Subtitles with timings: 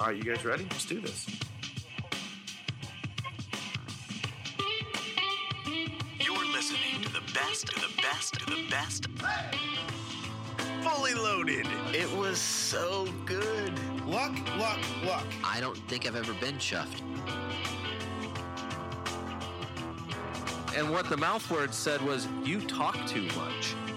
[0.00, 0.64] All right, you guys ready?
[0.70, 1.26] Let's do this.
[6.18, 9.08] You're listening to the best, to the best, to the best.
[10.82, 11.66] Fully loaded.
[11.92, 13.78] It was so good.
[14.06, 15.26] Luck, luck, luck.
[15.44, 17.02] I don't think I've ever been chuffed.
[20.74, 23.74] And what the mouth word said was, "You talk too much."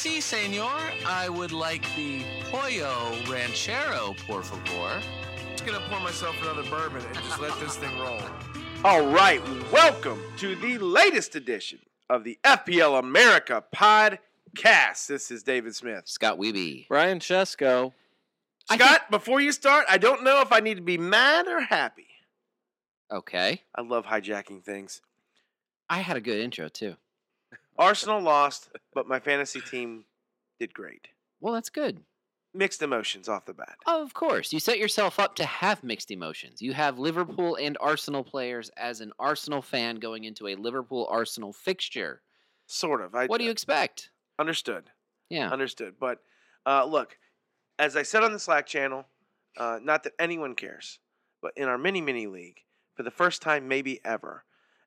[0.00, 0.80] Si, senor.
[1.06, 4.98] I would like the pollo ranchero, por favor.
[5.50, 8.18] just gonna pour myself another bourbon and just let this thing roll.
[8.84, 15.06] All right, welcome to the latest edition of the FPL America podcast.
[15.06, 16.04] This is David Smith.
[16.06, 16.88] Scott Weeby.
[16.88, 17.92] Brian Chesko.
[18.70, 21.60] I Scott, before you start, I don't know if I need to be mad or
[21.60, 22.06] happy.
[23.12, 23.64] Okay.
[23.74, 25.02] I love hijacking things.
[25.90, 26.96] I had a good intro too.
[27.80, 30.04] Arsenal lost, but my fantasy team
[30.60, 31.08] did great.
[31.40, 32.00] Well, that's good.
[32.52, 33.76] Mixed emotions off the bat.
[33.86, 34.52] Oh, of course.
[34.52, 36.60] You set yourself up to have mixed emotions.
[36.60, 41.52] You have Liverpool and Arsenal players as an Arsenal fan going into a Liverpool Arsenal
[41.52, 42.22] fixture.
[42.66, 43.14] Sort of.
[43.14, 44.10] I, What do you expect?
[44.38, 44.84] understood?
[45.28, 45.50] Yeah.
[45.50, 45.94] Understood.
[46.00, 46.18] But
[46.66, 47.16] uh, look,
[47.78, 49.06] as I said on the Slack channel,
[49.56, 50.98] uh, not that anyone cares,
[51.40, 52.60] but in our mini mini league,
[52.94, 54.44] for the first time maybe ever,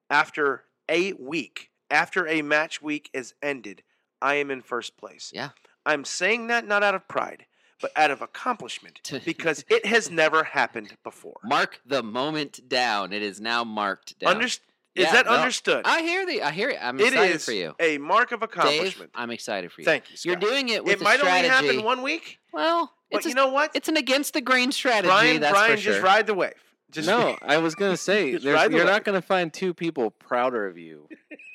[0.09, 3.83] after a week, after a match week is ended,
[4.21, 5.31] I am in first place.
[5.33, 5.49] Yeah.
[5.85, 7.45] I'm saying that not out of pride,
[7.81, 11.39] but out of accomplishment because it has never happened before.
[11.43, 13.11] Mark the moment down.
[13.13, 14.35] It is now marked down.
[14.39, 14.61] Underst-
[14.95, 15.81] Yeah, is that no, understood?
[15.85, 16.41] I hear the.
[16.43, 16.77] I hear it.
[16.81, 18.49] I'm It excited is for you, a mark of Dave.
[18.49, 19.11] accomplishment.
[19.15, 19.85] I'm excited for you.
[19.85, 20.15] Thank you.
[20.23, 23.35] You're doing it with It might only happen one week, well, but it's a, you
[23.35, 23.71] know what?
[23.73, 25.07] it's an against the grain strategy.
[25.07, 25.93] Brian, that's Brian, for sure.
[25.93, 26.53] just ride the wave.
[26.93, 28.93] Just no, I was gonna say Just there's- ride the you're wave.
[28.93, 31.07] not gonna find two people prouder of you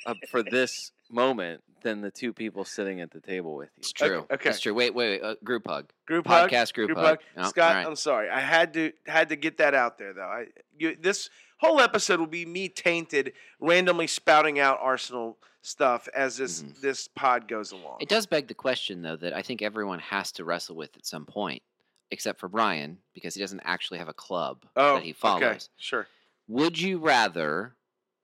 [0.07, 3.79] uh, for this moment than the two people sitting at the table with you.
[3.81, 4.27] It's true.
[4.31, 4.51] okay.
[4.51, 4.75] It's true.
[4.75, 5.27] Wait, wait, wait.
[5.27, 5.91] Uh, group hug.
[6.07, 6.51] group hug.
[6.51, 7.07] Podcast group, Group hug.
[7.07, 7.19] hug.
[7.37, 7.87] Oh, Scott, all right.
[7.87, 8.29] I'm sorry.
[8.29, 10.23] I had to had to get that out there though.
[10.23, 16.37] I you, this whole episode will be me tainted, randomly spouting out Arsenal stuff as
[16.37, 16.81] this Mhm.
[16.81, 17.99] this pod goes along.
[18.01, 21.05] It does beg the question, though, that I think everyone has to wrestle with at
[21.07, 21.63] some point,
[22.11, 25.43] except for Brian, because he doesn't actually have a club oh, that he oh, follows.
[25.43, 26.07] Okay, sure.
[26.49, 27.75] Would you rather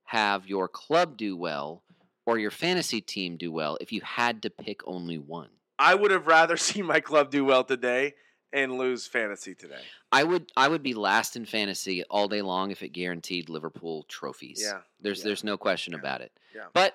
[0.04, 1.82] have your club do well
[2.26, 5.50] or your fantasy team do well if you had to pick only one?
[5.78, 8.14] I would have rather seen my club do well today
[8.52, 9.82] and lose fantasy today.
[10.12, 14.04] I would I would be last in fantasy all day long if it guaranteed Liverpool
[14.08, 14.62] trophies.
[14.62, 14.80] Yeah.
[15.00, 15.24] There's yeah.
[15.24, 15.98] there's no question Yeah.
[15.98, 16.32] about it.
[16.54, 16.66] Yeah.
[16.72, 16.94] But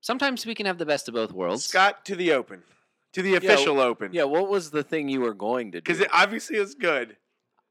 [0.00, 1.66] sometimes we can have the best of both worlds.
[1.66, 2.62] Scott to the open,
[3.12, 4.12] to the official open.
[4.12, 5.82] Yeah, what was the thing you were going to do?
[5.82, 7.16] because it obviously is good.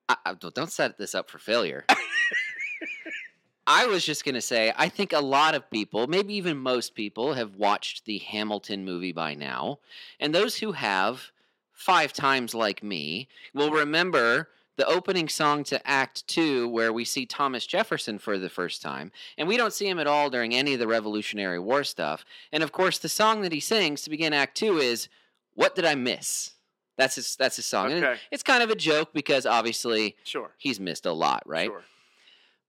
[0.10, 1.86] I, I- don't don't set this up for failure.
[3.68, 6.96] I was just going to say, I think a lot of people, maybe even most
[6.96, 9.80] people, have watched the Hamilton movie by now.
[10.20, 11.32] And those who have,
[11.72, 17.26] five times like me, will remember the opening song to Act Two, where we see
[17.28, 19.12] Thomas Jefferson for the first time.
[19.38, 22.26] And we don't see him at all during any of the Revolutionary War stuff.
[22.52, 25.08] And of course, the song that he sings to begin Act Two is,
[25.54, 26.52] What Did I Miss?
[26.98, 27.92] That's his, that's his song.
[27.92, 28.20] And Okay.
[28.32, 30.52] it's kind of a joke because obviously Sure.
[30.58, 31.68] he's missed a lot, right?
[31.68, 31.84] Sure.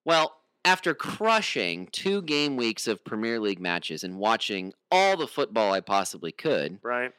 [0.04, 5.72] Well, after crushing two game weeks of Premier League matches and watching all the football
[5.72, 7.12] I possibly could, Right.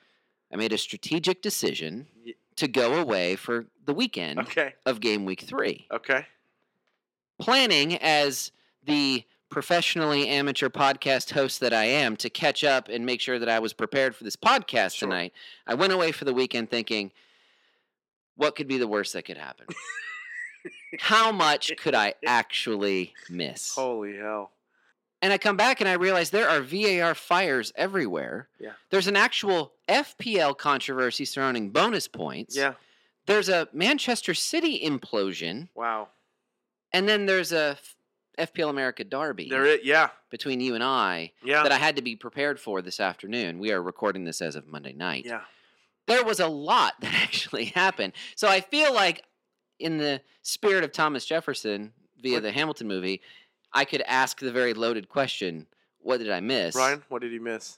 [0.52, 2.08] I made a strategic decision
[2.56, 4.74] to go away for the weekend Okay.
[4.86, 5.88] of game week three.
[5.92, 6.26] Okay.
[7.40, 8.52] Planning as
[8.84, 13.48] the professionally amateur podcast host that I am to catch up and make sure that
[13.48, 15.08] I was prepared for this podcast Sure.
[15.08, 15.32] tonight,
[15.68, 17.12] I went away for the weekend thinking,
[18.36, 19.68] what could be the worst that could happen?
[21.00, 23.76] How much could I actually miss?
[23.76, 24.50] Holy hell.
[25.22, 28.50] And I come back and I realize there are VAR fires everywhere.
[28.60, 28.72] Yeah.
[28.90, 32.58] There's an actual FPL controversy surrounding bonus points.
[32.58, 32.74] Yeah.
[33.28, 35.70] There's a Manchester City implosion.
[35.76, 36.10] Wow.
[36.92, 37.78] And then there's a
[38.40, 39.84] FPL America derby There it.
[39.84, 40.10] Yeah.
[40.30, 41.64] between you and I Yeah.
[41.64, 43.60] that I had to be prepared for this afternoon.
[43.60, 45.26] We are recording this as of Monday night.
[45.26, 45.42] yeah.
[46.08, 48.14] There was a lot that actually happened.
[48.36, 49.24] So I feel like,
[49.80, 53.22] in the spirit of Thomas Jefferson via What- the Hamilton movie,
[53.72, 55.68] I could ask the very loaded question
[56.00, 56.76] what did I miss?
[56.76, 57.78] Ryan, what did he miss?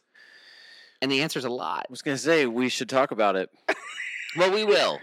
[1.01, 1.85] And the answer is a lot.
[1.87, 3.49] I was gonna say we should talk about it.
[4.37, 4.99] Well, we will.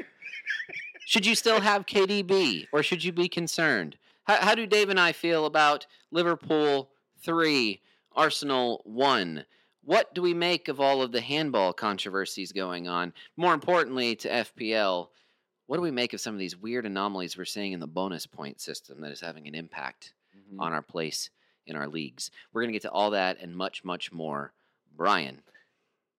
[1.06, 3.96] should you still have KDB or should you be concerned?
[4.24, 6.90] How, how do Dave and I feel about Liverpool
[7.20, 7.80] three,
[8.14, 9.44] Arsenal one?
[9.84, 13.12] What do we make of all of the handball controversies going on?
[13.36, 15.08] More importantly, to FPL,
[15.66, 18.26] what do we make of some of these weird anomalies we're seeing in the bonus
[18.26, 20.60] point system that is having an impact Mhm.
[20.60, 21.30] on our place
[21.66, 22.30] in our leagues?
[22.52, 24.52] We're going to get to all that and much, much more.
[24.96, 25.42] Brian,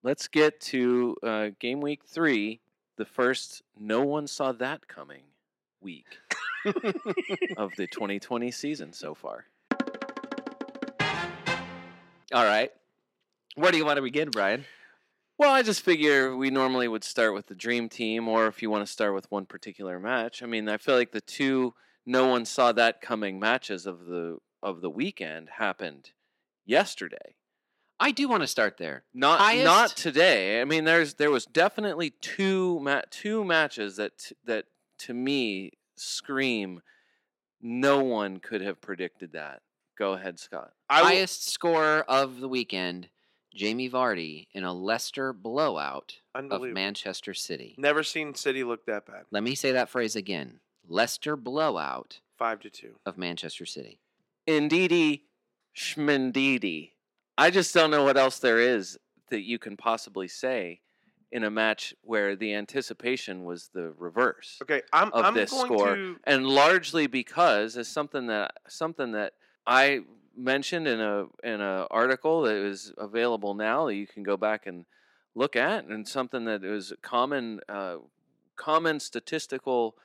[0.02, 2.60] Let's get to uh, game week three,
[2.96, 5.22] the first no one saw that coming
[5.80, 6.18] week
[7.56, 9.46] of the 2020 season so far.
[12.32, 12.70] all right.
[13.56, 14.64] Where do you want to begin, Brian?
[15.38, 18.70] Well, I just figure we normally would start with the dream team, or if you
[18.70, 20.42] want to start with one particular match.
[20.42, 21.74] I mean, I feel like the two
[22.06, 26.10] no one saw that coming matches of the of the weekend happened
[26.64, 27.34] yesterday.
[28.00, 29.04] I do want to start there.
[29.14, 30.60] Not Highest- not today.
[30.60, 34.66] I mean, there's there was definitely two ma- two matches that t- that
[35.00, 36.80] to me scream.
[37.60, 39.62] No one could have predicted that.
[39.96, 40.72] Go ahead, Scott.
[40.90, 43.08] I will, Highest scorer of the weekend,
[43.54, 46.74] Jamie Vardy in a Leicester blowout of unbelievable.
[46.74, 47.74] Manchester City.
[47.78, 49.24] Never seen City look that bad.
[49.30, 50.60] Let me say that phrase again.
[50.86, 52.96] Leicester blowout Five to two.
[53.06, 54.00] of Manchester City.
[54.46, 55.24] Indeedy,
[55.74, 56.90] Schmendidi.
[57.38, 58.98] I just don't know what else there is
[59.30, 60.80] that you can possibly say
[61.34, 64.58] in a match where the anticipation was the reverse.
[64.62, 65.96] Okay, I'm Of I'm this going score.
[65.96, 69.32] to and largely because it's something that something that
[69.66, 70.04] I
[70.36, 74.66] mentioned in a in a article that is available now that you can go back
[74.66, 74.86] and
[75.34, 77.96] look at, and something that is common uh,
[78.54, 79.96] common statistical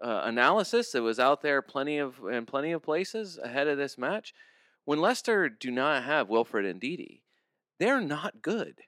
[0.00, 3.98] uh, analysis that was out there plenty of in plenty of places ahead of this
[3.98, 4.32] match.
[4.84, 7.22] When Leicester do not have Wilfred Ndidi,
[7.80, 8.82] they're not good,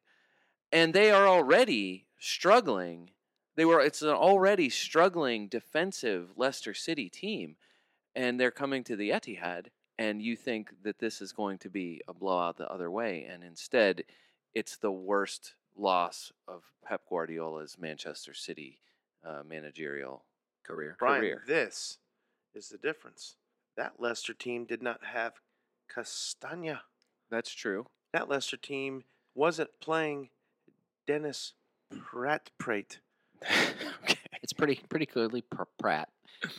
[0.73, 3.11] and they are already struggling
[3.55, 7.57] they were it's an already struggling defensive Leicester City team
[8.15, 9.67] and they're coming to the Etihad
[9.99, 13.45] and you think that this is going to be a blowout the other way and
[13.45, 14.05] instead
[14.55, 18.79] it's the worst loss of Pep Guardiola's Manchester City
[19.25, 20.25] uh, managerial
[20.65, 20.97] Career.
[20.99, 21.21] Brian.
[21.21, 21.43] career.
[21.47, 21.99] This
[22.55, 23.37] is the difference.
[23.77, 25.35] That Leicester team did not have
[25.93, 26.83] Castagna.
[27.31, 29.05] that's true That Leicester team
[29.35, 30.29] wasn't playing
[31.07, 31.55] Dennis
[31.91, 33.01] Pratt Prate.
[34.03, 36.09] okay It's pretty pretty clearly Pr- Pratt.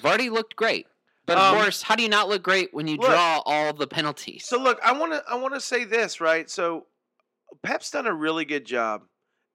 [0.02, 0.88] Vardy looked great.
[1.26, 3.72] But of Um, course, how do you not look great when you look, draw all
[3.74, 4.46] the penalties?
[4.46, 6.50] So look, I want to I want to say this right.
[6.50, 6.86] So
[7.62, 9.04] Pep's done a really good job.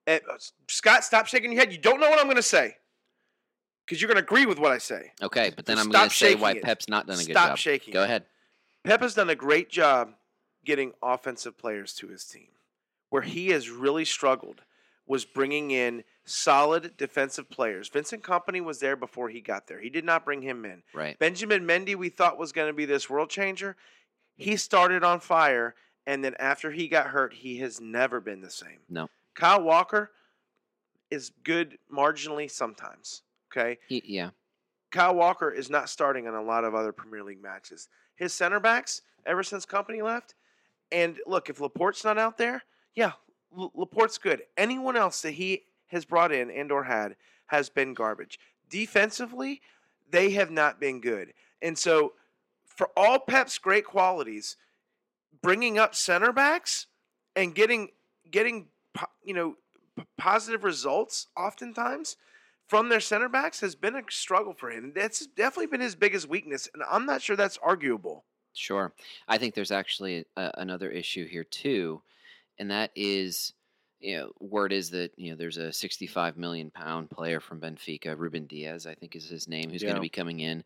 [0.06, 0.22] At,
[0.68, 1.70] Scott, stop shaking your head.
[1.72, 2.76] You don't know what I'm going to say
[3.84, 5.12] because you're going to agree with what I say.
[5.22, 6.62] okay, but then So I'm going to say why it.
[6.62, 7.44] Pep's not done a good job.
[7.44, 8.24] Stop shaking Go ahead.
[8.84, 10.14] Pep has done a great job
[10.64, 12.48] getting offensive players to his team.
[13.10, 14.62] Where he has really struggled
[15.08, 17.88] was bringing in solid defensive players.
[17.88, 19.80] Vincent Kompany was there before he got there.
[19.80, 20.82] He did not bring him in.
[20.94, 21.18] Right.
[21.18, 23.76] Benjamin Mendy, we thought was going to be this world changer.
[24.36, 25.74] He started on fire,
[26.06, 28.78] and then after he got hurt, he has never been the same.
[28.88, 29.08] No.
[29.34, 30.12] Kyle Walker
[31.10, 33.22] is good marginally sometimes.
[33.50, 33.78] Okay.
[33.88, 34.30] He, yeah.
[34.90, 37.88] Kyle Walker is not starting in a lot of other Premier League matches.
[38.14, 40.34] His center backs, ever since Kompany left,
[40.92, 42.62] and look, if Laporte's not out there,
[42.94, 43.12] yeah,
[43.54, 44.42] Laporte's good.
[44.56, 47.16] Anyone else that he has brought in and or had
[47.46, 48.38] has been garbage.
[48.68, 49.60] Defensively,
[50.10, 51.32] they have not been good.
[51.62, 52.12] And so,
[52.66, 54.56] for all Pep's great qualities,
[55.42, 56.86] bringing up center backs
[57.34, 57.88] and getting
[58.30, 58.66] getting
[59.24, 59.56] you know
[60.16, 62.16] positive results oftentimes
[62.68, 64.92] from their center backs has been a struggle for him.
[64.94, 68.24] That's definitely been his biggest weakness, and I'm not sure that's arguable.
[68.52, 68.92] Sure.
[69.26, 72.02] I think there's actually a, another issue here too,
[72.58, 73.52] and that is,
[74.00, 78.16] you know, word is that you know there's a 65 million pound player from Benfica,
[78.16, 80.64] Ruben Dias, I think is his name, who's going to be coming in.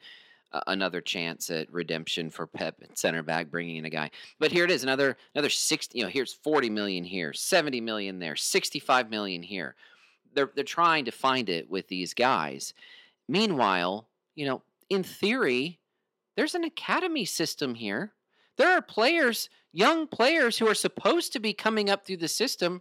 [0.52, 4.10] Uh, another chance at redemption for Pep at center back, bringing in a guy.
[4.38, 5.96] But here it is, another another 60.
[5.96, 9.76] You know, here's 40 million here, 70 million there, 65 million here.
[10.34, 12.74] They're they're trying to find it with these guys.
[13.28, 15.78] Meanwhile, you know, in theory,
[16.36, 18.12] there's an academy system here.
[18.62, 22.80] There are players, young players, who are supposed to be coming up through the system,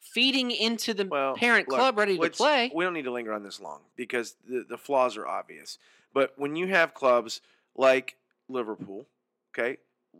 [0.00, 2.72] feeding into the Well, parent look, club ready to play.
[2.74, 5.78] We don't need to linger on this long because the, the flaws are obvious.
[6.12, 7.40] But when you have clubs
[7.76, 8.16] like
[8.48, 9.06] Liverpool,
[9.54, 9.76] okay,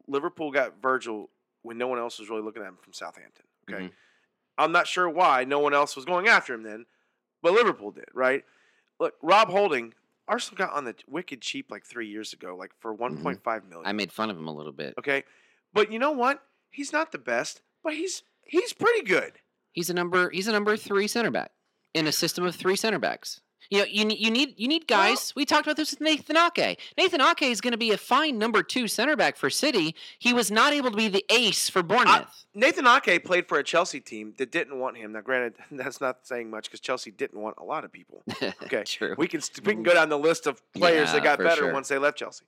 [0.06, 1.30] Liverpool got Virgil
[1.62, 3.44] when no one else was really looking at him from Southampton.
[3.68, 3.92] Okay, Mhm.
[4.56, 6.86] I'm not sure why no one else was going after him then,
[7.42, 8.44] but Liverpool did, right?
[9.00, 9.94] Look, Rob Holding,
[10.28, 13.26] Arsenal got on the wicked cheap like three years ago, like for mm-hmm.
[13.26, 13.86] 1.5 million.
[13.86, 14.94] I made fun of him a little bit.
[14.98, 15.24] okay,
[15.72, 16.42] but you know what?
[16.70, 19.34] He's not the best, but he's he's pretty good.
[19.72, 20.30] He's a number.
[20.30, 21.52] He's a number three center back
[21.94, 23.40] in a system of three center backs.
[23.72, 25.32] You know, you need you need you need guys.
[25.34, 26.78] we talked about this with Nathan Ake.
[26.98, 29.94] Nathan Ake is going to be a fine number two center back for City.
[30.18, 32.44] He was not able to be the ace for Bournemouth.
[32.54, 35.12] Nathan Ake played for a Chelsea team that didn't want him.
[35.12, 38.22] Now, granted, that's not saying much because Chelsea didn't want a lot of people.
[38.64, 39.14] Okay, true.
[39.16, 41.72] we can we can go down the list of players Yeah, that got better sure.
[41.72, 42.44] once they left Chelsea,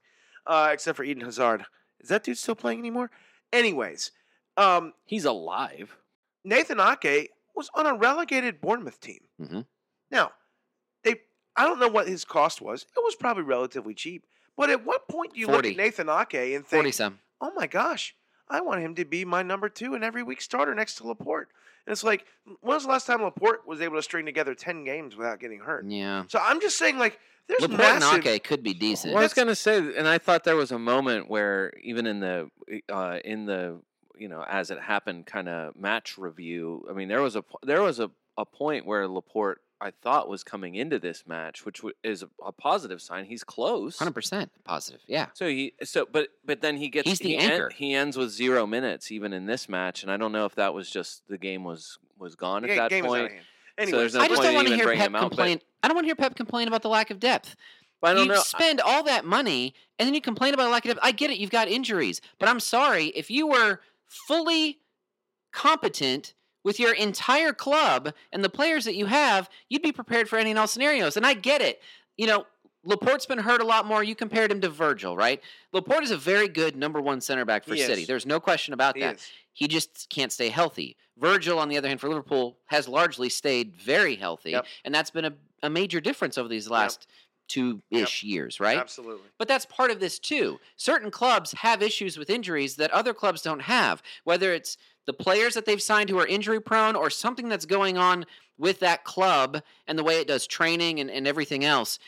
[0.46, 1.64] uh, except for Eden Hazard.
[2.00, 3.10] Is that dude still playing anymore?
[3.50, 4.10] Anyways,
[4.58, 5.96] um, He's alive.
[6.44, 9.20] Nathan Ake was on a relegated Bournemouth team.
[9.40, 9.64] Mhm.
[10.10, 10.32] Now,
[11.56, 12.82] I don't know what his cost was.
[12.82, 14.26] It was probably relatively cheap.
[14.56, 17.18] But at what point do you look at Nathan Ake and Forty think, some.
[17.40, 18.14] oh my gosh,
[18.48, 21.48] I want him to be my number two and every week starter next to Laporte?
[21.86, 22.24] And it's like,
[22.60, 25.58] when was the last time Laporte was able to string together 10 games without getting
[25.60, 25.84] hurt?
[25.86, 26.24] Yeah.
[26.28, 28.18] So I'm just saying, like, there's Laporte massive.
[28.18, 29.12] and Ake could be decent.
[29.12, 32.20] Well, I was gonna say, and I thought there was a moment where even in
[32.20, 32.50] the
[32.88, 33.80] uh, in the
[34.16, 36.86] you know as it happened kind of match review.
[36.88, 40.42] I mean, there was a there was a, a point where Laporte I thought was
[40.42, 43.26] coming into this match, which w- is a, a positive sign.
[43.26, 43.98] He's close.
[43.98, 45.02] Hundred percent positive.
[45.06, 45.26] Yeah.
[45.34, 47.70] So he so but but then he gets He's the he, en- anchor.
[47.76, 50.72] he ends with zero minutes even in this match, and I don't know if that
[50.72, 53.24] was just the game was was gone the at that game is point.
[53.26, 53.44] of hand.
[53.76, 55.16] Anyways, there's no I just point don't in want to even hear bringing Pep him
[55.16, 57.54] out, but- I don't want to hear Pep complain about the lack of depth.
[58.00, 58.40] But I don't you know.
[58.40, 61.00] spend all that money and then you complain about a lack of depth.
[61.02, 61.36] I get it.
[61.38, 64.78] You've got injuries, but I'm sorry if you were fully
[65.52, 66.34] competent
[66.64, 70.50] with your entire club and the players that you have, you'd be prepared for any
[70.50, 71.16] and all scenarios.
[71.16, 71.80] And I get it.
[72.16, 72.46] You know,
[72.84, 74.02] Laporte's been hurt a lot more.
[74.02, 75.40] You compared him to Virgil, right?
[75.72, 78.02] Laporte is a very good number one center back for He City.
[78.02, 78.08] is.
[78.08, 79.16] There's no question about he that.
[79.16, 79.30] is.
[79.52, 80.96] He just can't stay healthy.
[81.16, 84.66] Virgil, on the other hand, for Liverpool, has largely stayed very healthy, Yep.
[84.84, 87.06] and that's been a, a major difference over these last
[87.48, 88.78] two ish years, right?
[88.78, 89.28] Absolutely.
[89.38, 90.58] But that's part of this too.
[90.76, 95.54] Certain clubs have issues with injuries that other clubs don't have, whether it's the players
[95.54, 98.24] that they've signed who are injury prone or something that's going on
[98.56, 101.98] with that club and the way it does training and, and everything else.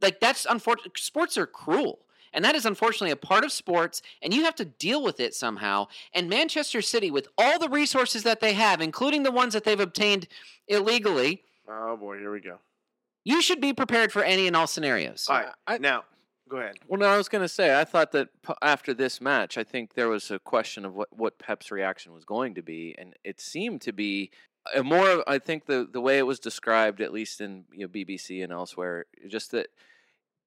[0.00, 0.98] Like, that's unfortunate.
[0.98, 2.00] Sports are cruel.
[2.34, 5.34] And that is unfortunately a part of sports, and you have to deal with it
[5.34, 5.88] somehow.
[6.14, 9.78] And Manchester City, with all the resources that they have, including the ones that they've
[9.78, 10.28] obtained
[10.66, 12.18] illegally, Oh, boy.
[12.18, 12.58] Here we go.
[13.24, 15.26] You should be prepared for any and all scenarios.
[15.28, 15.52] All right.
[15.66, 16.04] I- now,
[16.48, 16.76] go ahead.
[16.86, 19.64] Well, no, I was going to say, I thought that p- after this match, I
[19.64, 23.14] think there was a question of what, what Pep's reaction was going to be, and
[23.24, 24.30] it seemed to be
[24.74, 25.28] a more.
[25.28, 28.52] I think the the way it was described, at least in you know, BBC and
[28.52, 29.68] elsewhere, just that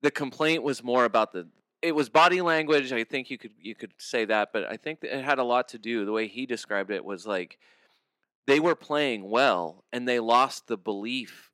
[0.02, 1.48] the complaint was more about the.
[1.82, 2.92] It was body language.
[2.94, 5.44] I think you could you could say that, but I think that it had a
[5.44, 6.06] lot to do.
[6.06, 7.60] The way he described it was like
[8.48, 11.52] they were playing well, and they lost the belief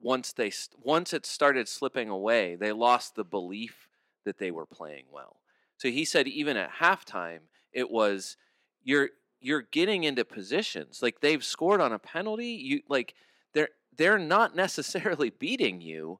[0.00, 0.50] once they
[0.82, 3.88] once it started slipping away, they lost the belief
[4.24, 5.36] that they were playing well.
[5.76, 7.40] So he said even at halftime,
[7.72, 8.36] it was
[8.82, 12.52] you're you're getting into positions like they've scored on a penalty.
[12.52, 13.14] You like
[13.52, 16.18] they're they're not necessarily beating you.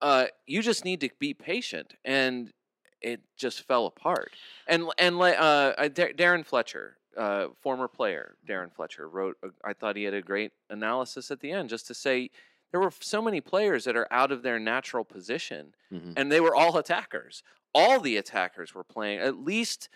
[0.00, 2.52] Uh, you just need to be patient, and
[3.00, 4.32] it just fell apart.
[4.66, 9.36] And and like uh, Darren Fletcher, uh, former player Darren Fletcher, wrote.
[9.64, 12.30] I thought he had a great analysis at the end, just to say
[12.72, 16.14] there were so many players that are out of their natural position, Mhm.
[16.16, 17.42] and they were all attackers.
[17.74, 19.20] All the attackers were playing.
[19.20, 19.88] At least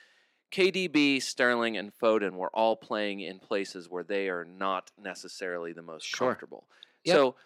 [0.51, 5.83] KDB, Sterling, and Foden were all playing in places where they are not necessarily the
[5.83, 6.29] most Sure.
[6.29, 6.69] comfortable.
[7.05, 7.15] Yep.
[7.17, 7.37] So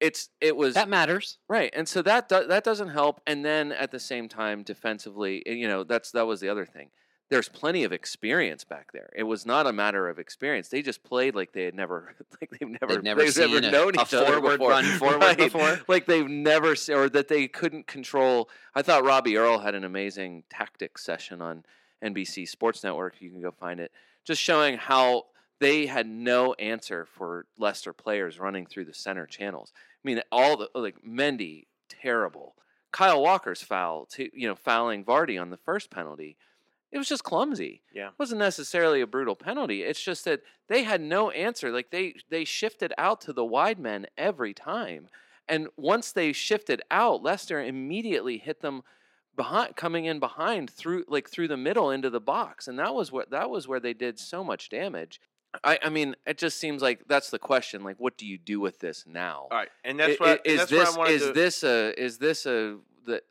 [0.00, 1.38] it's it was That matters.
[1.48, 3.20] Right, and so that do, that doesn't help.
[3.26, 6.90] And then at the same time, defensively, you know, that's that was the other thing.
[7.28, 9.10] There's plenty of experience back there.
[9.16, 10.68] It was not a matter of experience.
[10.68, 13.98] They just played like they had never, like they've never, never they've never a- known
[13.98, 14.70] a each other forward before.
[14.70, 15.80] run forward Right, before.
[15.88, 18.48] Like they've never, or that they couldn't control.
[18.74, 21.64] I thought Robbie Earle had an amazing tactics session on
[22.04, 23.20] NBC Sports Network.
[23.20, 23.90] You can go find it,
[24.24, 25.24] just showing how
[25.58, 29.72] they had no answer for Leicester players running through the center channels.
[29.74, 32.54] I mean, all the like Mendy, terrible.
[32.92, 36.36] Kyle Walker's foul, to, you know, fouling Vardy on the first penalty.
[36.92, 37.82] It was just clumsy.
[37.92, 38.08] Yeah.
[38.08, 39.82] It wasn't necessarily a brutal penalty.
[39.82, 41.70] It's just that they had no answer.
[41.70, 45.08] Like they they shifted out to the wide men every time.
[45.48, 48.82] And once they shifted out, Leicester immediately hit them
[49.36, 52.66] behind coming in behind through like through the middle into the box.
[52.68, 55.20] And that was what that was where they did so much damage.
[55.64, 57.82] I, I mean, it just seems like that's the question.
[57.82, 59.46] Like, what do you do with this now?
[59.50, 59.68] All right.
[59.84, 62.78] And that's what, i- is that's this what is to, this a is this a
[63.06, 63.22] the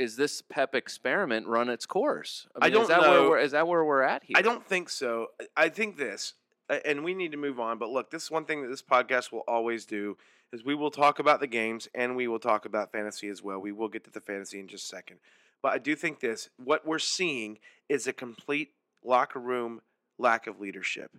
[0.00, 2.46] is this Pep experiment run its course?
[2.60, 3.28] I mean, is don't that where know.
[3.30, 4.36] we're, is that where we're at here?
[4.36, 5.28] I don't think so.
[5.40, 6.34] I- I think this,
[6.84, 7.78] and we need to move on.
[7.78, 10.16] But look, this is one thing that this podcast will always do
[10.52, 13.58] is we will talk about the games and we will talk about fantasy as well.
[13.60, 15.18] We will get to the fantasy in just a second.
[15.62, 18.70] But I do think this: what we're seeing is a complete
[19.04, 19.80] locker room
[20.18, 21.10] lack of leadership.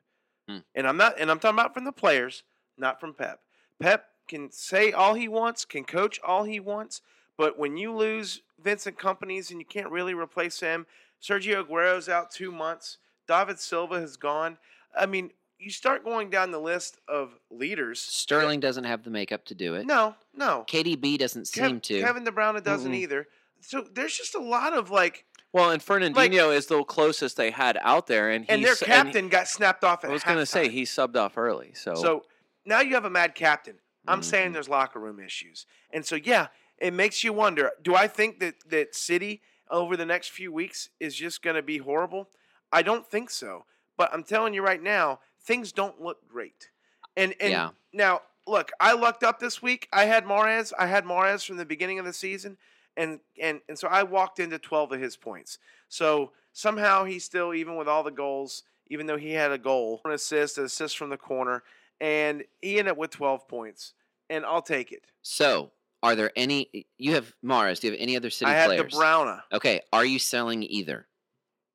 [0.49, 0.59] Hmm.
[0.75, 2.43] And I'm not, and I'm talking about from the players,
[2.77, 3.39] not from Pep.
[3.79, 7.01] Pep can say all he wants, can coach all he wants,
[7.37, 10.85] but when you lose Vincent Kompanys and you can't really replace him,
[11.21, 14.57] Sergio Aguero's out two months, David Silva has gone.
[14.97, 18.01] I mean, you start going down the list of leaders.
[18.01, 19.85] Sterling doesn't have the makeup to do it.
[19.85, 20.65] No, no.
[20.67, 22.01] KDB doesn't Kev- seem to.
[22.01, 22.95] Kevin De Bruyne doesn't Mm-mm.
[22.95, 23.27] either.
[23.59, 27.77] So there's just a lot of like, Well, and Fernandinho is the closest they had
[27.81, 30.03] out there, and and their captain got snapped off.
[30.03, 32.25] At I was going to say he subbed off early, so, So
[32.65, 33.75] now you have a mad captain.
[34.07, 34.53] I'm saying Mhm.
[34.53, 35.67] there's locker room issues.
[35.93, 36.47] And so yeah,
[36.81, 40.89] it makes you wonder, do I think that that City over the next few weeks
[40.99, 42.29] is just going to be horrible?
[42.71, 43.65] I don't think so.
[43.97, 46.71] But I'm telling you right now, things don't look great.
[47.15, 47.71] And and Yeah.
[47.93, 49.87] now look, I lucked up this week.
[49.93, 50.73] I had Mahrez.
[50.77, 52.57] I had Mahrez from the beginning of the season
[52.97, 55.59] and and and so I walked into 12 of his points.
[55.87, 60.01] So somehow he's still even with all the goals, even though he had a goal,
[60.05, 61.63] an assist, an assist from the corner,
[61.99, 63.93] and he ended up with 12 points.
[64.29, 65.05] And I'll take it.
[65.21, 65.71] So,
[66.03, 66.85] are there any?
[66.97, 67.79] You have Mahrez.
[67.79, 68.91] Do you have any other city I had players?
[68.91, 69.41] the Bruyne.
[69.53, 69.81] Okay.
[69.93, 71.07] Are you selling either?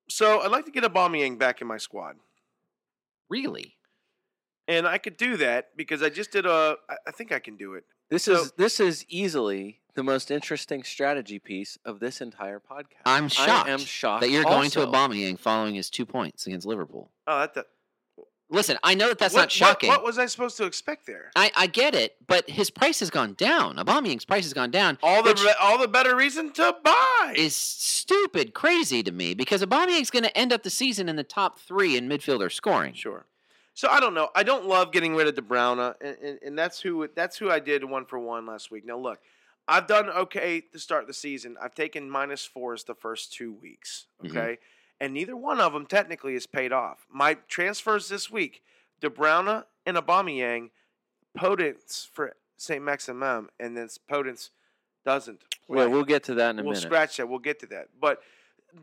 [0.09, 2.17] So I'd like to get a Aubameyang back in my squad.
[3.29, 3.75] Really?
[4.69, 7.57] And I could do that because I just did a I- I think I can
[7.57, 7.85] do it.
[8.11, 13.03] this so- is this is easily the most interesting strategy piece of this entire podcast.
[13.07, 14.93] I'm shocked I am shocked that you're going to also.
[14.93, 17.11] Aubameyang following his two points against Liverpool.
[17.27, 17.67] Oh, that, that
[18.49, 19.89] Listen, I know that that's what, not shocking.
[19.89, 21.33] What, what was I supposed to expect there?
[21.35, 23.77] I, I get it, but his price has gone down.
[23.77, 24.99] Aubameyang's price has gone down.
[25.03, 27.35] All the all the better reason to buy.
[27.37, 31.25] is stupid, crazy to me because Aubameyang's going to end up the season in the
[31.25, 32.95] top three in midfielder scoring.
[32.95, 33.27] Sure.
[33.75, 34.31] So I don't know.
[34.35, 37.51] I don't love getting rid of De Bruyne, and, and, and that's who that's who
[37.51, 38.87] I did one for one last week.
[38.87, 39.19] Now look,
[39.67, 41.57] I've done okay to start the season.
[41.61, 44.07] I've taken minus fours the first two weeks.
[44.23, 44.31] Mhm.
[44.31, 44.59] Okay,
[45.01, 47.07] and neither one of them technically is paid off.
[47.11, 48.63] My transfers this week:
[49.01, 50.71] De Bruyne and Aubameyang,
[51.39, 54.51] Podence for Saint Maximin, and then Podence
[55.05, 55.43] doesn't.
[55.69, 55.87] Yeah, play.
[55.87, 56.67] we'll get to that in a minute.
[56.67, 57.29] we'll scratch that.
[57.29, 57.89] We'll get to that.
[58.01, 58.21] But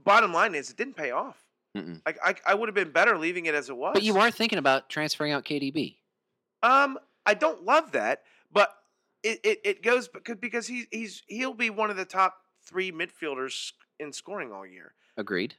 [0.03, 1.37] bottom line is, it didn't pay off.
[1.75, 2.01] Mm-mm.
[2.05, 3.93] Like I, I would have been better leaving it as it was.
[3.93, 5.95] But you are thinking about transferring out KDB.
[6.61, 8.73] Um, I don't love that, but
[9.23, 12.91] it, it, it goes because because he he's he'll be one of the top three
[12.91, 14.93] midfielders in scoring all year.
[15.17, 15.55] Agreed.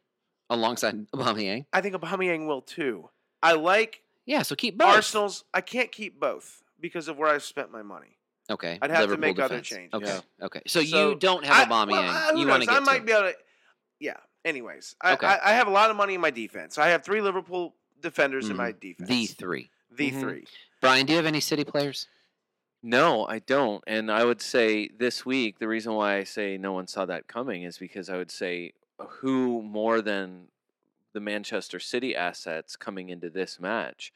[0.54, 1.66] Alongside Aubameyang.
[1.72, 3.10] I think Aubameyang will too.
[3.42, 4.94] I like Yeah, so keep both.
[4.96, 5.44] Arsenal's.
[5.52, 8.16] I can't keep both because of where I've spent my money.
[8.50, 8.78] Okay.
[8.82, 9.68] I'd have to Liverpool make other defense.
[9.68, 9.94] changes.
[9.94, 10.20] Okay.
[10.38, 10.44] Yeah.
[10.46, 10.60] Okay.
[10.66, 11.90] So, So, you don't have I- Aubameyang.
[11.92, 12.74] well, uh, who you want to knows?
[12.78, 13.04] get I might to.
[13.04, 13.34] be able to.
[14.00, 14.16] Yeah.
[14.44, 15.26] Anyways, I, Okay.
[15.26, 16.76] I, I have a lot of money in my defense.
[16.76, 19.08] I have three Liverpool defenders in my defense.
[19.08, 19.70] the three.
[19.90, 20.20] the Mhm.
[20.20, 20.44] three.
[20.82, 22.06] Brian, do you have any city players?
[22.82, 23.82] No, I don't.
[23.86, 27.26] And I would say this week, the reason why I say no one saw that
[27.26, 30.48] coming is because I would say who more than
[31.12, 34.12] the Manchester City assets coming into this match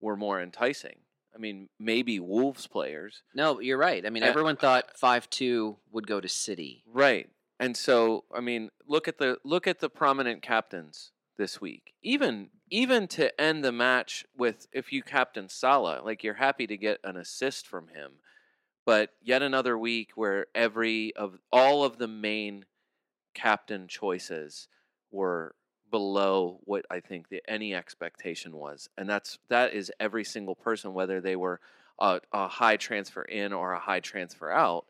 [0.00, 1.00] were more enticing.
[1.34, 3.22] I mean, maybe Wolves players.
[3.34, 4.04] No, you're right.
[4.04, 6.82] I mean, Uh, everyone thought five two would go to City.
[6.86, 7.30] Right.
[7.58, 11.94] And so, I mean, look at the look at the prominent captains this week.
[12.02, 16.76] Even even to end the match with if you captain Salah, like you're happy to
[16.76, 18.12] get an assist from him.
[18.86, 22.64] But yet another week where every of all of the main
[23.34, 24.68] captain choices
[25.10, 25.54] were
[25.90, 28.88] below what I think the any expectation was.
[28.96, 31.60] And that's that is every single person whether they were
[31.98, 34.86] a, a high transfer in or a high transfer out.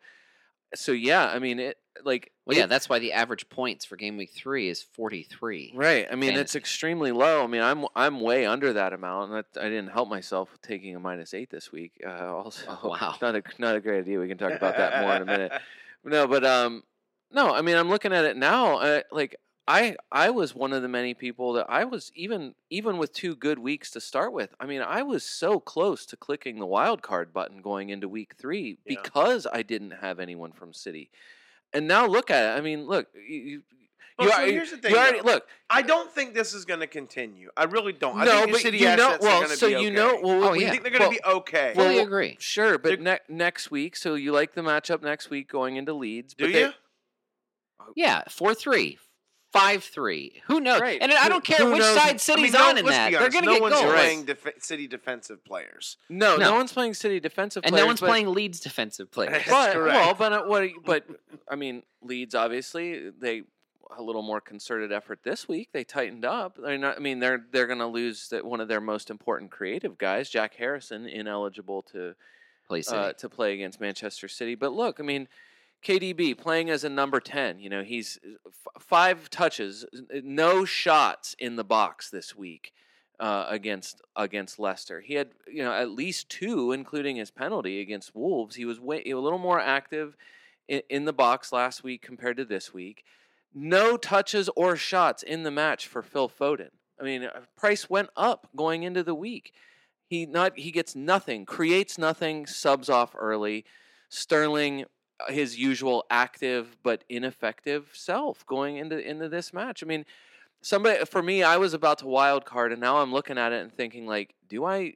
[0.75, 4.17] So yeah, I mean it like Well, yeah, that's why the average points for game
[4.17, 5.73] week three is 43.
[5.75, 6.07] Right.
[6.11, 7.43] I mean, it's extremely low.
[7.43, 10.95] I mean, I'm I'm way under that amount, and I, I didn't help myself taking
[10.95, 12.01] a minus eight this week.
[12.07, 13.17] Uh, also, Oh, wow.
[13.21, 14.21] not a not a great idea.
[14.21, 15.53] We can talk about that more in a minute.
[16.03, 16.83] No, but um,
[17.33, 17.53] no.
[17.55, 18.79] I mean, I'm looking at it now.
[18.79, 19.37] Uh, like
[19.69, 23.35] I I was one of the many people that I was even even with two
[23.37, 24.55] good weeks to start with.
[24.61, 28.35] I mean, I was so close to clicking the wild card button going into week
[28.37, 28.97] three Yeah.
[29.03, 31.11] because I didn't have anyone from City.
[31.73, 32.59] And now look at it.
[32.59, 33.07] I mean, look.
[33.15, 33.63] You, you,
[34.19, 36.65] Well, you so are- here's the thing, You already, look, I don't think this is
[36.65, 37.51] going to continue.
[37.57, 38.19] I really don't.
[38.19, 39.85] I no, think the but city you know, assets well, are so be okay.
[39.85, 40.71] you know, well, Oh, we- yeah.
[40.73, 41.73] think they're going to well, be okay.
[41.77, 42.37] Fully well, agree.
[42.41, 45.93] Sure, but They're- ne- next week, so you like the matchup next week going into
[45.95, 46.35] Leeds?
[46.35, 46.73] Do but they- you?
[47.97, 48.99] Yeah, 4 3,
[49.53, 50.43] 5 3.
[50.47, 50.81] Who knows?
[50.81, 51.01] Right.
[51.03, 52.97] And I don't care who which knows- side I City's mean, no, on in let's
[52.97, 53.07] that.
[53.09, 53.93] be They're honest, going to no get one's goals.
[53.95, 55.97] playing def- city defensive players.
[56.09, 56.55] No, no, No.
[56.55, 57.83] one's playing City defensive And players.
[57.83, 59.33] no one's but, playing Leeds defensive players.
[59.33, 59.95] That's But correct.
[59.97, 60.71] well, but uh, what?
[60.85, 61.07] But
[61.49, 63.43] I mean, Leeds obviously they
[63.99, 65.71] a little more concerted effort this week.
[65.73, 66.57] They tightened up.
[66.63, 69.51] They're not, I mean, they're they're going to lose that one of their most important
[69.51, 72.15] creative guys, Jack Harrison, ineligible to
[72.69, 72.97] Play City.
[72.97, 74.55] uh, to play against Manchester City.
[74.55, 75.27] But look, I mean,
[75.85, 79.85] KDB playing as a number 10, you know, he's f- five touches,
[80.23, 82.73] no shots in the box this week.
[83.21, 85.01] uh, against against Leicester.
[85.03, 88.57] He had you know at least two, including his penalty against Wolves.
[88.57, 90.17] He was way a little more active
[90.69, 93.05] in, in the box last week compared to this week.
[93.55, 96.71] No touches or shots in the match for Phil Foden.
[96.99, 99.53] I mean, uh, price went up going into the week.
[100.07, 103.67] He not he gets nothing, creates nothing, subs off early.
[104.09, 104.87] Sterling
[105.29, 109.83] his usual active but ineffective self going into into this match.
[109.83, 110.05] I mean,
[110.63, 113.63] somebody for me, I was about to wild card, and now I'm looking at it
[113.63, 114.95] and thinking like, do I,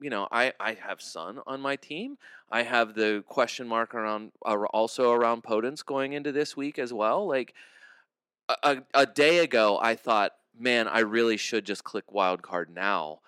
[0.00, 2.18] you know, I I have Son on my team.
[2.50, 6.92] I have the question mark around uh, also around Podence going into this week as
[6.92, 7.26] well.
[7.26, 7.54] Like
[8.48, 12.70] a, a, a day ago, I thought, man, I really should just click wild card
[12.72, 13.20] now,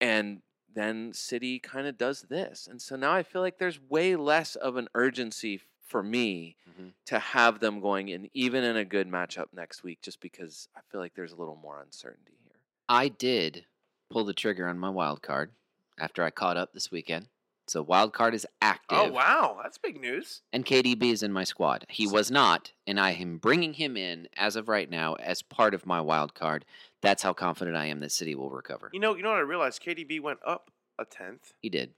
[0.00, 0.42] and
[0.76, 4.54] then City kind of does this, and so now I feel like there's way less
[4.54, 6.92] of an urgency for me Mhm.
[7.06, 10.80] to have them going in, even in a good matchup next week, just because I
[10.90, 12.60] feel like there's a little more uncertainty here.
[12.88, 13.66] I did
[14.10, 15.52] pull the trigger on my wild card
[15.98, 17.28] after I caught up this weekend.
[17.68, 18.98] So wild card is active.
[18.98, 20.42] Oh wow, that's big news.
[20.52, 21.84] And KDB is in my squad.
[21.88, 25.74] He was not, and I am bringing him in as of right now as part
[25.74, 26.64] of my wild card.
[27.02, 28.90] That's how confident I am that City will recover.
[28.92, 29.82] You know, you know what I realized?
[29.82, 31.52] KDB went up a tenth.
[31.60, 31.94] He did.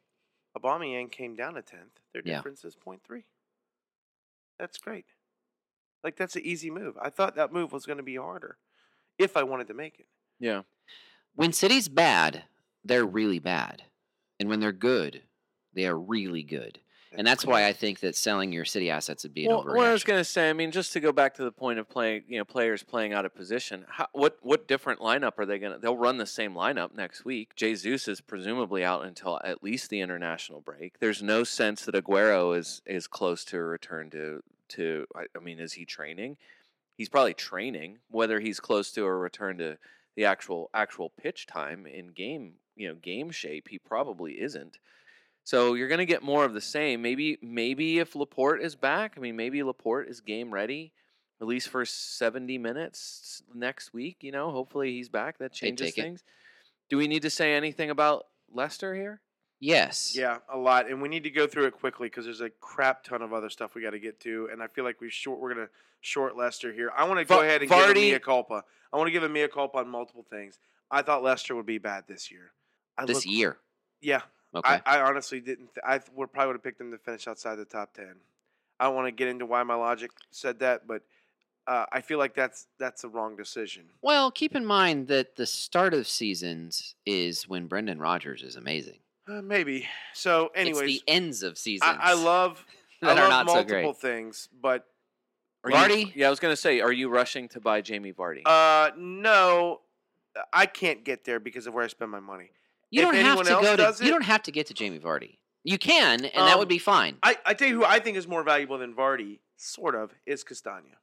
[0.56, 2.00] Aubameyang came down a tenth.
[2.12, 2.36] Their Yeah.
[2.36, 3.24] difference is 0.3.
[4.58, 5.06] That's great.
[6.02, 6.96] Like that's an easy move.
[7.00, 8.58] I thought that move was going to be harder
[9.18, 10.06] if I wanted to make it.
[10.38, 10.62] Yeah.
[11.34, 12.44] When City's bad,
[12.84, 13.84] they're really bad,
[14.40, 15.22] and when they're good,
[15.72, 16.80] they are really good.
[17.12, 19.86] And that's why I think that selling your City assets would be an Well, what
[19.86, 21.88] I was going to say, I mean, just to go back to the point of
[21.88, 23.86] playing, you know, players playing out of position.
[23.88, 25.78] How, what what different lineup are they going to?
[25.78, 27.54] They'll run the same lineup next week.
[27.54, 30.98] Jesus is presumably out until at least the international break.
[30.98, 35.06] There's no sense that Aguero is is close to a return to to.
[35.14, 36.36] I, I mean, is he training?
[36.96, 37.98] He's probably training.
[38.10, 39.78] Whether he's close to a return to
[40.16, 44.78] the actual actual pitch time in game, you know, game shape, he probably isn't.
[45.48, 47.00] So you're going to get more of the same.
[47.00, 50.92] Maybe maybe if Laporte is back, I mean maybe Laporte is game ready
[51.40, 55.38] at least for 70 minutes next week, you know, hopefully he's back.
[55.38, 56.02] That changes take it.
[56.02, 56.22] things.
[56.90, 59.22] Do we need to say anything about Leicester here?
[59.58, 60.14] yes.
[60.14, 63.02] Yeah, a lot, and we need to go through it quickly because there's a crap
[63.04, 65.40] ton of other stuff we got to get to, and I feel like we short.
[65.40, 65.68] We're gonna
[66.02, 66.90] short Leicester here.
[66.94, 68.64] I want to go Va- ahead and give me a mea culpa.
[68.92, 70.58] I want to give a mea culpa on multiple things.
[70.90, 72.50] I thought Leicester would be bad this year.
[72.98, 73.56] I This look- year.
[74.02, 74.22] yeah,
[74.54, 74.80] Okay.
[74.86, 75.74] I, I honestly didn't.
[75.74, 78.14] Th- I th- would probably would have picked them to finish outside the top ten.
[78.80, 81.02] I don't want to get into why my logic said that, but
[81.66, 83.84] uh, I feel like that's that's a wrong decision.
[84.00, 89.00] well, keep in mind that the start of seasons is when Brendan Rodgers is amazing.
[89.28, 89.86] Uh, maybe.
[90.14, 91.96] So, anyways, it's the ends of seasons.
[92.00, 92.64] I, I love
[93.02, 93.96] I that are love not so multiple great.
[93.98, 94.86] things, but
[95.64, 96.06] Are Vardy?
[96.06, 98.42] You, yeah, I was going to say, are you rushing to buy Jamie Vardy?
[98.46, 99.80] uh, no,
[100.52, 102.52] I can't get there because of where I spend my money.
[102.90, 103.76] You don't have to go to.
[103.76, 105.38] does You don't have to get to Jamie Vardy.
[105.64, 107.18] You can, and that would Um, be fine.
[107.22, 110.42] I, I tell you who I think is more valuable than Vardy, sort of, is
[110.44, 110.96] Castagna.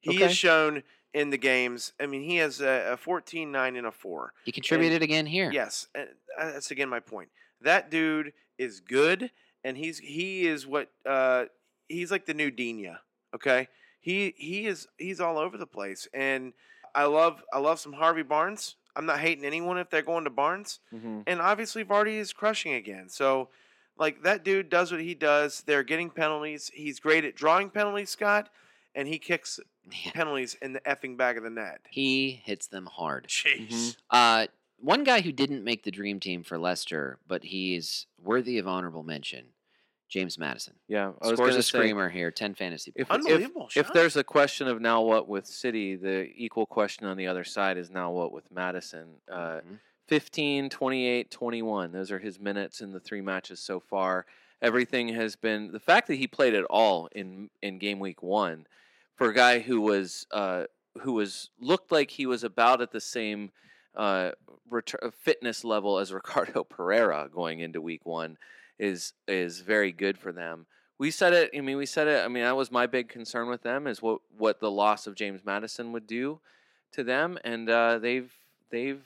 [0.00, 0.24] He Okay.
[0.24, 0.82] has shown
[1.14, 1.92] in the games.
[2.00, 4.32] I mean, he has a, a 14, 9, and a 4.
[4.44, 5.50] He contributed again here.
[5.52, 7.30] Yes, and uh, that's again my point.
[7.60, 9.30] That dude is good,
[9.64, 11.44] and he's he is what uh,
[11.88, 13.00] he's like the new Dina.
[13.34, 13.68] Okay,
[14.00, 16.52] he he is he's all over the place, and
[16.94, 18.74] I love I love some Harvey Barnes.
[18.94, 22.74] I'm not hating anyone if they're going to Barnes, hmm and obviously Vardy is crushing
[22.74, 23.08] again.
[23.08, 23.48] So,
[23.98, 25.62] like that dude does what he does.
[25.66, 26.70] They're getting penalties.
[26.74, 28.48] He's great at drawing penalties, Scott,
[28.94, 29.58] and he kicks
[30.04, 30.12] Yeah.
[30.12, 31.80] penalties in the effing back of the net.
[31.90, 33.28] He hits them hard.
[33.28, 33.96] Jeez.
[34.10, 34.46] Uh,
[34.78, 39.02] one guy who didn't make the dream team for Leicester, but he's worthy of honorable
[39.04, 39.46] mention.
[40.12, 43.24] James Maddison Yeah, I was scores gonna a say, screamer here, ten fantasy If, points.
[43.26, 47.16] if, Unbelievable if there's a question of now what with City, the equal question on
[47.16, 49.14] the other side is now what with Maddison.
[49.26, 49.78] Uh, Mhm.
[50.08, 51.92] 15, 28, 21.
[51.92, 54.26] Those are his minutes in the three matches so far.
[54.60, 58.66] Everything has been the fact that he played at all in in game week one
[59.14, 60.64] for a guy who was uh,
[61.00, 63.50] who was looked like he was about at the same
[63.96, 64.32] uh,
[64.70, 68.36] retur- fitness level as Ricardo Pereira going into week one
[68.82, 70.66] is is very good for them.
[70.98, 71.50] We said it.
[71.56, 72.24] I mean, we said it.
[72.24, 75.14] I mean, that was my big concern with them is what what the loss of
[75.14, 76.40] James Maddison would do
[76.92, 78.32] to them, and uh, they've
[78.70, 79.02] they've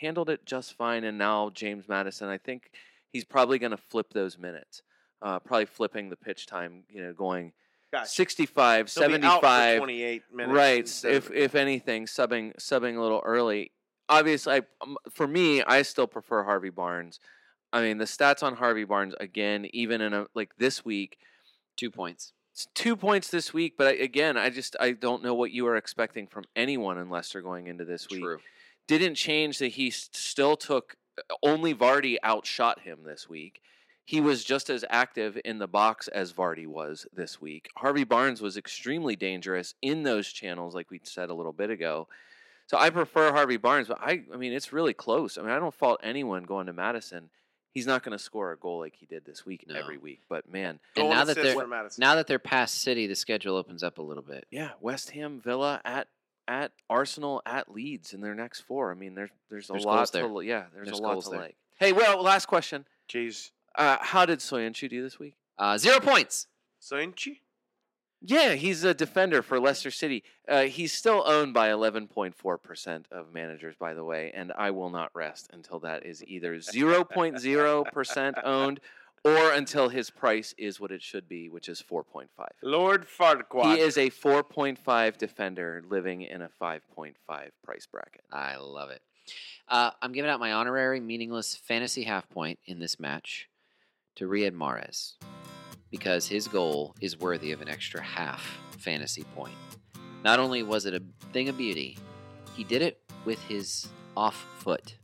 [0.00, 1.04] handled it just fine.
[1.04, 2.72] And now James Maddison, I think
[3.12, 4.82] he's probably going to flip those minutes,
[5.22, 6.82] uh, probably flipping the pitch time.
[6.90, 7.52] You know, going
[7.92, 8.08] Gotcha.
[8.08, 11.12] 65, He'll be out for 75, 28 minutes right?
[11.12, 13.70] If if anything, subbing subbing a little early.
[14.08, 17.20] Obviously, I, um, for me, I still prefer Harvey Barnes.
[17.72, 21.18] I mean, the stats on Harvey Barnes again, even in a like this week,
[21.76, 22.32] Two points.
[22.52, 23.74] it's two points this week.
[23.78, 27.08] But I, again, I just I don't know what you are expecting from anyone in
[27.10, 28.22] Leicester going into this week.
[28.22, 28.38] True.
[28.88, 33.60] didn't change that he s- still took uh, only Vardy outshot him this week.
[34.04, 37.70] He was just as active in the box as Vardy was this week.
[37.76, 42.08] Harvey Barnes was extremely dangerous in those channels, like we said a little bit ago.
[42.66, 45.38] So I prefer Harvey Barnes, but I, I mean, it's really close.
[45.38, 47.30] I mean, I don't fault anyone going to Maddison.
[47.72, 49.76] He's not going to score a goal like he did this week No.
[49.76, 50.22] every week.
[50.28, 51.54] But man, And now that they're
[51.98, 54.46] now that they're past City, the schedule opens up a little bit.
[54.50, 56.08] yeah, West Ham, Villa at
[56.48, 58.90] at Arsenal at Leeds in their next four.
[58.90, 60.42] I mean, there's there's a There's lot goals to there.
[60.42, 61.40] yeah, there's, There's a lot to there.
[61.40, 61.56] like.
[61.78, 62.86] Hey, well, last question.
[63.08, 63.50] Jeez.
[63.76, 65.34] Uh, how did Soyuncu do this week?
[65.56, 66.48] Uh, zero points.
[66.82, 67.38] Soinchi?
[68.22, 70.22] Yeah, he's a defender for Leicester City.
[70.46, 75.10] Uh, he's still owned by 11.4% of managers, by the way, and I will not
[75.14, 78.80] rest until that is either 0.0% owned
[79.24, 82.26] or until his price is what it should be, which is 4.5.
[82.62, 83.74] Lord Farquaad.
[83.74, 87.14] He is a 4.5 defender living in a 5.5
[87.64, 88.24] price bracket.
[88.30, 89.02] I love it.
[89.68, 93.48] Uh, I'm giving out my honorary meaningless fantasy half point in this match
[94.16, 95.14] to Riyad Mahrez
[95.90, 99.54] because his goal is worthy of an extra half fantasy point.
[100.24, 101.96] Not only was it a thing of beauty,
[102.54, 104.94] he did it with his off foot.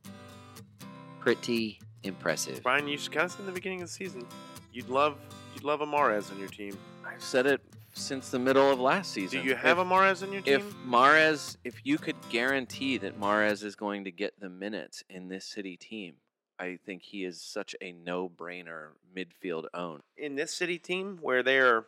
[1.21, 2.63] Pretty impressive.
[2.63, 4.27] Brian, you should kind of said in the beginning of the season,
[4.73, 5.19] you'd love
[5.55, 6.77] you'd love Amarez on your team.
[7.07, 7.61] I've said it
[7.95, 9.41] since the middle of last season.
[9.41, 10.55] Do you have If- Amarez on your team?
[10.55, 15.29] if Mahrez, if you could guarantee that Mahrez is going to get the minutes in
[15.29, 16.15] this city team,
[16.59, 20.03] I think he is such a no-brainer midfield own.
[20.17, 21.85] in this city team where they're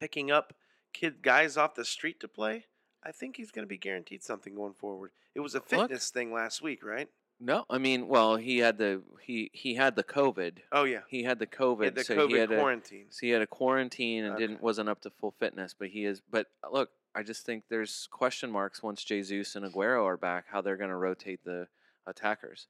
[0.00, 0.54] picking up
[0.92, 2.66] kid guys off the street to play,
[3.04, 5.12] I think he's going to be guaranteed something going forward.
[5.34, 5.68] It was a Look.
[5.68, 7.08] fitness thing last week, right?
[7.40, 10.58] No, I mean, well, he had the he he had the COVID.
[10.72, 13.06] Oh yeah, He had the COVID, He had the so COVID he had a, quarantine.
[13.10, 14.42] so he had a quarantine and Okay.
[14.48, 15.72] didn't wasn't up to full fitness.
[15.78, 16.20] But he is.
[16.28, 20.46] But uh, look, I just think there's question marks once Jesus and Aguero are back,
[20.50, 21.68] how they're going to rotate the
[22.08, 22.66] attackers.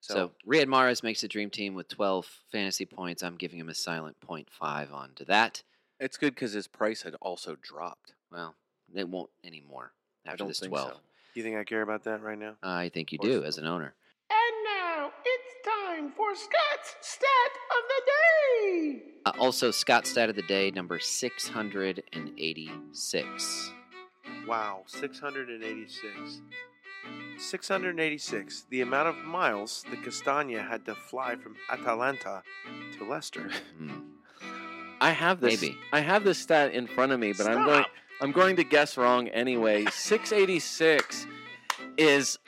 [0.00, 3.22] So, So, Riyad Mahrez makes the dream team with 12 fantasy points.
[3.22, 5.62] I'm giving him a silent 0.5 on to that.
[6.00, 8.14] it's good because his price had also dropped.
[8.30, 8.54] Well,
[8.94, 9.92] it won't anymore
[10.26, 10.88] I after don't this think 12.
[10.90, 10.94] so.
[10.94, 11.00] Do
[11.40, 12.54] you think I care about that right now?
[12.62, 13.94] I think you do you as an owner.
[14.30, 19.02] And now it's time for Scott's Stat of the Day.
[19.26, 23.72] Uh, also, Scott's stat of the day, number 686.
[24.46, 26.40] Wow, 686.
[27.38, 28.66] 686.
[28.70, 32.42] The amount of miles the Castagna had to fly from Atalanta
[32.98, 33.50] to Leicester.
[33.78, 34.00] Hmm.
[35.00, 35.60] I have this.
[35.60, 35.76] Maybe.
[35.92, 37.84] I have this stat in front of me, but I'm going.
[38.20, 39.84] I'm going to guess wrong anyway.
[39.92, 41.26] 686
[41.96, 42.38] is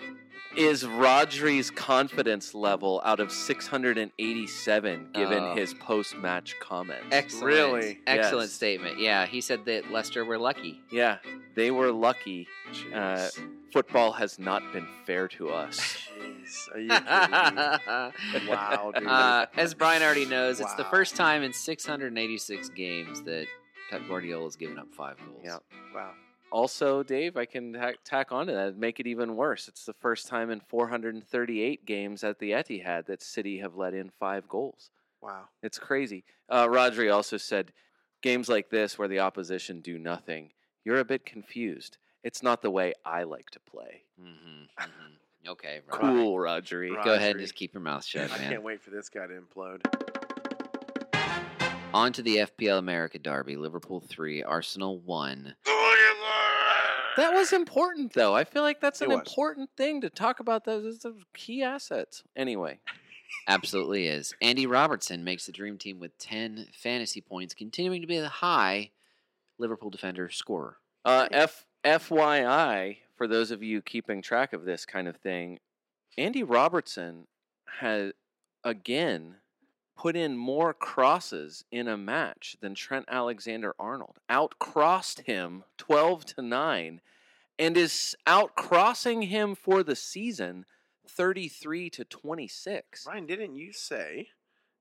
[0.56, 5.54] is Rodri's confidence level out of 687 given Oh.
[5.54, 7.06] his post match comments.
[7.12, 7.44] Excellent.
[7.46, 8.00] Really?
[8.06, 8.52] Excellent Yes.
[8.52, 8.98] statement.
[8.98, 10.80] Yeah, he said that Leicester were lucky.
[10.90, 11.18] Yeah,
[11.54, 12.48] they were lucky.
[12.94, 13.28] Uh,
[13.72, 15.78] Football has not been fair to us.
[16.18, 16.74] Jeez.
[16.74, 16.88] Are you
[18.32, 18.50] kidding me?
[18.50, 19.06] Wow, dude.
[19.06, 23.46] Uh, as Brian already knows, it's the first time in 686 games that
[23.90, 25.42] Pep Guardiola has given up five goals.
[25.44, 25.58] Yeah.
[25.94, 26.10] wow.
[26.52, 29.68] Also, Dave, I can tack, tack onto that and make it even worse.
[29.68, 34.10] It's the first time in 438 games at the Etihad that City have let in
[34.18, 34.90] five goals.
[35.22, 35.44] Wow.
[35.62, 36.24] It's crazy.
[36.48, 37.72] Uh, Rodri also said,
[38.22, 40.50] games like this where the opposition do nothing,
[40.84, 41.98] you're a bit confused.
[42.24, 44.02] It's not the way I like to play.
[44.20, 46.00] Mm-hmm, Okay, Rob.
[46.00, 46.94] Cool, Rodri.
[46.94, 47.04] Right.
[47.04, 48.50] Go ahead and just keep your mouth shut, I man.
[48.50, 49.80] can't wait for this guy to implode.
[51.94, 53.56] On to the FPL America Derby.
[53.56, 55.54] Liverpool 3, Arsenal 1.
[57.16, 58.34] That was important, though.
[58.34, 60.64] I feel like that's an important thing to talk about.
[60.64, 62.22] Those those key assets.
[62.36, 62.80] Anyway,
[63.48, 64.34] Absolutely is.
[64.40, 68.90] Andy Robertson makes the dream team with 10 fantasy points, continuing to be the high
[69.58, 70.76] Liverpool defender scorer.
[71.04, 75.58] Uh, F FYI, for those of you keeping track of this kind of thing,
[76.18, 77.26] Andy Robertson
[77.80, 78.12] has
[78.64, 79.36] again
[80.00, 84.16] put in more crosses in a match than Trent Alexander Arnold.
[84.30, 87.02] Outcrossed him 12 to 9
[87.58, 90.64] and is outcrossing him for the season
[91.06, 93.06] 33 to 26.
[93.06, 94.28] Ryan, didn't you say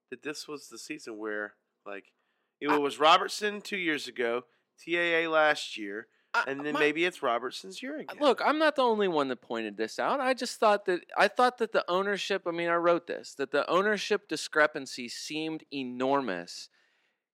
[0.09, 1.55] that this was the season where,
[1.85, 2.13] like,
[2.61, 4.45] it I- was Robertson two years ago,
[4.77, 8.17] TAA last year, I- and then my- maybe it's Robertson's year again?
[8.19, 10.19] Look, I'm not the only one that pointed this out.
[10.19, 13.51] I just thought that I thought that the ownership, I mean, I wrote this, that
[13.51, 16.69] the ownership discrepancy seemed enormous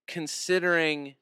[0.08, 1.16] considering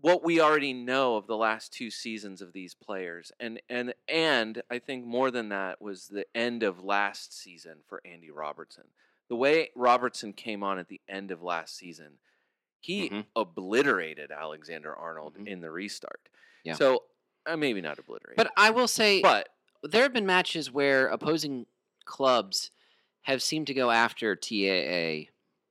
[0.00, 3.30] what we already know of the last two seasons of these players.
[3.38, 8.00] And and and I think more than that was the end of last season for
[8.04, 8.84] Andy Robertson.
[9.28, 12.18] The way Robertson came on at the end of last season,
[12.80, 13.26] he Mhm.
[13.36, 15.46] obliterated Alexander Arnold Mhm.
[15.46, 16.28] in the restart.
[16.64, 16.74] Yeah.
[16.74, 17.02] So
[17.46, 18.36] uh, maybe not obliterated.
[18.36, 19.48] But I will say, But
[19.82, 21.66] there have been matches where opposing
[22.04, 22.70] clubs
[23.22, 25.30] have seemed to go after TAA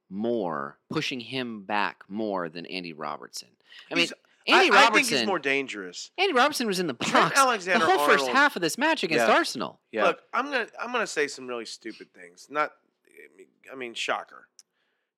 [0.10, 3.49] more, pushing him back more than Andy Robertson.
[3.89, 4.10] I mean,
[4.47, 4.93] Andy I, I Robertson.
[5.06, 6.12] think he's more dangerous.
[6.17, 9.04] Andy Robertson was in the Trent box Alexander the whole first half of this match
[9.04, 9.34] against Yeah.
[9.34, 9.80] Arsenal.
[9.91, 10.06] Yeah.
[10.08, 12.47] Look, I'm gonna I'm gonna say some really stupid things.
[12.49, 12.71] Not,
[13.08, 14.47] I mean, I mean, shocker.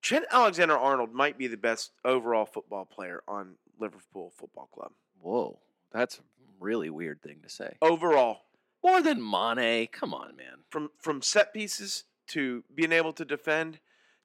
[0.01, 4.91] Trent Alexander Arnold might be the best overall football player on Liverpool Football Club.
[5.23, 5.59] Whoa,
[5.91, 6.21] that's a
[6.59, 7.77] really weird thing to say.
[7.81, 8.41] Overall,
[8.83, 9.87] More than Mane.
[9.87, 10.63] Come on, man.
[10.69, 13.79] from from set pieces to being able to defend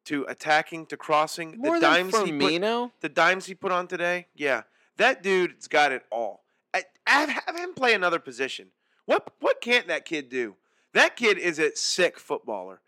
[0.06, 3.86] to attacking to crossing, More the than dimes he put, the dimes he put on
[3.86, 4.62] today, yeah,
[4.96, 6.44] that dude's got it all.
[6.74, 8.68] I, have, have him play another position.
[9.06, 10.56] What what can't that kid do?
[10.94, 12.80] That kid is a sick footballer.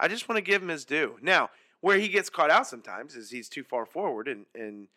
[0.00, 1.16] I just want to give him his due.
[1.22, 4.88] Now, where he gets caught out sometimes is he's too far forward, and and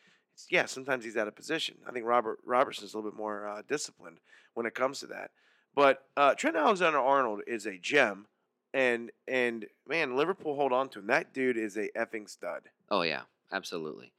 [0.49, 1.77] yeah, sometimes he's out of position.
[1.87, 4.17] I think Robert Robertson's a little bit more uh, disciplined
[4.53, 5.31] when it comes to that.
[5.75, 8.27] But uh, Trent Alexander Arnold is a gem,
[8.73, 11.07] and and man, Liverpool hold on to him.
[11.07, 12.63] That dude is a effing stud.
[12.89, 14.13] Oh yeah, absolutely.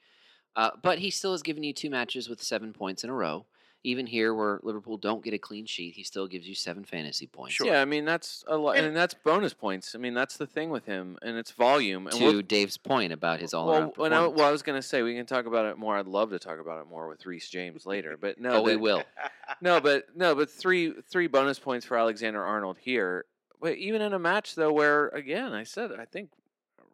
[0.55, 3.45] Uh, but he still has given you two matches with seven points in a row.
[3.87, 7.29] Even here, where Liverpool don't get a clean sheet, he still gives you seven fantasy
[7.29, 7.55] points.
[7.55, 7.69] Sure.
[7.69, 9.95] Yeah, I mean that's a lot, And- and that's bonus points.
[9.95, 12.09] I mean that's the thing with him, and it's volume.
[12.09, 14.63] And To we'll- Dave's point about his all well, around when I, well, I was
[14.65, 15.97] going to say we can talk about it more.
[15.97, 18.75] I'd love to talk about it more with Reece James later, but no, oh, we
[18.77, 19.05] will.
[19.61, 23.25] No, but no, but three three bonus points for Alexander Arnold here.
[23.61, 26.31] But even in a match though, where again I said I think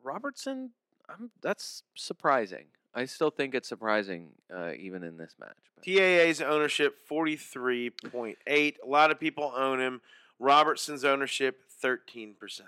[0.02, 0.72] Robertson,
[1.09, 2.66] I'm, that's surprising.
[2.94, 5.57] I still think it's surprising, uh, even in this match.
[5.74, 8.76] But- TAA's ownership 43.8.
[8.83, 10.00] A lot of people own him.
[10.38, 12.62] Robertson's ownership 13%.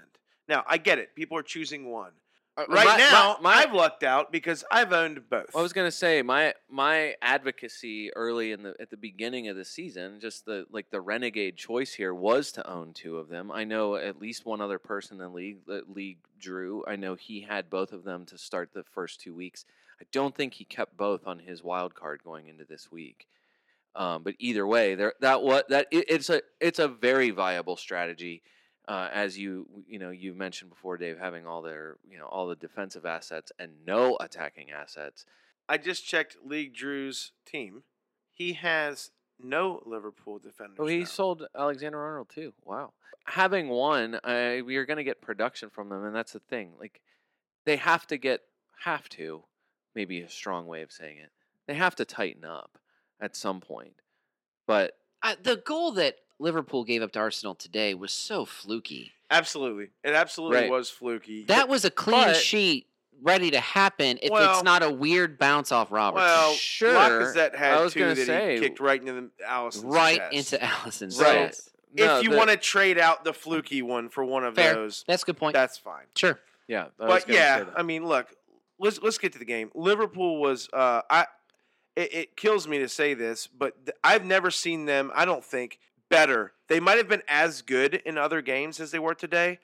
[0.48, 1.14] Now, I get it.
[1.14, 2.12] People are choosing one.
[2.56, 5.56] Uh, Right my- my- now, my- I've lucked out because I've owned both.
[5.56, 9.64] I was gonna say my my advocacy early in the at the beginning of the
[9.64, 13.50] season, just the like the renegade choice here was to own two of them.
[13.50, 16.84] I know at least one other person in the league, the league Drew.
[16.86, 19.64] I know he had both of them to start the first two weeks.
[20.00, 23.26] I don't think he kept both on his wild card going into this week.
[23.96, 27.76] Um, but either way, there that what that it, it's a it's a very viable
[27.76, 28.42] strategy.
[28.86, 32.48] Uh, as you you know you mentioned before, Dave, having all their you know all
[32.48, 35.24] the defensive assets and no attacking assets.
[35.68, 37.84] I just checked League Drew's team.
[38.32, 39.10] He has
[39.42, 40.78] no Liverpool defenders.
[40.78, 41.04] Oh, he now.
[41.04, 42.52] sold Alexander Arnold too.
[42.64, 42.92] Wow.
[43.26, 46.72] Having one, uh, we are going to get production from them, and that's the thing.
[46.78, 47.00] Like,
[47.64, 48.42] they have to get,
[48.84, 49.44] have to,
[49.94, 51.30] maybe a strong way of saying it.
[51.66, 52.78] They have to tighten up
[53.20, 53.94] at some point.
[54.66, 59.12] But Uh, the goal that Liverpool gave up to Arsenal today was so fluky.
[59.30, 59.88] Absolutely.
[60.02, 60.70] It absolutely Right.
[60.70, 61.44] was fluky.
[61.44, 62.86] That was a clean but- sheet
[63.22, 66.26] ready to happen if Well- it's not a weird bounce off Robertson.
[66.26, 66.92] well, Sure.
[66.92, 70.52] Lacazette had I was two that say- he kicked right into Alisson's right chest.
[70.52, 71.34] into Alisson's Right.
[71.48, 71.70] chest.
[71.94, 74.74] no, if you the- want to trade out the fluky one for one of Fair.
[74.74, 75.54] those, That's a good point.
[75.54, 76.04] that's fine.
[76.16, 76.38] sure.
[76.66, 77.64] yeah, I but yeah.
[77.76, 78.28] I mean, look,
[78.78, 79.70] let's let's get to the game.
[79.74, 81.26] Liverpool was uh, I.
[81.96, 85.12] It, it kills me to say this, but th- I've never seen them.
[85.14, 85.78] I don't think
[86.10, 86.52] better.
[86.68, 89.60] They might have been as good in other games as they were today.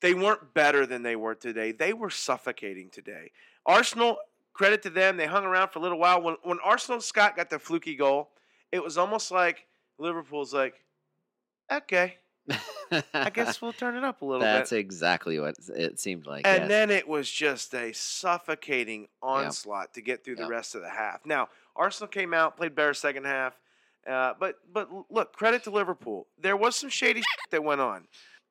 [0.00, 1.72] They weren't better than they were today.
[1.72, 3.30] They were suffocating today.
[3.66, 4.18] Arsenal,
[4.52, 6.22] credit to them, they hung around for a little while.
[6.22, 8.30] When when Arsenal Scott got the fluky goal,
[8.72, 9.66] it was almost like
[9.98, 10.82] Liverpool's like,
[11.70, 12.16] okay,
[13.14, 14.46] I guess we'll turn it up a little bit.
[14.46, 16.46] That's exactly what it seemed like.
[16.46, 16.68] And yes.
[16.68, 20.50] then it was just a suffocating onslaught to get through the Yep.
[20.50, 21.24] rest of the half.
[21.24, 23.58] Now, Arsenal came out, played better second half.
[24.06, 26.26] Uh, but but look, credit to Liverpool.
[26.38, 28.06] There was some shady shit that went on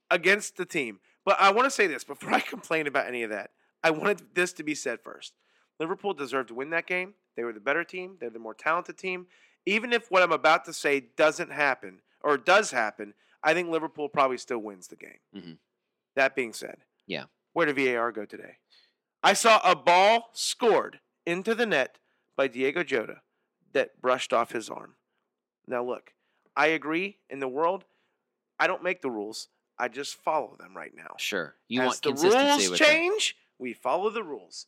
[0.10, 1.00] against the team.
[1.26, 3.52] But I want to say this before I complain about any of that.
[3.84, 5.34] I wanted this to be said first.
[5.80, 7.14] Liverpool deserved to win that game.
[7.36, 8.18] They were the better team.
[8.20, 9.28] They're the more talented team.
[9.66, 14.08] Even if what I'm about to say doesn't happen or does happen, I think Liverpool
[14.10, 15.20] probably still wins the game.
[15.36, 15.58] Mhm.
[16.16, 17.26] That being said, Yeah.
[17.54, 18.58] Where did VAR go today?
[19.22, 22.00] I saw a ball scored into the net
[22.36, 23.22] by Diego Jota
[23.74, 24.96] that brushed off his arm.
[25.68, 26.14] Now look,
[26.56, 27.20] I agree.
[27.30, 27.86] In the world,
[28.60, 29.50] I don't make the rules.
[29.78, 31.16] I just follow them right now.
[31.18, 31.56] sure.
[31.68, 32.88] You As want the consistency rules with them.
[32.88, 34.68] change, we follow the rules.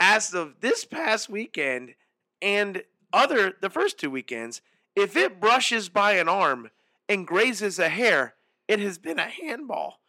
[0.00, 1.94] As of this past weekend
[2.40, 4.60] and other the first two weekends,
[4.94, 6.70] if it brushes by an arm
[7.08, 8.34] and grazes a hair,
[8.66, 10.00] it has been a handball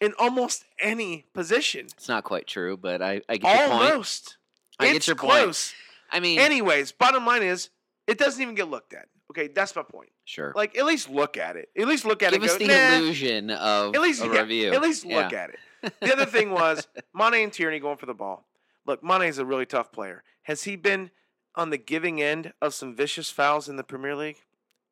[0.00, 1.86] in almost any position.
[1.96, 3.90] It's not quite true, but I, I get your point.
[3.92, 4.36] Almost.
[4.78, 5.32] I get it's your point.
[5.32, 5.74] close.
[6.10, 7.70] I mean, Anyways, bottom line is
[8.06, 9.08] it doesn't even get looked at.
[9.30, 10.08] Okay, that's my point.
[10.24, 10.52] sure.
[10.56, 11.68] Like at least look at it.
[11.76, 12.46] At least look at Give it.
[12.46, 12.96] us and the go, nah.
[12.96, 14.72] illusion of At least a yeah, review.
[14.72, 15.58] At least look at it.
[16.00, 18.46] The other thing was Mane and Tierney going for the ball.
[18.86, 20.22] Look, Mane is a really tough player.
[20.44, 21.10] Has he been
[21.54, 24.38] on the giving end of some vicious fouls in the Premier League?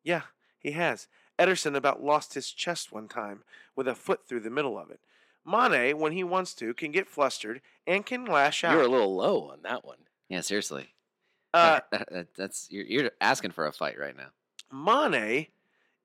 [0.04, 0.22] Yeah,
[0.58, 1.08] he has.
[1.38, 3.42] Ederson about lost his chest one time
[3.74, 5.00] with a foot through the middle of it.
[5.44, 8.72] Mane, when he wants to, can get flustered and can lash out.
[8.72, 9.98] You're a little low on that one.
[10.28, 10.88] Yeah, seriously.
[11.54, 14.30] uh, That- that- that's you're, you're asking for a fight right now.
[14.72, 15.46] Mane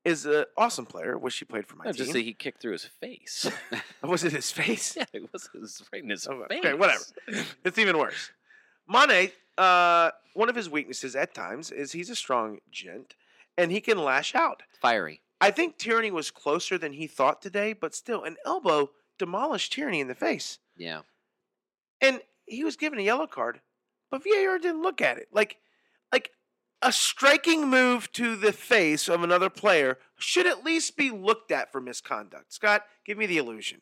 [0.05, 1.17] is an awesome player.
[1.17, 1.97] Wish he played for my No, team.
[1.97, 3.49] just that he kicked through his face.
[4.03, 4.95] Was it his face?
[4.95, 6.59] yeah, it was, it was right in his Oh, face.
[6.59, 7.03] okay, whatever.
[7.65, 8.31] It's even worse.
[8.87, 13.15] Mane, uh, one of his weaknesses at times is he's a strong gent
[13.57, 14.63] and he can lash out.
[14.81, 15.21] Fiery.
[15.39, 19.99] I think Tierney was closer than he thought today, but still, an elbow demolished Tierney
[19.99, 20.59] in the face.
[20.77, 21.01] Yeah.
[21.99, 23.61] And he was given a yellow card,
[24.09, 25.29] but VAR didn't look at it.
[25.31, 25.57] Like,
[26.11, 26.31] like
[26.81, 31.71] a striking move to the face of another player should at least be looked at
[31.71, 32.53] for misconduct.
[32.53, 33.81] Scott, give me the illusion.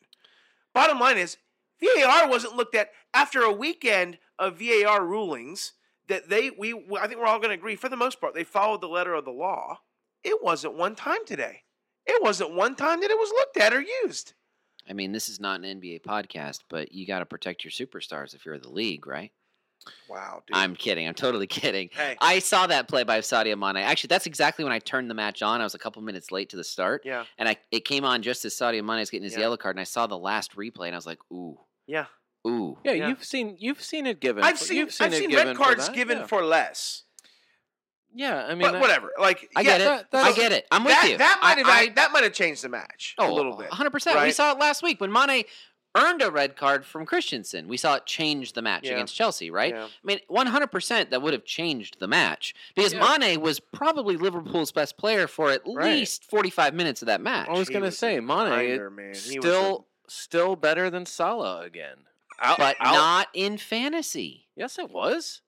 [0.74, 1.36] Bottom line is,
[1.82, 5.72] VAR wasn't looked at after a weekend of VAR rulings
[6.10, 8.44] that they we I think we're all going to agree for the most part they
[8.44, 9.78] followed the letter of the law.
[10.22, 11.62] It wasn't one time today.
[12.06, 14.34] It wasn't one time that it was looked at or used.
[14.88, 18.34] I mean, this is not an NBA podcast, but you got to protect your superstars
[18.34, 19.30] if you're the league, right?
[20.08, 20.56] Wow, dude.
[20.56, 21.06] I'm kidding.
[21.08, 21.88] I'm totally kidding.
[21.92, 23.82] hey, I saw that play by Sadio Mane.
[23.82, 25.60] Actually, that's exactly when I turned the match on.
[25.60, 28.20] I was a couple minutes late to the start, yeah, and I it came on
[28.22, 29.40] just as Sadio Mane was getting his Yeah.
[29.40, 32.06] yellow card, and I saw the last replay, and I was like, ooh, yeah.
[32.46, 32.78] Ooh.
[32.84, 33.08] Yeah, Yeah.
[33.08, 34.42] you've seen you've seen it given.
[34.44, 36.26] I've for- seen you've seen I've it seen given red cards that, given yeah.
[36.26, 37.04] for less.
[38.12, 39.12] Yeah, I mean, but that- whatever.
[39.18, 40.10] Like I yeah, get it.
[40.10, 40.66] that- I get it.
[40.72, 41.18] I'm with that, you.
[41.18, 43.70] That might have I- that might have changed the match Oh, a little oh, bit.
[43.70, 44.24] 100%.
[44.24, 45.44] We saw it last week when Mane
[45.96, 47.66] earned a red card from Christensen.
[47.66, 48.92] We saw it change the match Yeah.
[48.92, 49.74] against Chelsea, right?
[49.74, 49.84] Yeah.
[49.86, 53.16] I mean, 100% that would have changed the match because Yeah.
[53.18, 55.94] Mane was probably Liverpool's best player for at Right.
[55.96, 57.48] least 45 minutes of that match.
[57.48, 59.14] I was gonna say, Mane grinder, man.
[59.14, 62.06] Still still better than Salah again.
[62.40, 64.48] Out, but out- not in fantasy.
[64.60, 65.40] Yes, it was.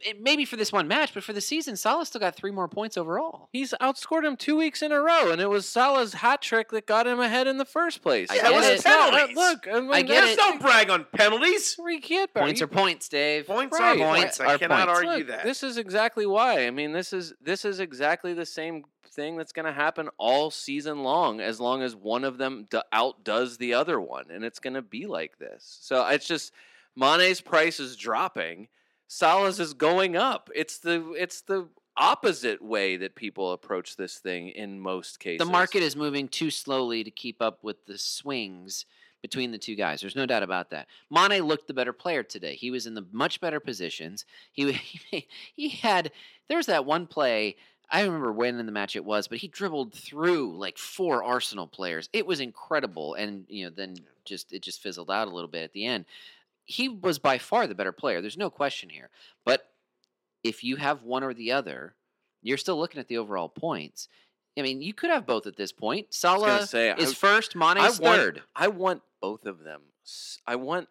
[0.00, 2.68] It- maybe for this one match, but for the season, Salah still got three more
[2.68, 3.48] points overall.
[3.52, 6.86] He's outscored him two weeks in a row, and it was Salah's hat trick that
[6.86, 8.30] got him ahead in the first place.
[8.30, 8.84] I Yeah, it was it.
[8.84, 9.36] not- penalties.
[9.36, 10.36] look, I, mean, I get Let's it.
[10.38, 11.76] don't brag on penalties.
[11.82, 12.44] We can't brag.
[12.46, 13.48] Points You- are points, Dave.
[13.48, 14.00] Points Right.
[14.00, 14.38] are points.
[14.38, 14.98] Points I are cannot points.
[15.00, 15.42] argue Look, that.
[15.44, 16.64] This is exactly why.
[16.66, 20.52] I mean, this is this is exactly the same thing that's going to happen all
[20.52, 24.60] season long, as long as one of them d- outdoes the other one, and it's
[24.60, 25.78] going to be like this.
[25.82, 26.52] So it's just
[27.00, 28.68] Mane's price is dropping,
[29.08, 30.50] Salah's is going up.
[30.54, 35.44] It's the it's the opposite way that people approach this thing in most cases.
[35.44, 38.86] The market is moving too slowly to keep up with the swings
[39.22, 40.00] between the two guys.
[40.00, 40.86] There's no doubt about that.
[41.10, 42.54] Mane looked the better player today.
[42.54, 44.26] He was in the much better positions.
[44.52, 46.12] He he, he had
[46.48, 47.56] there's that one play.
[47.92, 51.24] I don't remember when in the match it was, but he dribbled through like four
[51.24, 52.08] Arsenal players.
[52.12, 55.64] It was incredible, and you know then just it just fizzled out a little bit
[55.64, 56.04] at the end.
[56.70, 58.20] He was by far the better player.
[58.20, 59.10] There's no question here.
[59.44, 59.68] But
[60.44, 61.94] if you have one or the other,
[62.42, 64.08] you're still looking at the overall points.
[64.58, 66.06] I mean, you could have both at this point.
[66.06, 68.42] I Salah say, is I- first, Mane I is want, third.
[68.54, 69.82] I want both of them.
[70.46, 70.88] I want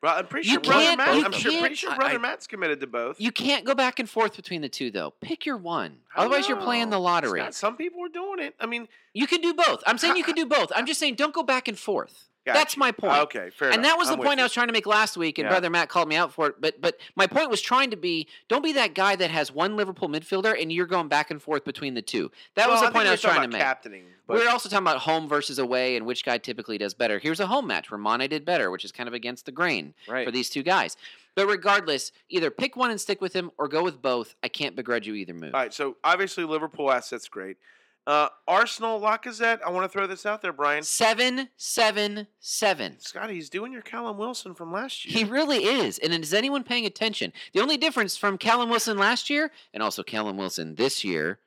[0.00, 1.24] Bro, I'm pretty You sure brother Matt.
[1.24, 3.18] I'm sure, pretty sure brother I- Matt's committed to both.
[3.18, 5.12] You can't go back and forth between the two, though.
[5.22, 6.00] Pick your one.
[6.14, 7.40] I don't Otherwise, you're playing the lottery.
[7.40, 8.54] Scott, some people are doing it.
[8.60, 9.82] I mean, You can do both.
[9.86, 10.70] I'm saying you can do both.
[10.76, 12.28] I'm just saying don't go back and forth.
[12.52, 13.20] That's my point.
[13.22, 13.92] Okay, fair and enough.
[13.92, 15.50] that was the I'm with point I was trying to make last week, and Yeah.
[15.50, 16.60] brother Matt called me out for it.
[16.60, 19.76] But but my point was trying to be: don't be that guy that has one
[19.76, 22.30] Liverpool midfielder and you're going back and forth between the two.
[22.54, 23.62] That Well, was the think point I was trying to make.
[23.62, 26.92] Captaining, but we were also talking about home versus away and which guy typically does
[26.94, 27.18] better.
[27.18, 29.94] Here's a home match where Mane did better, which is kind of against the grain
[30.08, 30.26] right.
[30.26, 30.96] for these two guys.
[31.34, 34.34] But regardless, either pick one and stick with him or go with both.
[34.42, 35.54] I can't begrudge you either move.
[35.54, 37.56] All right, so obviously Liverpool assets great.
[38.06, 39.60] Uh, Arsenal Lacazette.
[39.64, 40.82] I want to throw this out there, Brian.
[40.82, 43.00] Seven, seven, seven.
[43.00, 45.24] Scotty, he's doing your Callum Wilson from last year.
[45.24, 45.98] He really is.
[45.98, 47.32] And is anyone paying attention?
[47.54, 51.38] The only difference from Callum Wilson last year and also Callum Wilson this year,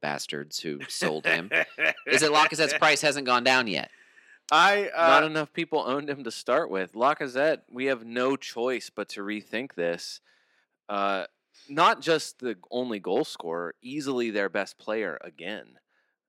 [0.00, 1.50] bastards who sold him,
[2.06, 3.90] is that Lacazette's price hasn't gone down yet.
[4.50, 6.94] I Not uh, enough people owned him to start with.
[6.94, 10.20] Lacazette, we have no choice but to rethink this.
[10.88, 11.24] Uh,
[11.68, 15.78] not just the only goal scorer, easily their best player again.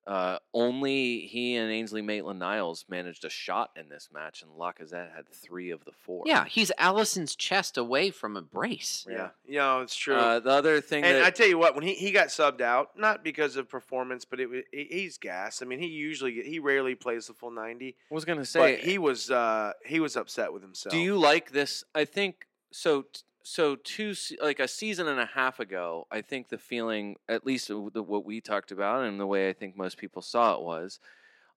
[0.07, 5.13] Uh, only he and Ainsley Maitland Niles managed a shot in this match, and Lacazette
[5.13, 6.23] had three of the four.
[6.25, 9.05] Yeah, he's Alisson's chest away from a brace.
[9.09, 10.15] yeah, you know it's true.
[10.15, 12.61] Uh, the other thing and that I tell you what, when he, he got subbed
[12.61, 15.61] out, not because of performance, but it, wa- he- he's gas.
[15.61, 17.97] I mean, he usually he rarely plays the full ninety.
[18.09, 20.93] I was going to say, But he was uh, he was upset with himself.
[20.93, 21.83] Do you like this?
[21.93, 23.01] I think so.
[23.01, 27.45] t- So two like a season and a half ago, I think the feeling, at
[27.45, 30.99] least what we talked about, and the way I think most people saw it was,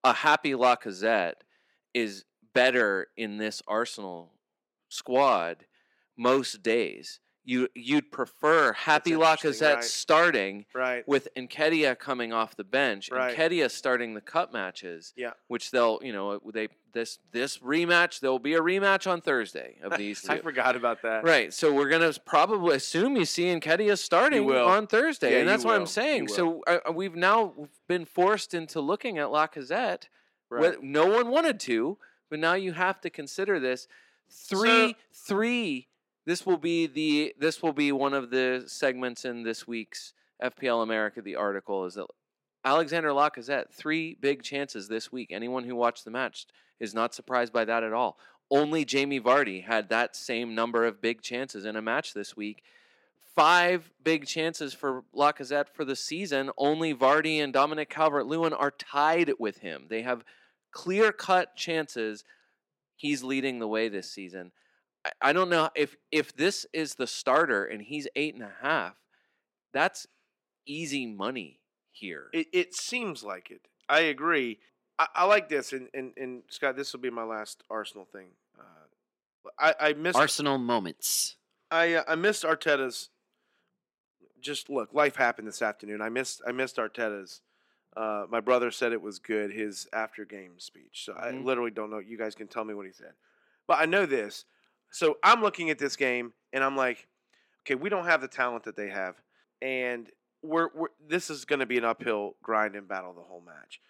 [0.04, 1.42] a happy Lacazette
[1.92, 2.24] is
[2.54, 4.30] better in this Arsenal
[4.88, 5.66] squad
[6.16, 7.18] most days.
[7.50, 9.84] You you'd prefer Happy Lacazette right.
[9.84, 11.06] starting Right.
[11.08, 13.36] with Nketiah coming off the bench, Right.
[13.36, 15.12] Nketiah starting the cup matches.
[15.16, 15.32] Yeah.
[15.48, 19.98] Which they'll, you know, they this this rematch, there'll be a rematch on Thursday of
[19.98, 20.30] these two.
[20.30, 21.24] I forgot about that.
[21.24, 21.52] Right.
[21.52, 25.72] So we're gonna probably assume you see Nketiah starting on Thursday, Yeah, and that's what
[25.72, 25.80] will.
[25.80, 26.28] I'm saying.
[26.28, 27.54] So uh, uh, we've now
[27.88, 30.04] been forced into looking at Lacazette.
[30.50, 30.80] Right.
[30.80, 31.98] No one wanted to,
[32.28, 33.88] but now you have to consider this.
[34.28, 35.88] Three, three.
[36.30, 37.34] This will be the.
[37.40, 41.20] This will be one of the segments in this week's FPL America.
[41.20, 42.06] The article is that
[42.64, 45.32] Alexander Lacazette three big chances this week.
[45.32, 46.46] Anyone who watched the match
[46.78, 48.16] is not surprised by that at all.
[48.48, 52.62] Only Jamie Vardy had that same number of big chances in a match this week.
[53.34, 56.52] Five big chances for Lacazette for the season.
[56.56, 59.86] Only Vardy and Dominic Calvert Lewin are tied with him.
[59.88, 60.22] They have
[60.70, 62.22] clear cut chances.
[62.94, 64.52] He's leading the way this season.
[65.04, 68.52] I, I don't know if if this is the starter and he's eight and a
[68.62, 68.94] half,
[69.72, 70.06] that's
[70.66, 71.60] easy money
[71.92, 72.28] here.
[72.32, 73.62] It, it seems like it.
[73.88, 74.58] I agree.
[74.98, 78.28] I, I like this, and, and, and Scott, this will be my last Arsenal thing.
[78.58, 81.36] Uh, I, I missed Arsenal moments.
[81.70, 83.10] I uh, I missed Arteta's.
[84.40, 86.00] Just look, life happened this afternoon.
[86.00, 87.42] I missed I missed Arteta's.
[87.96, 89.50] Uh, my brother said it was good.
[89.52, 91.04] His after game speech.
[91.04, 91.44] So I Mhm.
[91.44, 91.98] literally don't know.
[91.98, 93.14] You guys can tell me what he said,
[93.66, 94.44] but I know this.
[94.90, 97.06] So I'm looking at this game and I'm like,
[97.62, 99.16] okay, we don't have the talent that they have,
[99.62, 100.08] and
[100.42, 103.80] we're, we're this is going to be an uphill grind and battle the whole match.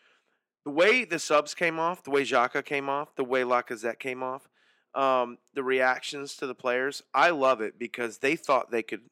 [0.65, 4.23] The way the subs came off, the way Xhaka came off, the way Lacazette came
[4.23, 4.49] off,
[4.95, 9.03] um, the reactions to the players, I love it because they thought they could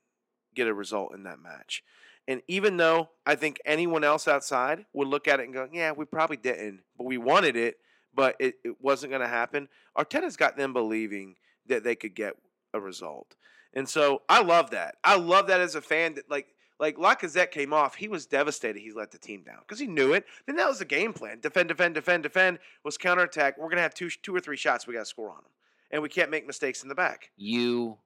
[0.55, 1.83] get a result in that match.
[2.27, 5.93] And even though I think anyone else outside would look at it and go, yeah,
[5.93, 7.79] we probably didn't, but we wanted it,
[8.15, 11.37] but it, it wasn't going to happen, Arteta's got them believing
[11.69, 12.35] that they could get
[12.75, 13.37] a result.
[13.75, 14.97] And so I love that.
[15.05, 16.49] I love that as a fan that like
[16.81, 20.13] like Lacazette came off, he was devastated he let the team down because he knew
[20.13, 20.25] it.
[20.47, 21.41] Then that was the game plan.
[21.41, 23.59] Defend, defend, defend, defend was counterattack.
[23.59, 25.53] We're gonna have two two or three shots we gotta score on them.
[25.91, 27.31] And we can't make mistakes in the back.
[27.37, 27.99] You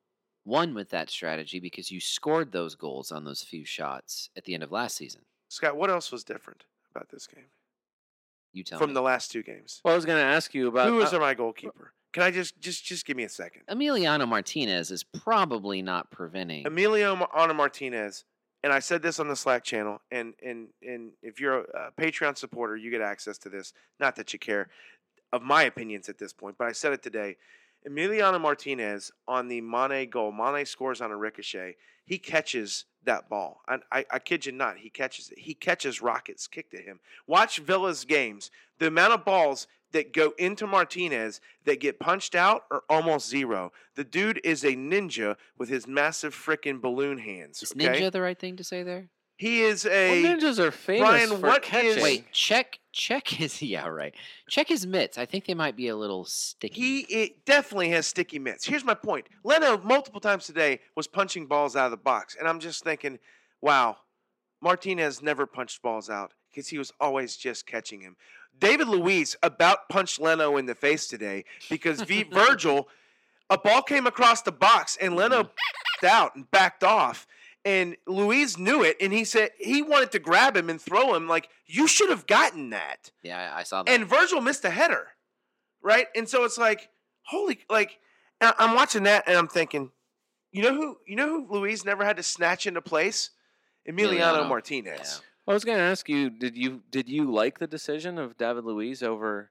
[0.44, 4.54] won with that strategy because you scored those goals on those few shots at the
[4.54, 5.22] end of last season.
[5.48, 7.44] Scott, what else was different about this game?
[8.52, 8.82] You tell me.
[8.82, 8.94] From me.
[8.94, 9.80] the last two games.
[9.84, 11.92] well, I was going to ask you about Who was uh, my goalkeeper?
[12.12, 13.62] Can I just just just give me a second?
[13.68, 16.64] Emiliano Martinez is probably not preventing.
[16.64, 18.24] Emiliano Ana Martinez,
[18.62, 22.36] and I said this on the Slack channel, and and and if you're a, Patreon
[22.36, 23.72] supporter, you get access to this.
[23.98, 24.68] Not that you care
[25.32, 27.36] of my opinions at this point, but I said it today.
[27.88, 30.30] Emiliano Martinez on the Mane goal.
[30.32, 31.76] Mane scores on a ricochet.
[32.04, 33.62] He catches that ball.
[33.68, 35.38] And I, I kid you not, he catches it.
[35.38, 37.00] He catches rockets kicked at him.
[37.26, 38.50] Watch Villa's games.
[38.78, 43.72] The amount of balls that go into Martinez that get punched out are almost zero.
[43.94, 47.62] The dude is a ninja with his massive freaking balloon hands.
[47.62, 48.00] is okay?
[48.00, 49.08] ninja the right thing to say there?
[49.36, 50.22] He is well, a.
[50.22, 51.90] ninjas are famous Brian, for what catching.
[51.90, 54.14] is- Wait, check check his yeah right.
[54.48, 55.18] Check his mitts.
[55.18, 56.80] I think they might be a little sticky.
[56.80, 58.64] He it definitely has sticky mitts.
[58.64, 59.26] Here's my point.
[59.44, 63.18] Leno multiple times today was punching balls out of the box, and I'm just thinking,
[63.60, 63.96] wow,
[64.60, 68.16] Martinez never punched balls out because he was always just catching him.
[68.58, 72.88] David Luiz about punched Leno in the face today because v- Virgil,
[73.50, 76.06] a ball came across the box and Leno mm-hmm.
[76.06, 77.26] out and backed off.
[77.64, 81.28] And Luiz knew it, and he said he wanted to grab him and throw him.
[81.28, 83.12] Like you should have gotten that.
[83.22, 83.92] yeah, I saw that.
[83.92, 85.08] And Virgil missed a header,
[85.80, 86.06] right?
[86.16, 86.88] And so it's like,
[87.22, 88.00] holy, like
[88.40, 89.90] I'm watching that and I'm thinking,
[90.50, 93.30] you know who, you know who Luiz never had to snatch into place?
[93.88, 95.22] Emiliano, Emiliano, Martinez.
[95.46, 98.64] I was going to ask you did you did you like the decision of David
[98.64, 99.50] Luiz over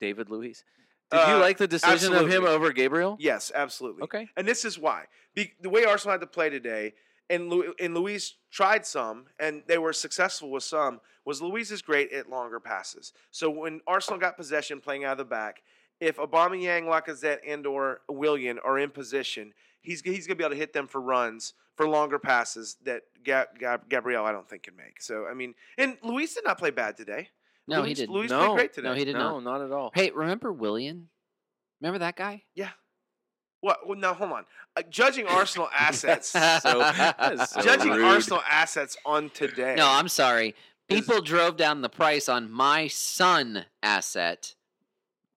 [0.00, 0.64] David Luiz?
[1.10, 3.16] Did you Uh, like the decision of him over Gabriel?
[3.18, 4.02] Yes, absolutely.
[4.02, 4.28] Okay.
[4.36, 5.06] And this is why.
[5.34, 6.92] Be, the way Arsenal had to play today,
[7.30, 11.00] and Lu, and Luiz tried some, and they were successful with some.
[11.24, 13.12] Was Luiz is great at longer passes.
[13.30, 15.62] So when Arsenal got possession, playing out of the back,
[16.00, 19.52] if Aubameyang, Lacazette, and or Willian are in position,
[19.88, 23.46] he's he's gonna be able to hit them for runs for longer passes that Ga-
[23.58, 25.00] Ga- Gabriel I don't think can make.
[25.00, 27.28] So I mean, and Luiz did not play bad today.
[27.66, 28.08] no, Luiz, he did.
[28.10, 28.38] Luiz No.
[28.46, 28.88] played great today.
[28.88, 29.44] No, he did no, not.
[29.58, 29.90] not at all.
[29.94, 31.08] Hey, remember Willian?
[31.80, 32.42] Remember that guy?
[32.54, 32.70] Yeah.
[33.60, 33.86] What?
[33.88, 34.44] Well, now hold on.
[34.76, 36.28] Uh, judging Arsenal assets.
[36.28, 38.04] So, so judging rude.
[38.04, 39.74] Arsenal assets on today.
[39.76, 40.54] No, I'm sorry.
[40.88, 44.54] Is- People drove down the price on my Son asset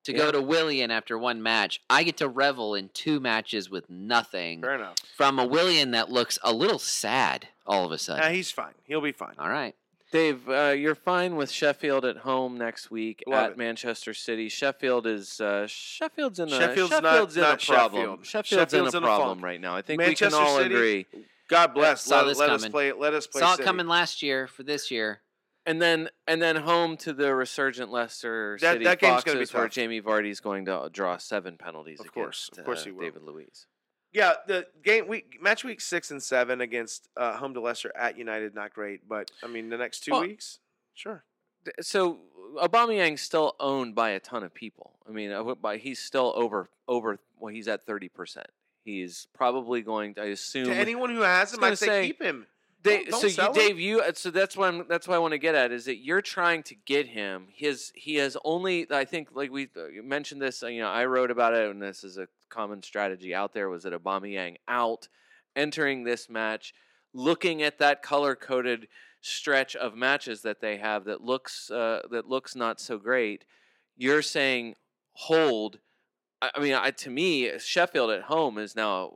[0.06, 1.82] to go to Willian after one match.
[1.90, 4.96] I get to revel in two matches with nothing fair enough.
[5.16, 8.22] from a Willian that looks a little sad all of a sudden.
[8.24, 8.36] sudden.
[8.36, 8.74] he's fine.
[8.86, 9.36] He'll be fine.
[9.40, 9.76] all right.
[10.12, 13.58] Dave, uh, you're fine with Sheffield at home next week Love at it.
[13.58, 14.50] Manchester City.
[14.50, 18.02] Sheffield is uh, Sheffield's in a Sheffield's not- in not a problem.
[18.24, 18.26] Sheffield.
[18.26, 19.46] Sheffield's, Sheffield's in in a a problem funk.
[19.46, 19.74] right now.
[19.76, 21.06] I think Manchester we can all City- agree.
[21.48, 22.02] God bless.
[22.02, 22.72] saw Let, this let us coming.
[22.74, 22.92] play.
[22.92, 23.40] Let us play.
[23.40, 23.64] Saw it City.
[23.66, 25.22] coming last year for this year.
[25.66, 29.46] And then and then home to the resurgent Leicester That- City that game's gonna be
[29.46, 29.74] Foxes, where tough.
[29.74, 32.00] Jamie Vardy's going to draw seven penalties.
[32.00, 33.02] Of course, against, of course uh, he will.
[33.04, 33.68] David Luiz.
[34.12, 38.18] Yeah, the game week match week six and seven against uh, home to Leicester at
[38.18, 39.08] United, not great.
[39.08, 40.60] But I mean, the next two Well- weeks,
[40.96, 41.24] sure.
[41.80, 42.22] So
[42.58, 44.94] Aubameyang's still owned by a ton of people.
[45.08, 47.20] I mean, uh, by he's still over over.
[47.40, 48.48] Well, he's at thirty percent.
[48.84, 50.16] He's probably going.
[50.16, 50.66] to, I assume.
[50.66, 52.48] To anyone who has him, I'd say, say, keep him.
[52.84, 53.54] They, Don't- don't so you.
[53.54, 55.86] Dave, you uh, so that's what I'm, that's what I want to get at is
[55.86, 57.48] that you're trying to get him.
[57.54, 60.64] His he has only I think like we uh, mentioned this.
[60.64, 63.70] uh, You know, I wrote about it, and this is a common strategy out there.
[63.70, 65.10] Was that Aubameyang out,
[65.56, 66.74] entering this match,
[67.14, 68.88] looking at that color coded
[69.22, 73.46] stretch of matches that they have that looks uh, that looks not so great.
[73.96, 74.76] You're saying
[75.14, 75.78] hold.
[76.42, 79.12] I I mean, I, to me, Sheffield at home is now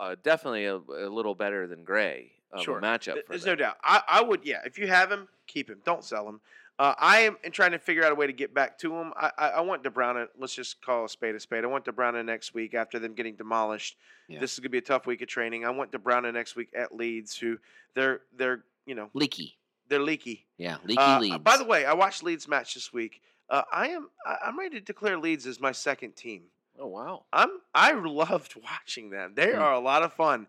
[0.00, 2.80] a, a, definitely a, a little better than Gray Sure.
[2.80, 3.14] matchup.
[3.24, 3.52] For There's them.
[3.52, 3.76] no doubt.
[3.82, 4.60] I, I would, yeah.
[4.64, 5.80] If you have him, keep him.
[5.84, 6.40] Don't sell him.
[6.78, 9.12] Uh, I am trying to figure out a way to get back to him.
[9.16, 10.26] I, I, I want De Bruyne.
[10.38, 11.62] Let's just call a spade a spade.
[11.62, 13.96] I want De Bruyne next week after them getting demolished.
[14.28, 14.40] Yeah.
[14.40, 15.64] This is gonna be a tough week of training.
[15.64, 17.58] I want De Bruyne next week at Leeds, who
[17.94, 19.56] they're they're you know Leaky.
[19.88, 20.46] they're leaky.
[20.58, 21.38] Yeah, leaky Uh, Leeds.
[21.38, 23.22] By the way, I watched Leeds match this week.
[23.48, 24.08] Uh, I am
[24.42, 26.42] I'm ready to declare Leeds as my second team.
[26.76, 27.22] Oh wow!
[27.32, 29.34] I'm I loved watching them.
[29.36, 29.60] They Hmm.
[29.60, 30.48] are a lot of fun.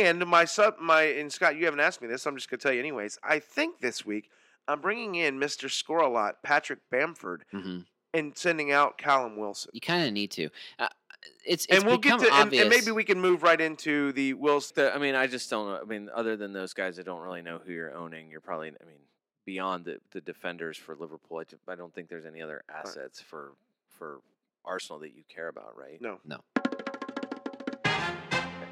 [0.00, 2.26] And my sub my and Scott, you haven't asked me this.
[2.26, 3.18] I'm just gonna tell you anyways.
[3.22, 4.30] I think this week
[4.66, 5.70] I'm bringing in Mr.
[5.70, 7.80] Score a Lot, Patrick Bamford, hmm
[8.14, 9.70] and sending out Callum Wilson.
[9.72, 10.50] You kind of need to.
[10.78, 10.88] Uh,
[11.46, 14.34] it's, it's and we'll get to and, and maybe we can move right into the
[14.34, 14.74] Wilson.
[14.76, 15.66] The- I mean, I just don't.
[15.66, 15.78] know.
[15.80, 18.30] I mean, other than those guys, I don't really know who you're owning.
[18.30, 18.68] You're probably.
[18.68, 18.98] I mean,
[19.46, 23.20] beyond the, the defenders for Liverpool, I, ju- I don't think there's any other assets
[23.20, 23.52] for
[23.88, 24.20] for
[24.64, 26.00] Arsenal that you care about, right?
[26.02, 26.18] No.
[26.26, 26.40] No.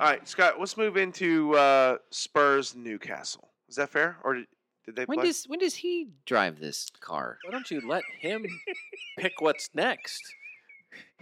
[0.01, 0.59] All right, Scott.
[0.59, 3.51] Let's move into uh, Spurs Newcastle.
[3.69, 4.47] Is that fair, or did,
[4.87, 5.27] did they when play?
[5.27, 7.39] does when does he drive this car?
[7.45, 8.47] Why don't you let him
[9.19, 10.23] pick what's next?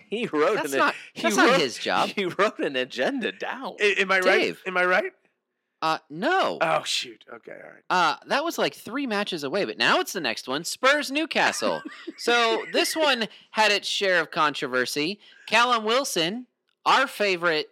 [0.09, 0.79] He wrote That's an.
[0.79, 2.09] not he that's wrote, not his job.
[2.17, 3.75] He wrote an agenda down.
[3.81, 4.61] A- am I Dave.
[4.65, 4.69] right?
[4.69, 5.13] Am I right?
[5.83, 6.59] Uh, no.
[6.61, 7.25] Oh shoot.
[7.33, 7.53] Okay.
[7.53, 7.83] All right.
[7.91, 11.83] Uh, that was like three matches away, but now it's the next one Spurs Newcastle.
[12.17, 15.19] so this one had its share of controversy.
[15.47, 16.47] Callum Wilson,
[16.87, 17.69] our favorite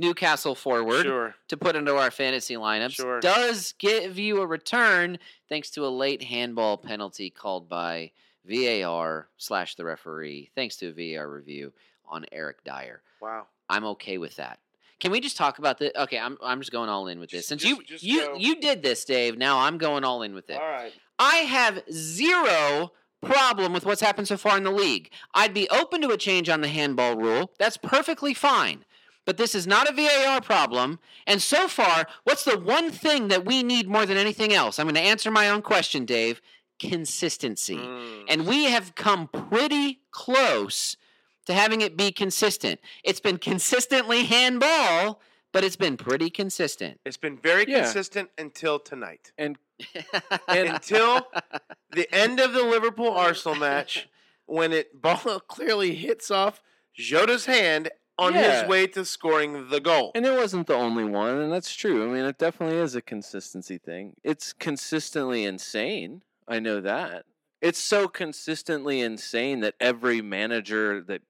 [0.00, 1.34] Newcastle forward Sure.
[1.48, 3.20] to put into our fantasy lineups, Sure.
[3.20, 8.12] does give you a return thanks to a late handball penalty called by
[8.44, 11.72] VAR slash the referee, thanks to a VAR review
[12.08, 13.02] on Eric Dier.
[13.20, 13.46] Wow.
[13.68, 14.58] I'm okay with that.
[14.98, 15.98] Can we just talk about the?
[16.02, 17.46] Okay, I'm I'm just going all in with this.
[17.46, 18.34] Since just- you just you go.
[18.36, 19.38] you did this, Dave.
[19.38, 20.58] Now I'm going all in with it.
[20.60, 20.92] All right.
[21.18, 22.92] I have zero
[23.22, 25.10] problem with what's happened so far in the league.
[25.34, 27.50] I'd be open to a change on the handball rule.
[27.58, 28.84] That's perfectly fine.
[29.26, 30.98] But this is not a VAR problem.
[31.26, 34.78] And so far, what's the one thing that we need more than anything else?
[34.78, 36.40] I'm going to answer my own question, Dave.
[36.78, 37.76] Consistency.
[37.76, 38.24] Mm.
[38.28, 40.96] And we have come pretty close
[41.46, 42.80] to having it be consistent.
[43.04, 45.20] It's been consistently handball,
[45.52, 46.98] but it's been pretty consistent.
[47.04, 47.82] It's been very Yeah.
[47.82, 49.32] consistent until tonight.
[49.38, 49.58] And
[50.48, 51.26] Until
[51.92, 54.08] the end of the Liverpool Arsenal match,
[54.46, 56.62] when it ball clearly hits off
[56.94, 57.90] Jota's hand
[58.20, 58.60] on Yeah.
[58.60, 60.12] his way to scoring the goal.
[60.14, 62.04] And it wasn't the only one, and that's true.
[62.04, 64.14] I mean, it definitely is a consistency thing.
[64.22, 66.22] It's consistently insane.
[66.46, 67.24] I know that.
[67.60, 71.22] It's so consistently insane that every manager that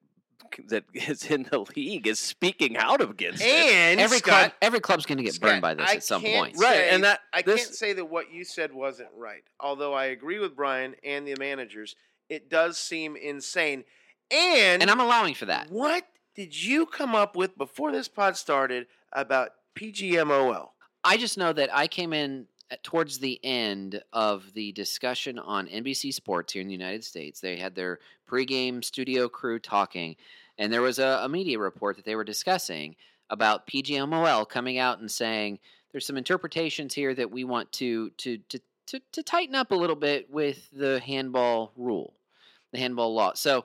[0.67, 3.47] that is in the league is speaking out against it.
[3.49, 6.23] And every Scott, club, every club's going to get burned by this I at some
[6.23, 6.57] can't point.
[6.59, 9.45] Right, and that- I this- can't say that what you said wasn't right.
[9.61, 11.95] Although I agree with Brian and the managers,
[12.29, 13.85] it does seem insane.
[14.33, 15.71] And, And I'm allowing for that.
[15.71, 16.05] what
[16.35, 20.71] did you come up with before this pod started about PGMOL?
[21.03, 25.67] I just know that I came in at- towards the end of the discussion on
[25.67, 27.41] NBC Sports here in the United States.
[27.41, 30.17] They had their pregame studio crew talking,
[30.59, 32.97] and there was a, a media report that they were discussing
[33.29, 35.59] about PGMOL coming out and saying
[35.93, 39.77] there's some interpretations here that we want to to to to, to tighten up a
[39.77, 42.15] little bit with the handball rule,
[42.73, 43.33] the handball law.
[43.35, 43.65] So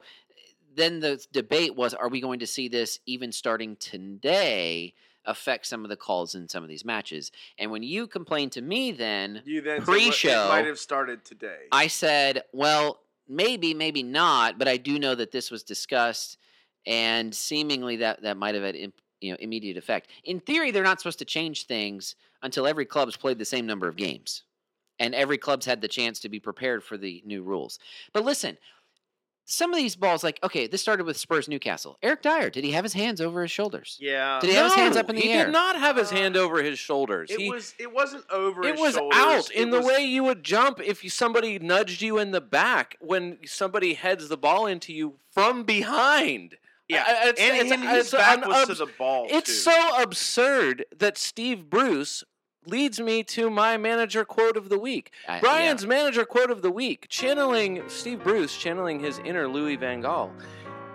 [0.76, 4.94] then the debate was: Are we going to see this even starting today?
[5.28, 7.32] affect some of the calls in some of these matches.
[7.58, 11.62] And when you complained to me then, You then Pre-show, might have started today.
[11.72, 16.38] I said, well, maybe, maybe not, but I do know that this was discussed
[16.86, 20.10] and seemingly that that might have had you know immediate effect.
[20.24, 22.14] In theory, they're not supposed to change things
[22.44, 24.44] until every club's played the same number of games.
[25.00, 27.80] and every club's had the chance to be prepared for the new rules.
[28.14, 28.58] But listen,
[29.48, 31.98] some of these balls, like okay, this started with Spurs Newcastle.
[32.02, 33.98] Eric Dier, did he have his hands over his shoulders?
[34.02, 34.40] Yeah.
[34.42, 35.40] Did he have his hands up in the he air?
[35.40, 37.30] He did not have his hand Uh, over his shoulders.
[37.30, 37.74] It he, was.
[37.80, 38.64] It wasn't over.
[38.64, 39.18] it his was shoulders.
[39.20, 42.42] out It in the way you would jump if you, somebody nudged you in the
[42.42, 46.56] back when somebody heads the ball into you from behind.
[46.88, 49.28] Yeah, I- I- it's- and, it's- and his it's back an was to the ball.
[49.30, 49.72] It's too.
[49.72, 52.24] so absurd that Steve Bruce
[52.68, 55.12] leads me to my manager quote of the week.
[55.28, 55.40] I- yeah.
[55.42, 60.32] Brian's manager quote of the week, channeling Steve Bruce, channeling his inner Louis Van Gaal.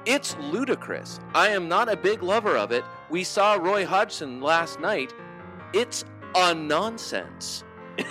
[0.07, 1.21] It's ludicrous.
[1.35, 2.85] I am not a big lover of it.
[3.11, 5.13] We saw Roy Hodgson last night.
[5.75, 6.05] It's
[6.35, 7.65] a nonsense.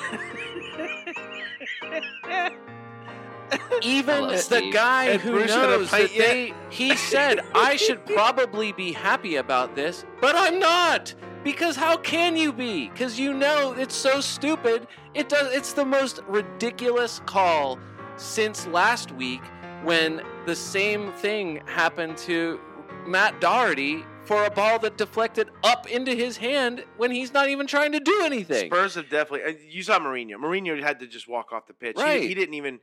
[3.82, 4.74] Even Hello, the Steve.
[4.74, 9.38] guy And who Bruce a knows that they, he said, I should probably be happy
[9.38, 11.16] about this, but I'm not.
[11.44, 12.90] Because how can you be?
[12.90, 14.88] Because you know it's so stupid.
[15.14, 15.54] It does.
[15.54, 17.80] It's the most ridiculous call
[18.18, 19.42] since last week
[19.84, 22.60] when the same thing happened to
[23.08, 27.66] Matt Doherty for a ball that deflected up into his hand when he's not even
[27.66, 28.70] trying to do anything.
[28.70, 29.58] Spurs have definitely.
[29.70, 30.34] You saw Mourinho.
[30.36, 31.96] Mourinho had to just walk off the pitch.
[31.98, 32.22] He- Right.
[32.22, 32.80] He, didn't even.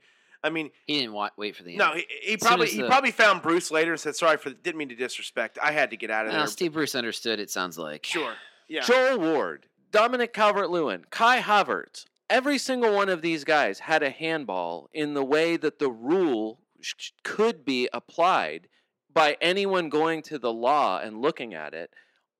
[0.46, 1.78] I mean, He didn't wa- wait for the end.
[1.78, 1.92] no.
[1.94, 4.50] He, he probably as he the- probably found Bruce later and said, "Sorry for.
[4.50, 5.58] Didn't mean to disrespect.
[5.62, 7.40] I had to get out of Well, there." Steve Bruce understood.
[7.40, 8.34] It sounds like Sure.
[8.68, 8.80] Yeah.
[8.82, 14.10] Joel Ward, Dominic Calvert Lewin, Kai Havertz, every single one of these guys had a
[14.10, 18.68] handball in the way that the rule sh- could be applied
[19.12, 21.90] by anyone going to the law and looking at it.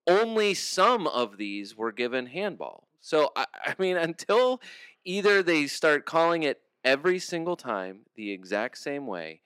[0.09, 2.89] Only some of these were given handball.
[3.01, 4.61] So, I, I mean, until
[5.05, 9.43] either they start calling it every single time the exact same way,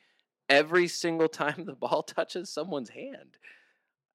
[0.49, 3.37] every single time the ball touches someone's hand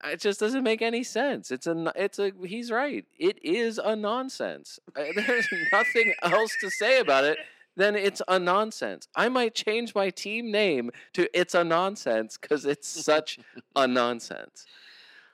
[0.03, 1.51] it just doesn't make any sense.
[1.51, 2.31] It's a, it's a.
[2.45, 3.05] He's right.
[3.17, 4.79] It is a nonsense.
[4.95, 7.37] Uh, There's nothing else to say about it
[7.75, 9.07] than it's a nonsense.
[9.15, 13.39] I might change my team name to "It's a Nonsense" because it's such
[13.75, 14.65] a nonsense.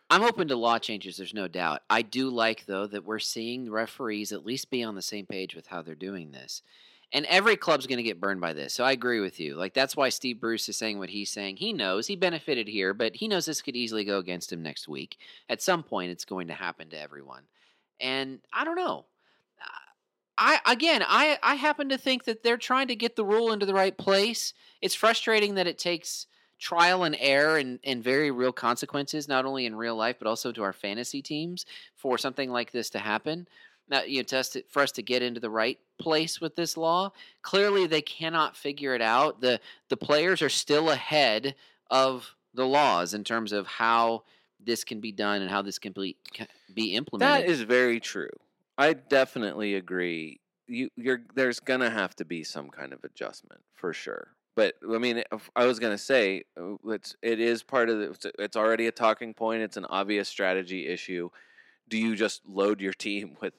[0.10, 1.18] I'm open to law changes.
[1.18, 1.82] There's no doubt.
[1.90, 5.56] I do like though that we're seeing referees at least be on the same page
[5.56, 6.62] with how they're doing this.
[7.14, 8.74] And every club's going to get burned by this.
[8.74, 9.56] So I agree with you.
[9.56, 11.58] Like that's why Steve Bruce is saying what he's saying.
[11.58, 14.88] He knows he benefited here, but he knows this could easily go against him next
[14.88, 15.18] week.
[15.50, 17.44] At some point, it's going to happen to everyone.
[18.00, 19.06] And I don't know.
[20.42, 23.68] I again, I I happen to think that they're trying to get the rule into
[23.68, 24.54] the right place.
[24.82, 26.26] It's frustrating that it takes
[26.58, 30.52] trial and error and, and very real consequences, not only in real life but also
[30.52, 33.48] to our fantasy teams for something like this to happen.
[33.92, 36.78] Now, you know, us to, for us to get into the right place with this
[36.78, 37.12] law.
[37.42, 39.42] Clearly, they cannot figure it out.
[39.42, 41.56] the The players are still ahead
[41.92, 44.24] of the laws in terms of how
[44.64, 47.46] this can be done and how this can be ca- be implemented.
[47.46, 48.30] That is very true.
[48.78, 50.40] I definitely agree.
[50.68, 54.30] You, you're there's gonna have to be some kind of adjustment for sure.
[54.56, 55.22] But I mean,
[55.56, 58.32] I was gonna say uh, it's it is part of the.
[58.40, 59.64] It's already a talking point.
[59.64, 61.30] It's an obvious strategy issue.
[61.90, 63.54] Do you just load your team with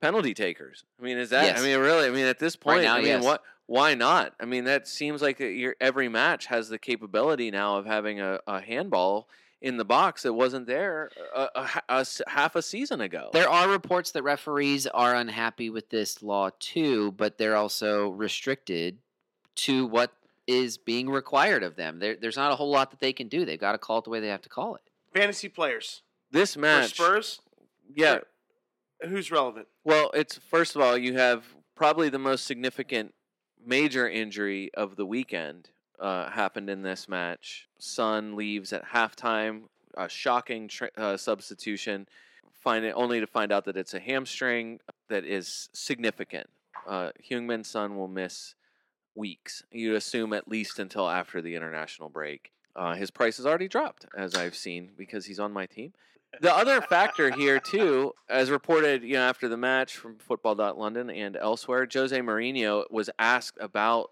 [0.00, 0.84] penalty takers?
[1.00, 1.44] I mean, is that?
[1.44, 1.60] Yes.
[1.60, 2.06] I mean, really?
[2.06, 3.24] I mean, at this point, Right now, I mean, yes.
[3.24, 3.42] what?
[3.66, 4.32] Why not?
[4.38, 8.38] I mean, that seems like your every match has the capability now of having a,
[8.46, 9.28] a handball
[9.60, 13.30] in the box that wasn't there a, a, ha- a s- half a season ago.
[13.32, 18.98] There are reports that referees are unhappy with this law too, but they're also restricted
[19.56, 20.12] to what
[20.46, 21.98] is being required of them.
[21.98, 23.44] There, there's not a whole lot that they can do.
[23.44, 24.82] They've got to call it the way they have to call it.
[25.12, 27.40] Fantasy players this for match, Spurs.
[27.92, 28.18] yeah.
[29.02, 29.68] Who's relevant?
[29.84, 31.44] Well, it's first of all, you have
[31.74, 33.14] probably the most significant
[33.64, 37.68] major injury of the weekend uh, happened in this match.
[37.78, 39.62] Son leaves at halftime,
[39.96, 42.08] a shocking tr uh, substitution.
[42.52, 46.48] Find it only to find out that it's a hamstring that is significant.
[46.86, 48.54] Uh, Heung-Min Son will miss
[49.14, 49.62] weeks.
[49.70, 52.52] You'd assume at least until after the international break.
[52.74, 55.92] Uh, his price has already dropped, as I've seen, because he's on my team.
[56.40, 61.36] The other factor here, too, as reported, you know, after the match from Football.London and
[61.36, 64.10] elsewhere, Jose Mourinho was asked about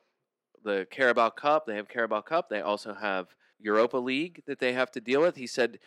[0.65, 1.67] the Carabao Cup.
[1.67, 2.49] They have Carabao Cup.
[2.49, 5.37] They also have Europa League that they have to deal with.
[5.37, 5.79] He said,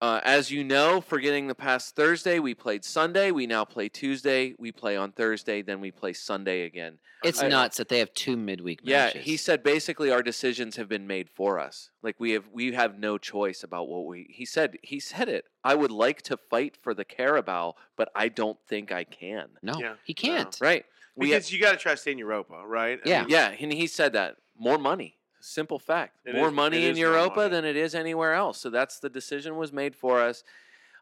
[0.00, 3.30] uh, as you know, forgetting the past Thursday, we played Sunday.
[3.30, 4.54] We now play Tuesday.
[4.58, 5.60] We play on Thursday.
[5.62, 6.98] Then we play Sunday again.
[7.22, 9.24] It's I- nuts that they have two midweek Yeah, matches.
[9.24, 11.90] he said basically our decisions have been made for us.
[12.02, 15.44] Like we have we have no choice about what we he said he said it.
[15.62, 19.58] I would like to fight for the Carabao, but I don't think I can.
[19.62, 20.56] no, Yeah, he can't.
[20.60, 20.86] Right.
[21.14, 23.00] We Because you got to try to stay in Europa, right?
[23.04, 23.20] I Yeah.
[23.20, 24.36] mean, yeah, and he said that.
[24.56, 25.18] More money.
[25.40, 26.16] Simple fact.
[26.24, 27.50] It more is- money in Europa money.
[27.50, 28.58] than it is anywhere else.
[28.60, 30.44] So that's the decision was made for us.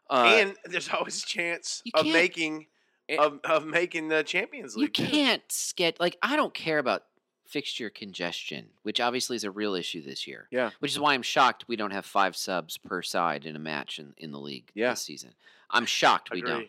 [0.09, 2.67] Uh, and there's always a chance of making
[3.07, 4.97] And- of, of making the Champions League.
[4.97, 7.03] You can't get like I don't care about
[7.45, 10.47] fixture congestion, which obviously is a real issue this year.
[10.51, 10.69] Yeah.
[10.79, 13.97] Which is why I'm shocked we don't have five subs per side in a match
[13.99, 14.91] in, in the league Yeah.
[14.91, 15.33] this season.
[15.71, 16.67] I'm shocked we don't.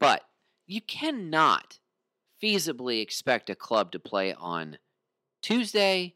[0.00, 0.24] But
[0.66, 1.78] you cannot
[2.42, 4.78] feasibly expect a club to play on
[5.40, 6.14] Tuesday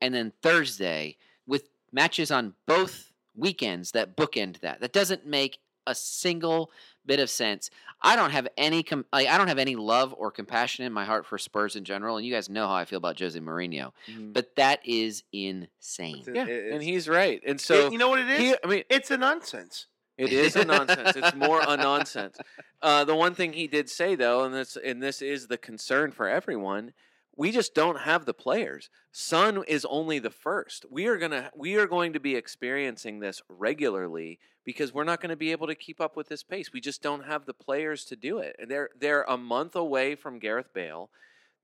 [0.00, 4.80] and then Thursday with matches on both weekends that bookend that.
[4.80, 6.70] That doesn't make a single
[7.06, 7.70] bit of sense.
[8.02, 11.04] I don't have any com- like, I don't have any love or compassion in my
[11.04, 13.92] heart for Spurs in general, and you guys know how I feel about Jose Mourinho.
[14.08, 14.32] Mhm.
[14.32, 16.20] But that is insane.
[16.20, 17.40] It's- yeah, it- and he's right.
[17.46, 18.38] And it- so you know what it is?
[18.38, 19.86] he, I mean, it's a nonsense.
[20.18, 21.16] It is a nonsense.
[21.16, 22.36] It's more a nonsense.
[22.82, 26.12] Uh, the one thing he did say though, and this and this is the concern
[26.12, 26.94] for everyone,
[27.40, 28.90] we just don't have the players.
[29.12, 30.84] Son is only the first.
[30.90, 35.30] We are gonna we are going to be experiencing this regularly because we're not going
[35.30, 36.70] to be able to keep up with this pace.
[36.70, 38.56] We just don't have the players to do it.
[38.58, 41.08] And they're they're a month away from Gareth Bale.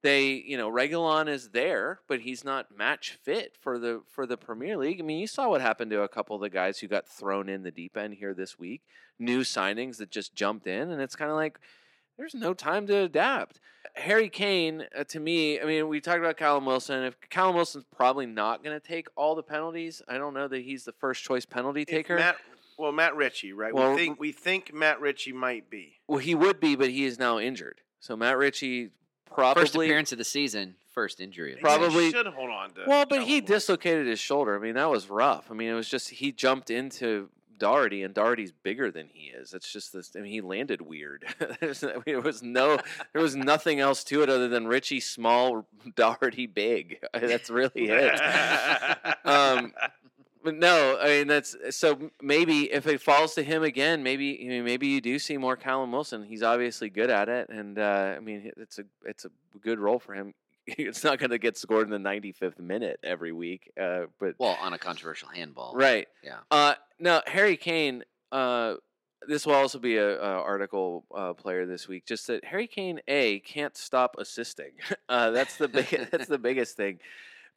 [0.00, 4.38] They, you know, Reguilon is there, but he's not match fit for the for the
[4.38, 4.98] Premier League.
[4.98, 7.50] I mean, you saw what happened to a couple of the guys who got thrown
[7.50, 8.80] in the deep end here this week.
[9.18, 11.60] New signings that just jumped in, and it's kind of like
[12.18, 13.60] there's no time to adapt.
[13.94, 17.04] Harry Kane, uh, to me, I mean, we talked about Callum Wilson.
[17.04, 20.62] If Callum Wilson's probably not going to take all the penalties, I don't know that
[20.62, 22.16] he's the first choice penalty taker.
[22.16, 22.36] Matt,
[22.78, 23.74] well, Matt Ritchie, right?
[23.74, 25.94] Well, we think we think Matt Ritchie might be.
[26.08, 27.80] well, he would be, but he is now injured.
[28.00, 28.90] So Matt Ritchie
[29.24, 31.56] probably First appearance of the season, first injury.
[31.60, 32.24] Probably- season.
[32.24, 32.84] Should hold on to.
[32.86, 33.46] Well, but he Wilson.
[33.46, 34.56] dislocated his shoulder.
[34.56, 35.50] I mean, that was rough.
[35.50, 39.54] I mean, it was just he jumped into Doherty, and Doherty's bigger than he is.
[39.54, 40.12] It's just this.
[40.16, 41.24] I mean, he landed weird.
[42.06, 42.78] There was no,
[43.12, 46.98] there was nothing else to it other than Ritchie small, Doherty big.
[47.12, 48.20] That's really it.
[49.26, 49.72] um,
[50.44, 54.48] but no, I mean that's so maybe if it falls to him again, maybe I
[54.48, 56.22] mean, maybe you do see more Callum Wilson.
[56.22, 59.30] He's obviously good at it, and uh, I mean it's a it's a
[59.60, 60.34] good role for him.
[60.66, 64.58] It's not going to get scored in the 95th minute every week, uh, but Well,
[64.60, 65.74] on a controversial handball.
[65.74, 66.08] right.
[66.24, 66.38] Yeah.
[66.50, 68.02] Uh, now Harry Kane.
[68.32, 68.74] Uh,
[69.28, 72.04] this will also be a, a article uh, player this week.
[72.06, 74.72] Just that Harry Kane a can't stop assisting.
[75.08, 75.86] Uh, that's the big.
[76.10, 76.98] that's the biggest thing.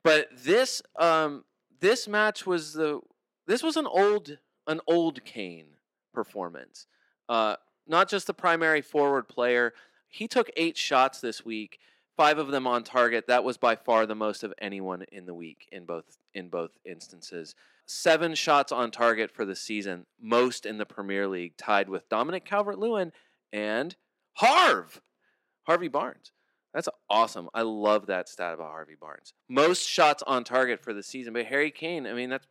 [0.04, 1.44] But this um,
[1.80, 3.02] this match was the
[3.48, 4.38] this was an old
[4.68, 5.66] an old Kane
[6.14, 6.86] performance.
[7.28, 7.56] Uh,
[7.88, 9.74] not just the primary forward player.
[10.08, 11.80] He took eight shots this week,
[12.20, 13.28] five of them on target.
[13.28, 16.72] That was by far the most of anyone in the week in both in both
[16.84, 17.56] instances.
[17.86, 22.44] Seven shots on target for the season, most in the Premier League, tied with Dominic
[22.44, 23.14] Calvert-Lewin
[23.54, 23.96] and
[24.34, 25.02] Harv,
[25.64, 26.34] Harvey Barnes.
[26.74, 27.48] That's awesome.
[27.54, 29.34] I love that stat about Harvey Barnes.
[29.48, 32.06] Most shots on target for the season, but Harry Kane.
[32.06, 32.46] I mean, that's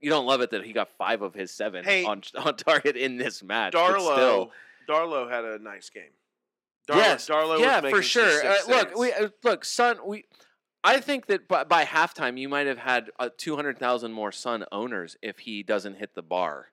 [0.00, 2.96] you don't love it that he got five of his seven Hey, on on target
[2.96, 3.72] in this match.
[3.72, 4.50] Darlow.
[4.88, 6.12] Darlow had a nice game.
[6.90, 8.46] Darlow, yes, Darlow was yeah, making for some sure.
[8.46, 9.98] Uh, look, we uh, look, Son.
[10.06, 10.24] We,
[10.82, 14.32] I think that by, by halftime you might have had uh, two hundred thousand more
[14.32, 16.68] Son owners if he doesn't hit the bar,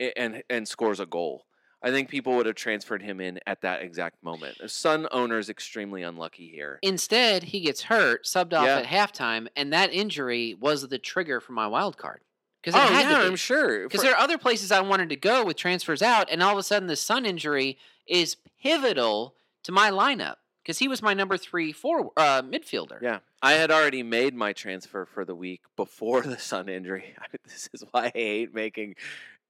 [0.00, 1.46] a- and and scores a goal.
[1.84, 4.60] I think people would have transferred him in at that exact moment.
[4.60, 6.78] Uh, Son owners extremely unlucky here.
[6.80, 8.78] Instead, he gets hurt, subbed off Yeah.
[8.78, 12.20] at halftime, and that injury was the trigger for my wild card.
[12.62, 13.82] Because Oh had yeah, to I'm sure.
[13.82, 16.52] Because For- there are other places I wanted to go with transfers out, and all
[16.52, 19.34] of a sudden the Son injury is pivotal
[19.64, 23.00] to my lineup because he was my number three forward uh, midfielder.
[23.00, 27.14] Yeah, I had already made my transfer for the week before the Son injury.
[27.44, 28.94] this is why I hate making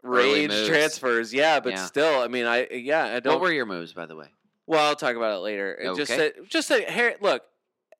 [0.02, 1.32] rage transfers.
[1.32, 1.86] Yeah, but Yeah.
[1.86, 3.34] still, I mean, I yeah, I don't.
[3.34, 4.28] What were your moves, by the way?
[4.66, 5.74] Well, I'll talk about it later.
[5.74, 6.30] It Just Okay.
[6.36, 6.88] that, just that.
[6.88, 7.42] Harry, look,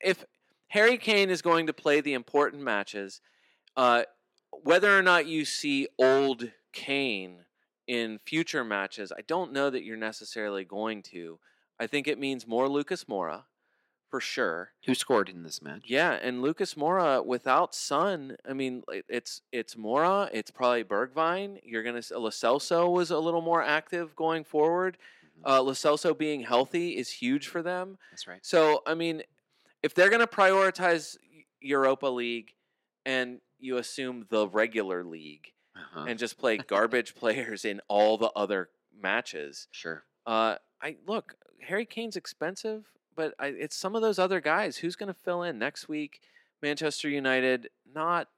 [0.01, 0.25] if
[0.69, 3.21] Harry Kane is going to play the important matches,
[3.77, 4.05] uh,
[4.63, 7.45] whether or not you see old Kane
[7.87, 11.39] in future matches, I don't know that you're necessarily going to.
[11.79, 13.45] I think it means more Lucas Moura,
[14.09, 14.73] for sure.
[14.87, 15.85] Who scored in this match?
[15.87, 21.61] Yeah, and Lucas Moura without Son, I mean, it's it's Moura, it's probably Bergwijn.
[21.65, 24.97] You're gonna s- Lo Celso was a little more active going forward.
[25.45, 26.09] Mhm.
[26.11, 27.99] Uh, being healthy is huge for them.
[28.11, 28.45] That's right.
[28.45, 29.23] So I mean,
[29.83, 31.17] if they're gonna prioritize
[31.61, 32.55] Europa League,
[33.05, 36.05] and you assume the regular league, Uh-huh.
[36.09, 37.15] and just play garbage
[37.55, 40.05] players in all the other matches, sure.
[40.27, 41.35] uh, I look.
[41.63, 42.85] Harry Kane's expensive,
[43.17, 44.77] but I, it's some of those other guys.
[44.79, 46.21] Who's going to fill in next week?
[46.63, 48.29] Manchester United, not.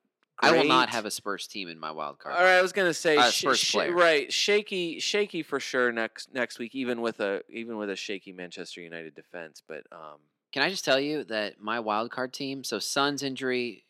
[0.40, 2.34] I will not have a Spurs team in my wild card.
[2.34, 3.92] All right, I was going to say Uh, Spurs sh- player.
[3.94, 8.32] right, shaky, shaky for sure next next week, even with a even with a shaky
[8.32, 9.62] Manchester United defense.
[9.66, 10.18] But um,
[10.50, 13.84] Can I just tell you that my wild card team, so Son's injury,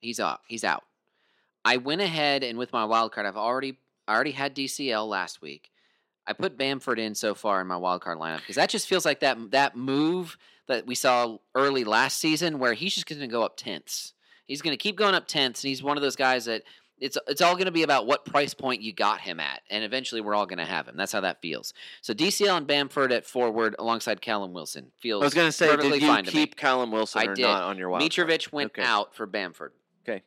[0.00, 0.84] he's off, He's out.
[1.64, 3.76] I went ahead and with my wild card, I've already
[4.06, 5.72] I already had DCL last week.
[6.30, 9.04] I put Bamford in so far in my wild card lineup because that just feels
[9.04, 13.26] like that that move that we saw early last season where he's just going to
[13.26, 14.14] go up tenths.
[14.46, 16.62] He's going to keep going up tenths, and he's one of those guys that
[16.98, 19.82] it's it's all going to be about what price point you got him at, and
[19.84, 20.96] eventually we're all going to have him.
[20.96, 21.72] That's how that feels.
[22.02, 25.22] So DCL and Bamford at forward alongside Callum Wilson feels.
[25.22, 26.42] I was going to say, did you fine to me.
[26.42, 27.42] keep Callum Wilson I or did.
[27.42, 28.28] not on your wild card?
[28.28, 28.82] Mitrovic went Okay.
[28.82, 29.72] out for Bamford.
[30.06, 30.22] Okay.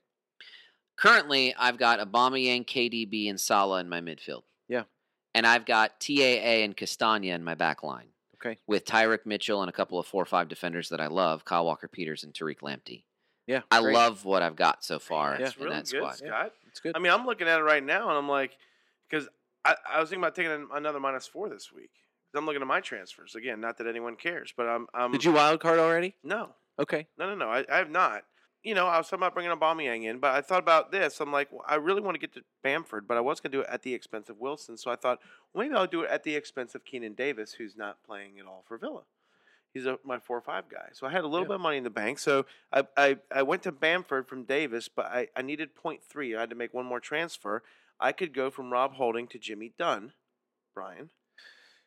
[0.98, 4.44] Currently, I've got Aubameyang, KDB, and Salah in my midfield.
[4.68, 4.84] Yeah.
[5.36, 8.08] And I've got TAA and Castagna in my back line.
[8.36, 8.58] Okay.
[8.68, 11.66] With Tyrick Mitchell and a couple of four or five defenders that I love, Kyle
[11.66, 13.04] Walker Peters and Tariq Lamptey.
[13.48, 13.94] Yeah, I great.
[13.94, 16.18] love what I've got so far That's in really that good, squad.
[16.18, 16.54] Scott.
[16.68, 16.96] It's good.
[16.96, 18.58] I mean, I'm looking at it right now, and I'm like,
[19.10, 19.28] because
[19.66, 21.92] I, I was thinking about taking another minus four this week.
[22.32, 23.60] 'Cause I'm looking at my transfers again.
[23.62, 24.88] Not that anyone cares, but I'm.
[24.94, 26.16] I'm Did you wild card already?
[26.24, 27.06] No, Okay.
[27.18, 27.50] no, no, no.
[27.50, 28.24] I, I have not.
[28.64, 31.20] You know, I was talking about bringing Aubameyang in, but I thought about this.
[31.20, 33.58] I'm like, well, I really want to get to Bamford, but I was going to
[33.58, 34.78] do it at the expense of Wilson.
[34.78, 35.20] So I thought,
[35.54, 38.46] well, maybe I'll do it at the expense of Keinan Davis, who's not playing at
[38.46, 39.02] all for Villa.
[39.74, 40.90] He's a, my four or five guy.
[40.94, 41.50] So I had a little Yeah.
[41.50, 42.20] bit of money in the bank.
[42.20, 46.38] So I, I, I went to Bamford from Davis, but I, I needed 0.3.
[46.38, 47.64] I had to make one more transfer.
[48.00, 50.14] I could go from Rob Holding to Jimmy Dunne,
[50.74, 51.10] Brian.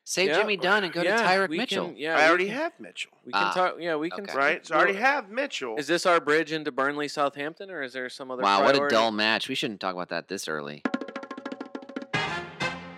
[0.09, 1.87] Save Yeah, Jimmy Dunne and go yeah, to Tyrick we Mitchell.
[1.89, 3.77] Can, yeah, I already can- have Mitchell, We can Ah, talk.
[3.81, 4.21] Yeah, we can.
[4.21, 4.27] okay.
[4.33, 4.65] talk- right?
[4.65, 5.75] So I already have Mitchell.
[5.79, 8.41] Is this our bridge into Burnley, Southampton, or is there some other?
[8.45, 9.49] wow, what a dull match.
[9.49, 10.83] We shouldn't talk about that this early.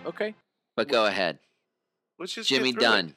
[0.05, 0.35] Okay.
[0.75, 1.39] But go ahead.
[2.19, 2.85] Let's just Jimmy through it.
[2.85, 3.15] Dunne.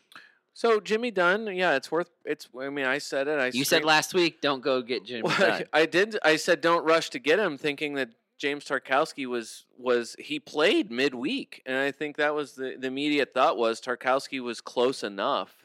[0.54, 2.10] So Jimmy Dunne, yeah, it's worth.
[2.24, 2.48] It's.
[2.58, 3.38] I mean, I said it.
[3.38, 5.64] I You said last week, don't go get Jimmy Well, Dunne.
[5.72, 6.18] I did.
[6.22, 8.10] I said don't rush to get him, thinking that
[8.42, 13.32] James Tarkowski was was he played midweek, and I think that was the the immediate
[13.32, 15.64] thought was Tarkowski was close enough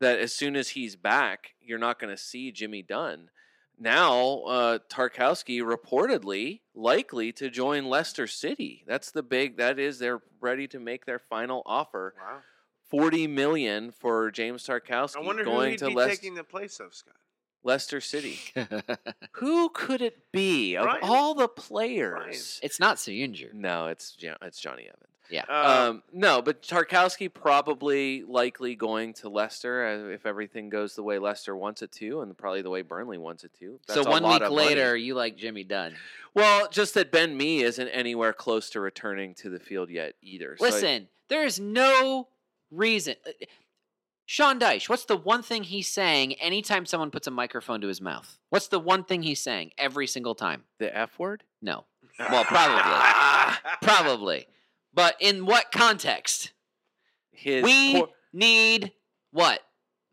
[0.00, 3.30] that as soon as he's back, you're not going to see Jimmy Dunne.
[3.78, 8.82] Now, uh, Tarkowski reportedly likely to join Leicester City.
[8.84, 9.56] That's the big.
[9.58, 12.14] That is they're ready to make their final offer.
[12.18, 12.38] Wow.
[12.82, 16.42] Forty million for James Tarkowski I wonder who going he'd to be Leicester, taking the
[16.42, 17.14] place of, Scott.
[17.64, 18.38] Leicester City.
[19.32, 21.00] Who could it be of Brian.
[21.02, 22.60] all the players?
[22.62, 23.52] it's not Soyuncu.
[23.52, 24.98] No, it's Jo- it's Jonny Evans.
[25.30, 25.44] Yeah.
[25.48, 31.02] Um, Um, no, but Tarkowski probably likely going to Leicester uh, if everything goes the
[31.02, 33.78] way Leicester wants it to, and probably the way Burnley wants it to.
[33.88, 34.68] so That's a one lot week of money.
[34.68, 35.94] later, you like Jimmy Dunne.
[36.34, 40.56] well, just that Ben Mee isn't anywhere close to returning to the field yet either.
[40.58, 42.28] So I- Listen, there is no
[42.70, 43.14] reason.
[44.32, 48.00] Sean Dyche, what's the one thing he's saying anytime someone puts a microphone to his
[48.00, 48.38] mouth?
[48.48, 50.64] What's the one thing he's saying every single time?
[50.78, 51.44] the F word.
[51.60, 51.84] No.
[52.18, 53.60] Well, probably.
[53.82, 54.46] Probably.
[54.94, 56.54] But in what context?
[57.30, 58.92] His we poor- need
[59.32, 59.60] what?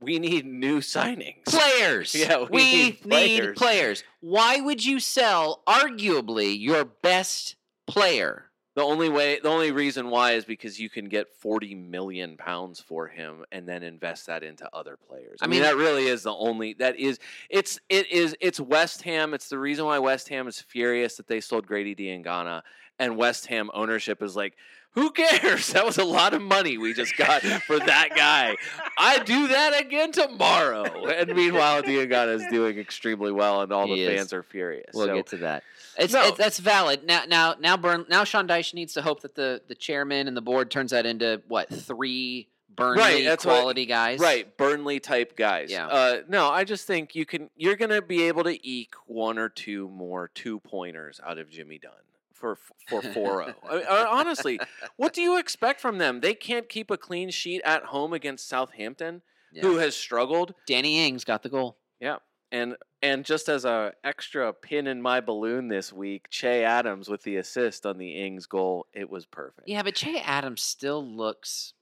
[0.02, 1.46] we need new signings.
[1.46, 2.14] Players.
[2.14, 3.58] Yeah, we need players.
[3.58, 4.04] players.
[4.20, 7.56] Why would you sell arguably your best
[7.88, 8.49] player?
[8.80, 12.80] The only way, the only reason why is because you can get forty million pounds
[12.80, 15.40] for him and then invest that into other players.
[15.42, 16.76] I, I mean, mean- that really is the only.
[16.76, 17.20] That is,
[17.50, 19.34] it's, it is, it's West Ham.
[19.34, 22.62] It's the reason why West Ham is furious that they sold Grady Diangana
[23.00, 24.56] and West Ham ownership is like,
[24.94, 25.72] who cares?
[25.74, 28.56] That was a lot of money we just got for that guy.
[28.98, 30.84] I do that again tomorrow.
[31.10, 34.18] And meanwhile, Diangana is doing extremely well, and all He the is.
[34.18, 34.92] fans are furious.
[34.94, 35.64] We'll so, get to that.
[35.98, 36.28] It's, No.
[36.28, 37.04] it's that's valid.
[37.06, 40.36] Now now now Burn now Sean Dyche needs to hope that the the chairman and
[40.38, 44.20] the board turns that into what three Burnley that's what- quality guys.
[44.20, 45.70] Right, Burnley type guys.
[45.70, 45.88] Yeah.
[45.88, 47.50] Uh, no, I just think you can.
[47.58, 51.78] You're gonna be able to eke one or two more two pointers out of Jimmy
[51.80, 51.92] Dunne
[52.40, 53.54] for for four zero.
[53.70, 54.60] I mean, honestly,
[54.98, 56.22] what do you expect from them?
[56.22, 59.22] They can't keep a clean sheet at home against Southampton,
[59.52, 59.62] Yeah.
[59.64, 60.54] who has struggled.
[60.68, 61.78] Danny Ings got the goal.
[62.00, 62.18] Yeah,
[62.52, 67.24] and and just as a extra pin in my balloon this week, Che Adams with
[67.24, 68.88] the assist on the Ings goal.
[68.94, 69.68] It was perfect.
[69.68, 71.74] Yeah, but Che Adams still looks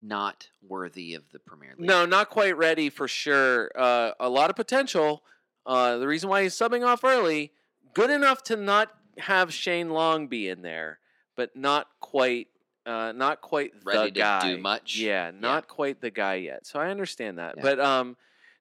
[0.00, 1.88] not worthy of the Premier League.
[1.88, 3.70] No, not quite ready for sure.
[3.76, 5.22] Uh, a lot of potential.
[5.66, 7.52] Uh, the reason why he's subbing off early,
[7.94, 10.98] good enough to not have Shane Long be in there,
[11.36, 12.48] but not quite,
[12.86, 14.52] uh, not quite Ready the to guy.
[14.54, 14.96] do much?
[14.98, 16.66] Yeah, not quite the guy yet.
[16.66, 17.62] So I understand that, Yeah.
[17.62, 18.16] but um,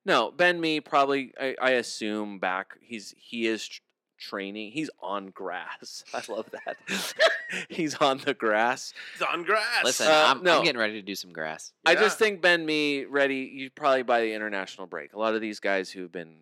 [0.06, 1.34] no, Ben Mee probably.
[1.40, 2.78] I, I assume back.
[2.82, 3.82] He's he is tr-
[4.18, 4.72] training.
[4.72, 6.04] He's on grass.
[6.14, 6.78] I love that.
[7.70, 8.94] he's on the grass.
[9.14, 9.84] He's on grass.
[9.84, 10.58] Listen, Uh, I'm, no.
[10.60, 11.72] I'm getting ready to do some grass.
[11.86, 13.52] I just think Ben Mee ready.
[13.54, 15.14] You probably by the international break.
[15.14, 16.38] A lot of these guys who've been.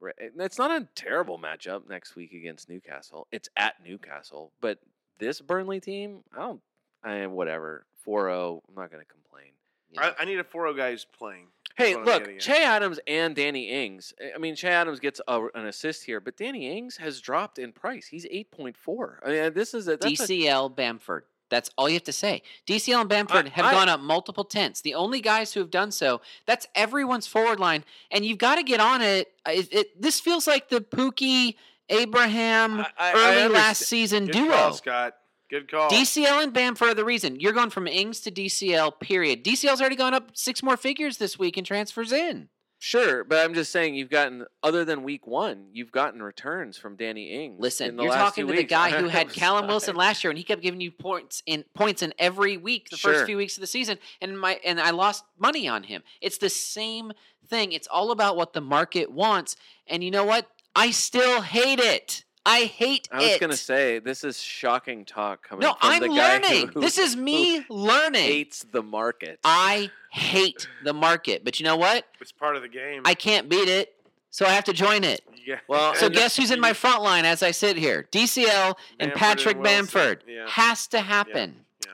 [0.00, 3.26] Re- It's not a terrible matchup next week against Newcastle.
[3.32, 4.78] It's at Newcastle, but
[5.18, 6.60] this Burnley team, I don't.
[7.02, 8.60] I whatever 4-0.
[8.68, 9.52] I'm not going to complain.
[9.90, 10.12] Yeah.
[10.18, 11.46] I, I need a 4 guy who's playing.
[11.76, 12.40] Hey, That's what I'm look, getting.
[12.40, 14.14] Che Adams and Danny Ings.
[14.18, 17.58] Eh, I mean, Che Adams gets a, an assist here, but Danny Ings has dropped
[17.58, 18.06] in price.
[18.06, 19.20] He's eight point four.
[19.24, 21.24] I mean, this is a that's a, DCL Bamford.
[21.48, 22.42] That's all you have to say.
[22.66, 24.80] DCL and Bamford I- have I- gone up multiple tenths.
[24.80, 27.84] The only guys who have done so, that's everyone's forward line.
[28.10, 29.32] And you've got to get on it.
[29.46, 30.02] It, it.
[30.02, 31.54] This feels like the Pukki
[31.88, 34.50] Abraham I early last season Good duo.
[34.52, 35.14] call, Scott.
[35.48, 35.88] Good call.
[35.88, 37.38] DCL and Bamford are the reason.
[37.38, 39.44] You're going from Ings to DCL, period.
[39.44, 42.48] DCL's already gone up six more figures this week and transfers in.
[42.86, 46.94] Sure, but I'm just saying you've gotten other than week one, you've gotten returns from
[46.94, 47.56] Danny Ings.
[47.58, 50.62] Listen, you're talking to the guy who had Callum Wilson last year, and he kept
[50.62, 53.12] giving you points in points in every week the Sure.
[53.12, 56.04] first few weeks of the season, and my and I lost money on him.
[56.20, 57.10] It's the same
[57.48, 57.72] thing.
[57.72, 59.56] It's all about what the market wants,
[59.88, 60.46] and you know what?
[60.76, 62.24] I still hate it.
[62.46, 63.40] I hate I was it.
[63.40, 66.68] gonna say this is shocking talk coming no, from I'm the guy learning.
[66.68, 68.22] who, this is me learning.
[68.22, 69.40] hates the market.
[69.44, 72.06] I hate the market, but you know what?
[72.20, 73.02] it's part of the game.
[73.04, 73.94] I can't beat it,
[74.30, 75.20] so I have to join it.
[75.44, 75.58] yeah.
[75.68, 78.06] Well, So guess who's in my front line as I sit here?
[78.12, 80.22] DCL and Patrick and Bamford.
[80.26, 80.48] Yeah.
[80.48, 81.64] Has to happen.
[81.84, 81.92] Yeah.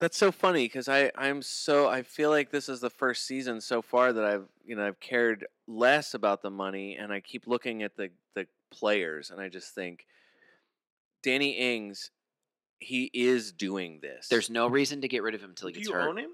[0.00, 3.60] That's so funny because I I'm so I feel like this is the first season
[3.60, 7.46] so far that I've you know I've cared less about the money and I keep
[7.46, 10.06] looking at the the players and I just think
[11.22, 12.10] Danny Ings
[12.78, 14.28] he is doing this.
[14.28, 15.92] There's no reason to get rid of him until he gets hurt.
[15.92, 16.08] Do gets you hurt.
[16.10, 16.30] own him?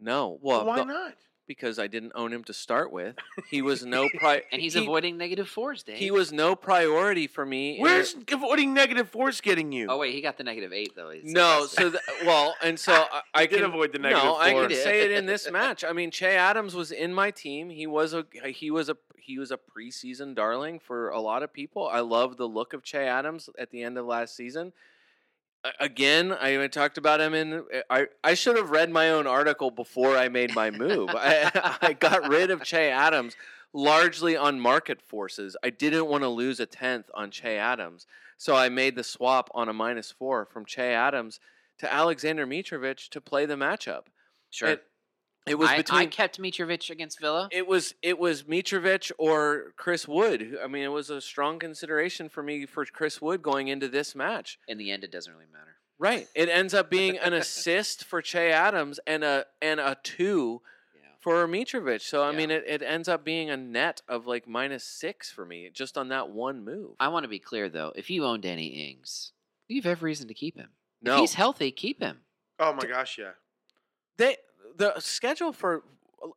[0.00, 1.14] no well Why the- not?
[1.48, 3.16] Because I didn't own him to start with.
[3.50, 5.96] He was no pri And he's he, avoiding negative fours, Dave.
[5.96, 7.78] he was no priority for me.
[7.80, 8.76] Where's it- avoiding
[9.06, 9.86] fours getting you?
[9.88, 11.10] Oh wait, he got the negative eight though.
[11.10, 14.22] He's no, so than- th- well, and so I, I did can avoid the negative
[14.24, 15.82] No, I can say it in this match.
[15.82, 17.70] I mean, Che Adams was in my team.
[17.70, 21.52] He was a he was a he was a preseason darling for a lot of
[21.52, 21.88] people.
[21.88, 24.72] I love the look of Che Adams at the end of last season.
[25.80, 27.64] Again, I I talked about him in.
[27.90, 31.10] I, I should have read my own article before I made my move.
[31.12, 33.36] I, I got rid of Che Adams
[33.72, 35.56] largely on market forces.
[35.62, 38.06] I didn't want to lose a tenth on Che Adams,
[38.36, 41.40] so I made the swap on a minus four from Che Adams
[41.78, 44.04] to Alexander Mitrovic to play the matchup.
[44.50, 44.70] sure.
[44.70, 44.84] It,
[45.50, 47.48] it was I, between I kept Mitrovic against Villa.
[47.52, 50.56] it was it was Mitrovic or Chris Wood.
[50.62, 54.14] I mean, it was a strong consideration for me for Chris Wood going into this
[54.14, 54.58] match.
[54.68, 55.76] in the end, it doesn't really matter.
[55.98, 56.28] Right.
[56.34, 60.62] It ends up being an assist for Che Adams and a and a two
[60.94, 61.00] Yeah.
[61.20, 62.02] for Mitrovic.
[62.02, 62.36] So I Yeah.
[62.36, 65.98] mean, it, it ends up being a net of like minus six for me just
[65.98, 66.92] on that one move.
[67.00, 67.92] I want to be clear though.
[67.96, 69.32] If you own Danny Ings,
[69.66, 70.70] you have every reason to keep him.
[71.02, 72.20] If no, he's healthy, keep him.
[72.60, 73.32] Oh my gosh, yeah.
[74.16, 74.36] they
[74.78, 75.82] the schedule for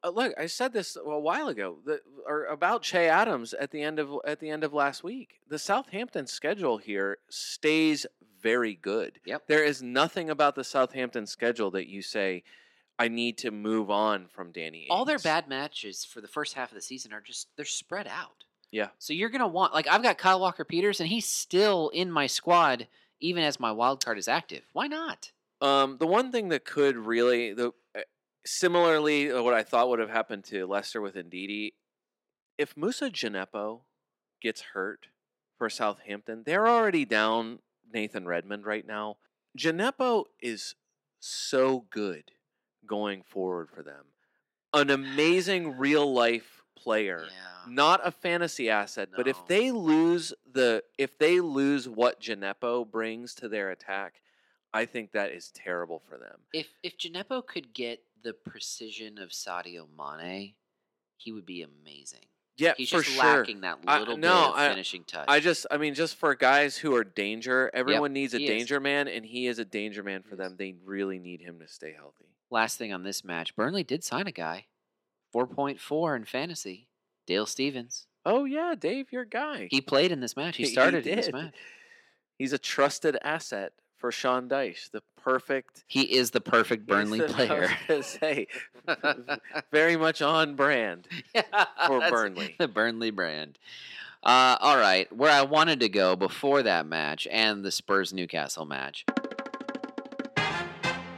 [0.03, 3.81] uh, look i said this a while ago the, or about Che adams at the
[3.81, 8.05] end of at the end of last week the southampton schedule here stays
[8.41, 9.43] very good Yep.
[9.47, 12.43] there is nothing about the southampton schedule that you say
[12.99, 16.71] i need to move on from danny All their bad matches for the first half
[16.71, 18.45] of the season are just they're spread out.
[18.71, 18.87] Yeah.
[18.99, 22.27] So you're gonna want like I've got Kyle Walker Peters and he's still in my
[22.27, 22.87] squad
[23.19, 24.63] even as my wild card is active.
[24.73, 25.31] Why not?
[25.61, 28.01] Um, the one thing that could really the uh,
[28.45, 31.73] similarly uh, what I thought would have happened to Leicester with Ndidi,
[32.57, 33.81] if Moussa Djenepo
[34.41, 35.07] gets hurt
[35.57, 37.59] for Southampton, they're already down
[37.93, 39.17] Nathan Redmond right now.
[39.57, 40.75] Djenepo is
[41.19, 42.31] so good
[42.85, 44.05] going forward for them.
[44.73, 47.71] An amazing real life player Yeah.
[47.71, 53.35] not a fantasy asset, but if they lose the if they lose what Djenepo brings
[53.35, 54.21] to their attack,
[54.73, 56.39] I think that is terrible for them.
[56.53, 60.53] If if Djenepo could get the precision of Sadio Mane,
[61.17, 62.25] he would be amazing.
[62.57, 63.23] Yeah, He's for just sure.
[63.23, 65.25] lacking that I- little no, bit of I- finishing touch.
[65.27, 68.49] I just I mean just for guys who are danger, everyone needs a he is.
[68.49, 70.55] danger man and he is a danger man for them.
[70.57, 72.25] They really need him to stay healthy.
[72.51, 74.65] Last thing on this match, Burnley did sign a guy,
[75.31, 76.87] four point four in fantasy,
[77.25, 78.05] Dale Stephens.
[78.25, 79.67] Oh yeah, Dave, your guy.
[79.71, 80.57] He played in this match.
[80.57, 81.55] He He started in this match.
[82.37, 83.71] He's a trusted asset
[84.01, 87.27] for Sean Dyche, the perfect He is the perfect Burnley the-
[87.87, 88.01] player.
[88.01, 88.47] say,
[89.71, 91.07] very much on brand.
[91.87, 92.55] for That's Burnley.
[92.59, 93.57] The Burnley brand.
[94.23, 98.65] Uh, all right, where I wanted to go before that match and the Spurs Newcastle
[98.65, 99.05] match.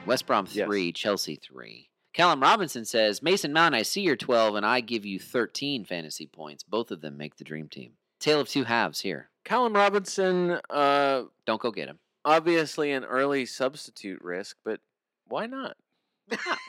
[0.05, 0.65] West Brom Yes.
[0.67, 1.89] 3, Chelsea 3.
[2.13, 6.27] Callum Robinson says, Mason Mount, I see your 12 and I give you 13 fantasy
[6.27, 6.63] points.
[6.63, 7.93] Both of them make the dream team.
[8.19, 9.29] Tale of two halves here.
[9.45, 11.99] Callum Robinson, uh, Don't go get him.
[12.25, 14.79] Obviously an early substitute risk, but
[15.27, 15.77] why not?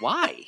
[0.01, 0.45] Why?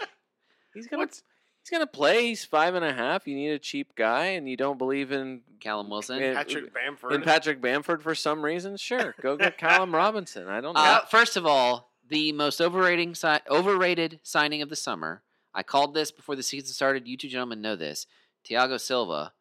[0.74, 2.26] He's gonna he's gonna play.
[2.26, 3.26] He's five and a half.
[3.26, 6.22] You need a cheap guy, and you don't believe in Callum Wilson?
[6.22, 7.12] in, Patrick Bamford.
[7.12, 8.76] in Patrick Bamford for some reason.
[8.76, 10.48] Sure, go get Callum Robinson.
[10.48, 10.80] I don't know.
[10.80, 15.22] Uh, first of all, the most overrating si- overrated signing of the summer.
[15.54, 17.08] I called this before the season started.
[17.08, 18.06] You two gentlemen know this.
[18.46, 19.32] Thiago Silva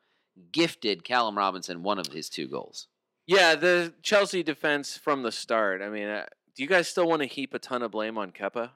[0.52, 2.88] gifted Callum Robinson one of his two goals.
[3.28, 5.82] Yeah, the Chelsea defense from the start.
[5.82, 6.26] I mean, uh,
[6.56, 8.72] do you guys still want to heap a ton of blame on Kepa?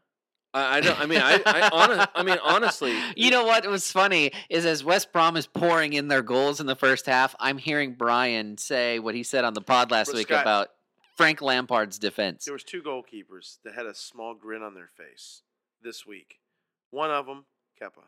[0.54, 1.00] I, I don't.
[1.00, 4.84] I mean, I, I, honest, I mean, honestly, You know what was funny is as
[4.84, 8.98] West Brom is pouring in their goals in the first half, I'm hearing Brian say
[8.98, 10.68] what he said on the pod last But week Scott- about
[11.16, 12.46] Frank Lampard's defense.
[12.46, 15.44] There was two goalkeepers that had a small grin on their face
[15.84, 16.40] this week.
[16.90, 17.46] One of them,
[17.80, 18.04] Kepa.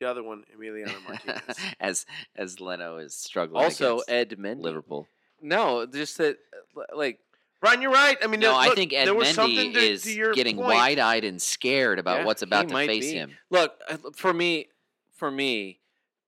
[0.00, 1.56] The other one, Emiliano Martinez.
[1.78, 3.62] as as Leno is struggling.
[3.62, 4.62] also Ed Mendy.
[4.62, 5.06] Liverpool.
[5.42, 6.38] No, just that,
[6.76, 7.20] uh, like,
[7.60, 8.16] Brian, you're right.
[8.22, 11.24] I mean, No, there- I think Ed there was Mendy to, is to getting wide-eyed
[11.24, 13.12] and scared about Yeah, what's about to face be.
[13.14, 13.36] him.
[13.50, 14.68] look uh, for me,
[15.12, 15.80] for me,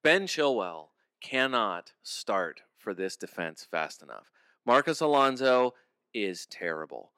[0.03, 0.89] Ben Chilwell
[1.21, 4.31] cannot start for this defense fast enough.
[4.65, 5.75] Marcos Alonso
[6.15, 7.13] is terrible.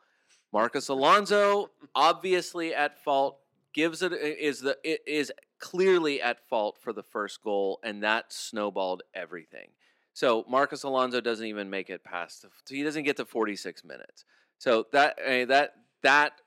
[0.53, 3.39] Marcos Alonso obviously at fault.
[3.73, 5.31] Gives it is the it is
[5.61, 9.69] clearly at fault for the first goal, and that snowballed everything.
[10.13, 12.43] So Marcos Alonso doesn't even make it past.
[12.43, 14.25] the- He doesn't get to 46 minutes.
[14.59, 16.41] So that eh, that that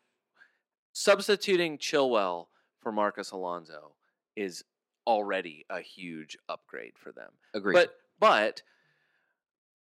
[0.92, 2.48] substituting Chilwell
[2.80, 3.96] for Marcos Alonso
[4.36, 4.64] is
[5.08, 7.32] already a huge upgrade for them.
[7.54, 7.74] Agreed.
[7.74, 8.62] But but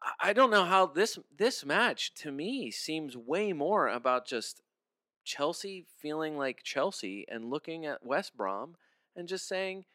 [0.02, 4.62] I- I don't know how this this match to me seems way more about just
[5.24, 8.76] Chelsea feeling like Chelsea and looking at West Brom
[9.16, 9.86] and just saying,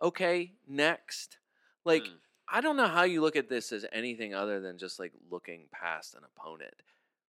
[0.00, 1.38] "Okay, next."
[1.84, 2.14] Like Hmm.
[2.50, 5.64] I don't know how you look at this as anything other than just like looking
[5.70, 6.74] past an opponent.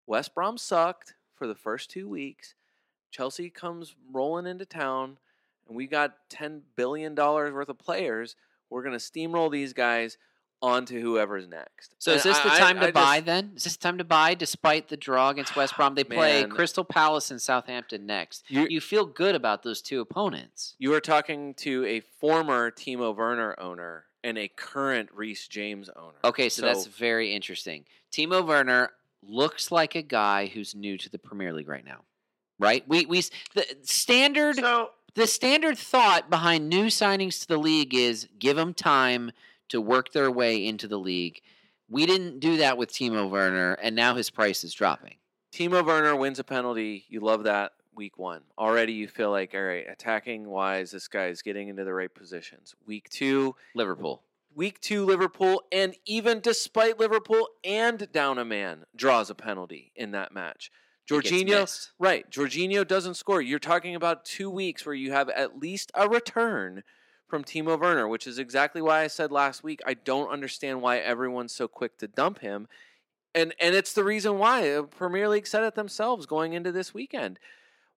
[0.06, 2.54] West Brom sucked for the first 2 weeks.
[3.10, 5.18] Chelsea comes rolling into town
[5.66, 8.36] and we got 10 billion dollars worth of players.
[8.68, 10.18] We're going to steamroll these guys
[10.62, 11.94] onto whoever's next.
[11.98, 13.52] So is And this the I- I- time to I buy just- then?
[13.56, 15.94] Is this the time to buy despite the draw against West Brom?
[15.94, 16.50] They play Man.
[16.50, 18.44] Crystal Palace and Southampton next.
[18.48, 20.74] You- You feel good about those two opponents.
[20.78, 26.18] You are talking to a former Timo Werner owner and a current Reece James owner.
[26.24, 27.84] Okay, so, that's very interesting.
[28.12, 28.90] Timo Werner
[29.22, 32.00] looks like a guy who's new to the Premier League right now.
[32.58, 32.86] Right?
[32.88, 33.22] We we
[33.54, 38.72] the standard So the standard thought behind new signings to the league is give them
[38.74, 39.32] time
[39.68, 41.40] to work their way into the league.
[41.88, 45.16] We didn't do that with Timo Werner, and now his price is dropping.
[45.52, 47.04] Timo Werner wins a penalty.
[47.08, 48.42] You love that week one.
[48.58, 52.14] Already you feel like, all right, attacking wise, this guy is getting into the right
[52.14, 52.74] positions.
[52.86, 54.22] Week two, Liverpool.
[54.54, 60.12] week two, Liverpool, and even despite Liverpool and down a man, draws a penalty in
[60.12, 60.70] that match.
[61.08, 62.28] Jorginho, right?
[62.30, 63.40] Jorginho doesn't score.
[63.40, 66.82] You're talking about two weeks where you have at least a return
[67.28, 70.98] from Timo Werner, which is exactly why I said last week I don't understand why
[70.98, 72.66] everyone's so quick to dump him.
[73.34, 76.94] And and it's the reason why uh, Premier League said it themselves going into this
[76.94, 77.38] weekend.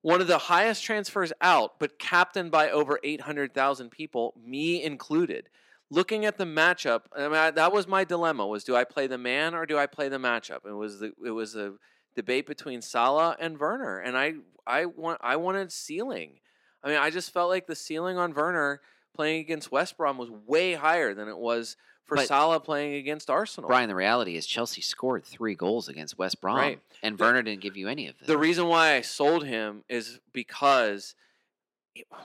[0.01, 5.49] One of the highest transfers out, but captained by over 800,000 people, me included.
[5.89, 9.07] Looking at the matchup, I mean, I- that was my dilemma: was do I play
[9.07, 10.65] the man or do I play the matchup?
[10.65, 11.75] It was the it was a
[12.15, 14.35] debate between Salah and Werner, and I
[14.67, 16.39] I want I wanted ceiling.
[16.83, 18.81] I mean, I just felt like the ceiling on Werner
[19.13, 21.75] playing against West Brom was way higher than it was
[22.09, 23.67] for But- Salah playing against Arsenal.
[23.69, 26.81] Brian, the reality is Chelsea scored three goals against West Brom, Right.
[27.01, 28.27] and The- Werner didn't give you any of them.
[28.27, 31.15] The reason why I sold him is because,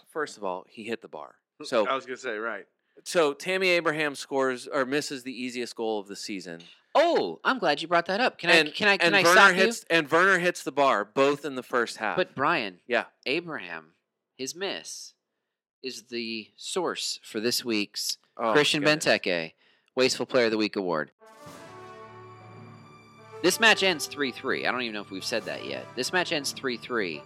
[0.08, 1.36] first of all, he hit the bar.
[1.58, 2.66] Hmm, so I was gonna say right.
[3.04, 6.62] so Tammy Abraham scores or misses the easiest goal of the season.
[6.96, 8.38] oh, I'm glad you brought that up.
[8.38, 8.70] Can and, I?
[8.70, 8.96] Can I?
[8.96, 11.96] Can and I Werner stop hits and Werner hits the bar both in the first
[11.98, 12.16] half.
[12.16, 13.94] But Brian, yeah, Abraham,
[14.36, 15.14] his miss
[15.82, 18.82] is the source for this week's Oh, Christian.
[18.82, 19.52] Benteke
[19.96, 21.10] Wasteful Player of the Week award.
[23.42, 24.66] This match ends 3 3.
[24.66, 25.86] I don't even know if we've said that yet.
[25.94, 27.22] This match ends 3 3.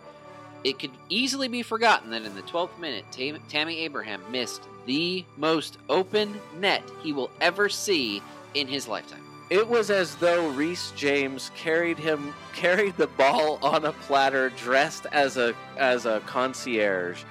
[0.64, 5.24] It could easily be forgotten that in the 12th minute, Tam- Tammy Abraham missed the
[5.36, 8.20] most open net he will ever see
[8.54, 9.22] in his lifetime.
[9.50, 15.06] It was as though Reece James carried him carried the ball on a platter, dressed
[15.12, 17.22] as a as a concierge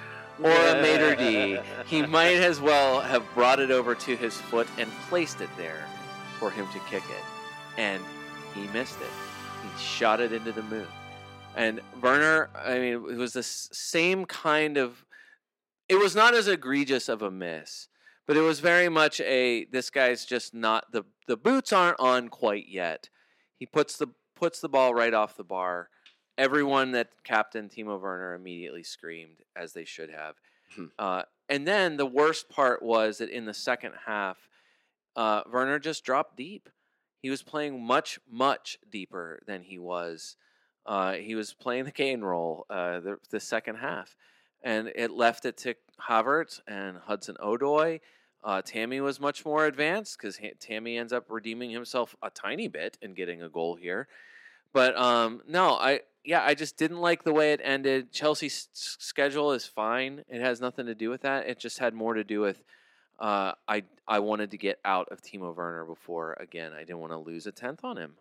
[0.42, 1.58] or a maitre d.
[1.86, 5.84] He might as well have brought it over to his foot and placed it there
[6.38, 7.24] for him to kick it,
[7.76, 8.02] and
[8.54, 9.10] he missed it.
[9.62, 10.86] He shot it into the moon.
[11.56, 15.04] And Werner, I mean, it was the same kind of.
[15.88, 17.88] It was not as egregious of a miss,
[18.26, 19.64] but it was very much a.
[19.66, 23.08] This guy's just not the the boots aren't on quite yet.
[23.56, 25.88] He puts the puts the ball right off the bar.
[26.38, 30.36] Everyone that Captain Timo Werner immediately screamed as they should have.
[30.74, 30.86] Hmm.
[30.98, 34.48] Uh, and then the worst part was that in the second half,
[35.16, 36.68] uh, Werner just dropped deep.
[37.20, 40.36] He was playing much, much deeper than he was.
[40.86, 44.16] Uh, he was playing the Kane role uh, the, the second half,
[44.62, 45.74] and it left it to
[46.08, 48.00] Havertz and Hudson Odoi.
[48.44, 52.96] Uh, Tammy was much more advanced because Tammy ends up redeeming himself a tiny bit
[53.02, 54.06] and getting a goal here.
[54.72, 55.97] But um, no, I
[56.28, 58.12] yeah, I just didn't like the way it ended.
[58.12, 60.24] Chelsea's schedule is fine.
[60.28, 61.48] It has nothing to do with that.
[61.48, 62.62] It just had more to do with
[63.18, 66.74] uh, I I wanted to get out of Timo Werner before again.
[66.74, 68.16] I didn't want to lose a tenth on him.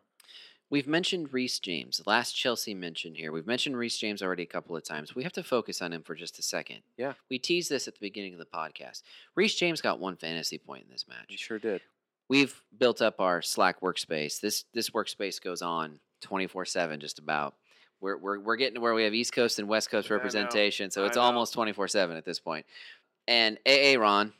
[0.69, 3.33] We've mentioned Reece James, last Chelsea mention here.
[3.33, 5.13] We've mentioned Reece James already a couple of times.
[5.13, 6.79] We have to focus on him for just a second.
[6.95, 7.13] Yeah.
[7.29, 9.01] We teased this at the beginning of the podcast.
[9.35, 11.37] Reece James got one fantasy point in this match.
[11.37, 11.81] sure did.
[12.29, 14.39] We've built up our Slack workspace.
[14.39, 17.55] This this workspace goes on 24/7 just about.
[17.99, 21.03] We're, we're, we're getting to where we have East Coast and West Coast representation, so
[21.03, 21.23] I it's know.
[21.23, 22.65] almost 24/7 at this point.
[23.27, 24.33] And AA Ron,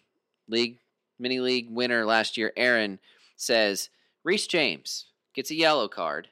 [0.47, 0.77] league
[1.19, 2.99] mini league winner last year, Aaron
[3.35, 3.89] says
[4.23, 6.27] Reece James gets a yellow card.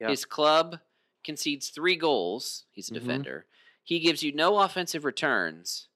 [0.00, 0.08] Yeah.
[0.10, 0.78] His club
[1.24, 2.64] concedes three goals.
[2.70, 2.94] He's a Mhm.
[2.94, 3.46] defender.
[3.82, 5.88] He gives you no offensive returns.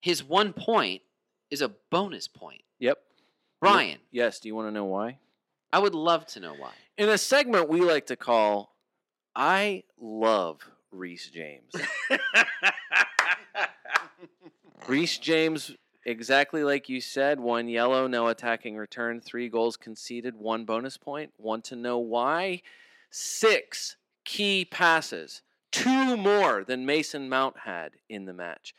[0.00, 1.02] His one point
[1.50, 2.62] is a bonus point.
[2.78, 2.98] Yep.
[3.60, 4.40] Brian, Yes.
[4.40, 5.18] Do you want to know why?
[5.72, 6.72] I would love to know why.
[6.96, 8.69] In a segment we like to call
[9.42, 11.72] "I Love Reece James."
[14.86, 20.66] Reece James, exactly like you said, one yellow, no attacking return, three goals conceded, one
[20.66, 21.32] bonus point.
[21.38, 22.60] Want to know why?
[23.10, 23.96] Six
[24.26, 25.40] key passes,
[25.72, 28.74] two more than Mason Mount had in the match.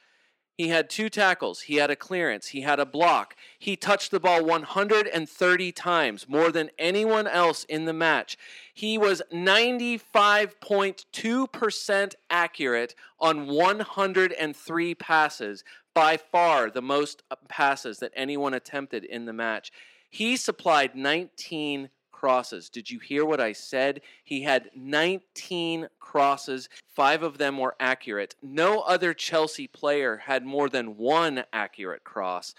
[0.62, 3.36] He had two tackles, he had a clearance, he had a block.
[3.58, 8.38] He touched the ball 130 times, more than anyone else in the match.
[8.72, 15.64] He was 95.2% accurate on 103 passes,
[15.96, 19.72] by far the most passes that anyone attempted in the match.
[20.12, 21.90] He supplied 19
[22.22, 22.70] crosses.
[22.70, 24.02] Did you hear what I said?
[24.24, 28.36] He had 19 crosses, five of them were accurate.
[28.44, 32.54] No other Chelsea player had more than one accurate cross.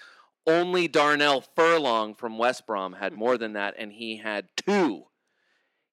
[0.48, 5.04] Only Darnell Furlong from West Brom had more than that, and he had two.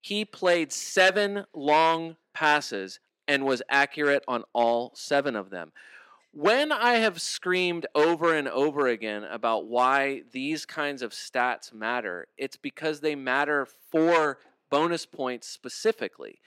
[0.02, 5.72] He played seven long passes and was accurate on all seven of them.
[6.32, 12.28] When I have screamed over and over again about why these kinds of stats matter,
[12.38, 14.38] it's because they matter for
[14.70, 16.40] bonus points specifically.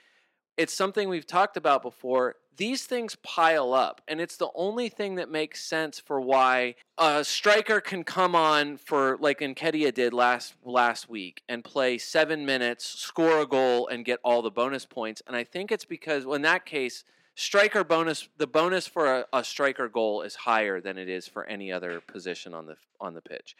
[0.55, 2.35] It's something we've talked about before.
[2.55, 7.23] These things pile up, and it's the only thing that makes sense for why a
[7.23, 12.85] striker can come on for like Nketiah did last last week and play seven minutes,
[12.85, 15.21] score a goal, and get all the bonus points.
[15.27, 17.03] And I think it's because well, in that case,
[17.35, 21.45] striker bonus the bonus for a, a striker goal is higher than it is for
[21.45, 23.55] any other position on the on the pitch.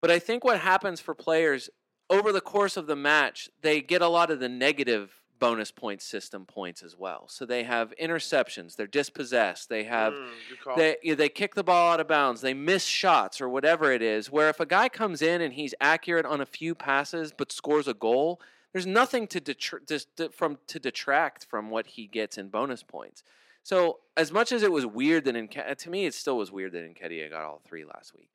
[0.00, 1.68] But I think what happens for players
[2.08, 6.02] over the course of the match, they get a lot of the negative bonus point
[6.02, 7.26] system points as well.
[7.28, 10.28] So they have interceptions, they're dispossessed, they have Mm,
[10.76, 14.30] they they kick the ball out of bounds, they miss shots or whatever it is.
[14.30, 17.88] Where if a guy comes in and he's accurate on a few passes but scores
[17.88, 18.40] a goal,
[18.72, 23.22] there's nothing to detr- dis- from to detract from what he gets in bonus points.
[23.62, 26.72] So as much as it was weird that Enke- to me it still was weird
[26.72, 28.30] that Nketiah got all three last week,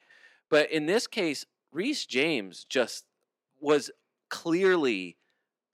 [0.49, 3.05] but in this case, Reece James just
[3.59, 3.91] was
[4.29, 5.17] clearly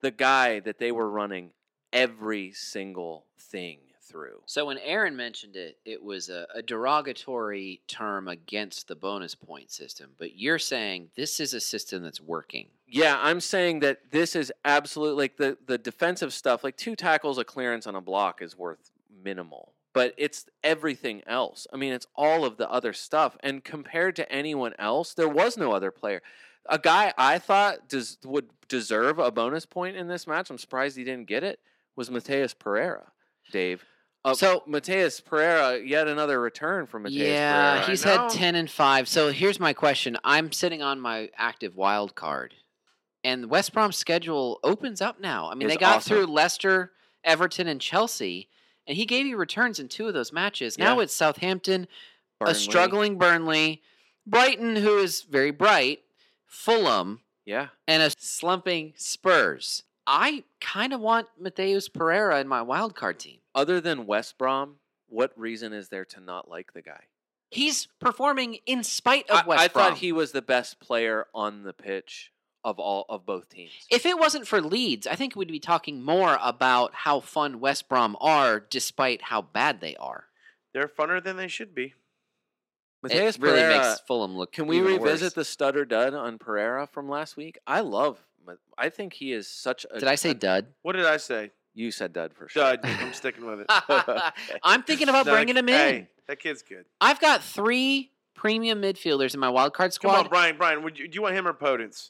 [0.01, 1.51] the guy that they were running
[1.93, 3.79] every single thing
[4.11, 4.41] through.
[4.45, 9.71] So when Aaron mentioned it, it was a, a derogatory term against the bonus point
[9.71, 10.11] system.
[10.17, 12.67] But you're saying this is a system that's working.
[12.88, 16.63] Yeah, I'm saying that this is absolutely like the the defensive stuff.
[16.63, 18.91] Like two tackles, a clearance, on a block is worth
[19.23, 21.67] minimal, but it's everything else.
[21.71, 23.38] I mean, it's all of the other stuff.
[23.41, 26.21] And compared to anyone else, there was no other player.
[26.69, 30.49] A guy I thought does would deserve a bonus point in this match.
[30.49, 31.59] I'm surprised he didn't get it.
[31.95, 33.11] Was Matheus Pereira,
[33.51, 33.83] Dave?
[34.23, 37.88] Uh, So- Matheus Pereira, yet another return from Matheus yeah, Pereira.
[37.89, 39.07] he's had 10 and 5.
[39.07, 40.18] So here's my question.
[40.23, 42.53] I'm sitting on my active wild card.
[43.23, 45.49] And West Brom's schedule opens up now.
[45.49, 46.10] I mean, It's they got awesome.
[46.18, 46.91] through Leicester,
[47.23, 48.49] Everton, and Chelsea,
[48.88, 50.77] and he gave you returns in two of those matches.
[50.77, 51.03] Now Yeah.
[51.03, 51.88] it's Southampton,
[52.39, 52.52] Burnley.
[52.52, 53.84] a struggling Burnley,
[54.26, 56.03] Brighton, who is very bright,
[56.48, 59.84] Fulham, Yeah, and a slumping Spurs.
[60.07, 63.40] I kind of want Matheus Pereira in my wild card team.
[63.53, 67.03] Other than West Brom, what reason is there to not like the guy?
[67.49, 69.86] He's performing in spite of I, West I Brom.
[69.90, 72.32] thought he was the best player on the pitch
[72.64, 73.72] of all of both teams.
[73.90, 77.90] If it wasn't for Leeds, I think we'd be talking more about how fun West
[77.90, 80.26] Brom are, despite how bad they are.
[80.73, 81.94] They're funner than they should be.
[83.06, 84.52] Matheus it really Pereira, makes Fulham look.
[84.52, 85.34] can we even revisit worse.
[85.34, 87.57] the stutter dud on Pereira from last week?
[87.65, 88.19] I love.
[88.78, 89.99] I think he is such a.
[89.99, 90.68] Did I say dud?
[90.84, 91.52] What did I say?
[91.73, 92.64] You said dud for sure.
[92.64, 92.80] Dud.
[92.84, 93.65] I'm sticking with it.
[94.64, 95.76] I'm thinking about No, bringing him in.
[95.76, 96.85] Hey, that kid's good.
[96.99, 100.19] I've got three premium midfielders in my wild card Come squad.
[100.26, 100.57] on, Brian.
[100.57, 102.10] Brian, would you, do you want him or Podence?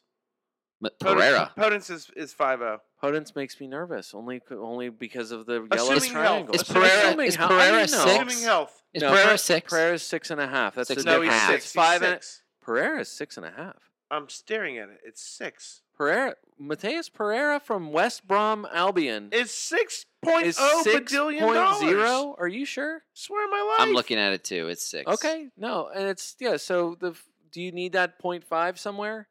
[0.79, 1.51] But Podence- Pereira.
[1.57, 2.79] Podence is is five oh.
[3.03, 3.13] zero.
[3.13, 6.11] Podence makes me nervous only only because of the yellow Assuming health.
[6.11, 6.55] triangle.
[6.55, 8.05] Is Assuming- Pereira Assuming is hel- I Pereira didn't know.
[8.05, 8.15] six?
[8.15, 8.83] Assuming health.
[8.93, 9.71] Is No, Pereira Pere- six?
[9.73, 10.75] Pereira's six and a half.
[10.75, 11.41] That's Six the and No, a he's half.
[11.49, 11.63] difference.
[11.65, 11.73] six.
[11.73, 12.41] Five he's and six.
[12.65, 13.75] Pereira's six and a half.
[14.09, 14.99] I'm staring at it.
[15.05, 15.81] It's six.
[16.01, 20.07] Pereira, Matheus Pereira from West Brom Albion It's six
[20.43, 21.79] is oh six badillion point dollars.
[21.79, 22.35] zero.
[22.39, 23.03] Are you sure?
[23.13, 23.87] Swear on my life.
[23.87, 24.67] I'm looking at it too.
[24.67, 25.07] It's six.
[25.07, 26.57] Okay, no, and it's yeah.
[26.57, 27.15] So the
[27.51, 29.27] do you need that point five somewhere?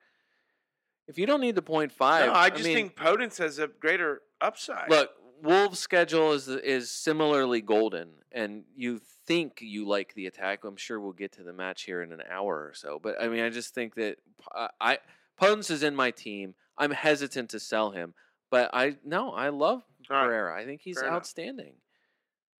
[1.08, 3.66] If you don't need the point five, No, I just mean, think Podence has a
[3.66, 4.88] greater upside.
[4.88, 5.10] Look,
[5.42, 10.62] Wolves' schedule is is similarly golden, and you think you like the attack.
[10.62, 13.00] I'm sure we'll get to the match here in an hour or so.
[13.02, 14.18] But I mean, I just think that
[14.54, 14.98] uh, I
[15.40, 16.54] Podence is in my team.
[16.76, 18.14] I'm hesitant to sell him,
[18.50, 20.24] but I no, I love All right.
[20.26, 20.60] Pereira.
[20.60, 21.18] I think he's Fair enough.
[21.18, 21.74] outstanding.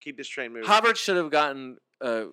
[0.01, 0.69] keep this train moving.
[0.69, 2.25] Havertz should have gotten uh,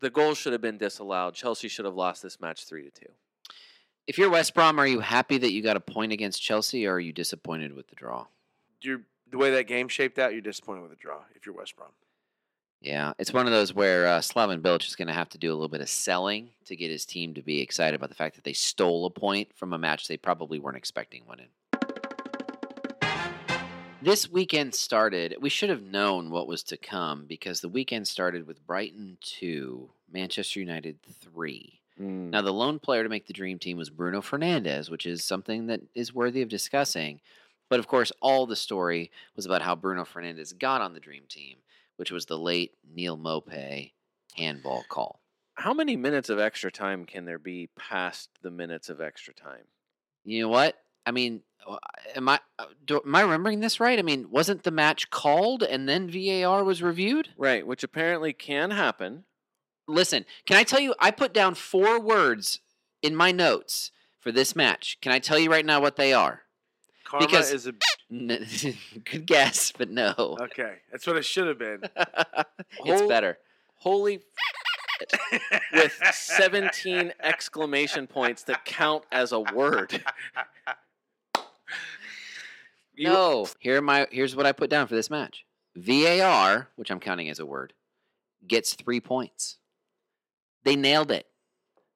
[0.00, 1.34] the goal should have been disallowed.
[1.34, 3.10] Chelsea should have lost this match three to two.
[4.06, 6.94] If you're West Brom, are you happy that you got a point against Chelsea, or
[6.96, 8.26] are you disappointed with the draw?
[8.82, 9.00] You're,
[9.30, 11.20] the way that game shaped out, you're disappointed with the draw.
[11.34, 11.88] If you're West Brom,
[12.84, 15.50] Yeah, it's one of those where uh, Slaven Bilic is going to have to do
[15.50, 18.34] a little bit of selling to get his team to be excited about the fact
[18.34, 21.48] that they stole a point from a match they probably weren't expecting winning.
[24.02, 25.36] This weekend started.
[25.40, 29.88] We should have known what was to come because the weekend started with Brighton 2,
[30.12, 31.80] Manchester United 3.
[32.30, 35.68] Now, the lone player to make the dream team was Bruno Fernandes, which is something
[35.68, 37.20] that is worthy of discussing.
[37.70, 41.22] But of course, all the story was about how Bruno Fernandes got on the dream
[41.30, 41.56] team,
[41.96, 43.92] which was the late Neal Maupay
[44.36, 45.20] handball call.
[45.54, 49.64] How many minutes of extra time can there be past the minutes of extra time?
[50.24, 50.76] You know what?
[51.06, 51.76] I mean, uh,
[52.16, 53.98] am I uh, do, am I remembering this right?
[53.98, 57.28] I mean, wasn't the match called and then VAR was reviewed?
[57.36, 59.24] Right, which apparently can happen.
[59.86, 60.94] Listen, can I tell you?
[60.98, 62.60] I put down four words
[63.02, 64.98] in my notes for this match.
[65.02, 66.43] Can I tell you right now what they are?
[67.18, 67.74] Karma Because- is a
[68.10, 68.46] N-
[69.10, 70.14] Good guess, but no.
[70.40, 70.76] okay.
[70.92, 71.82] That's what it should have been.
[72.84, 73.38] it's better.
[73.76, 74.20] Holy
[75.72, 80.02] with 17 exclamation points that count as a word.
[82.94, 83.46] You- No.
[83.58, 85.44] Here are my here's what I put down for this match.
[85.76, 87.72] VAR, which I'm counting as a word,
[88.46, 89.58] gets three points.
[90.62, 91.26] They nailed it.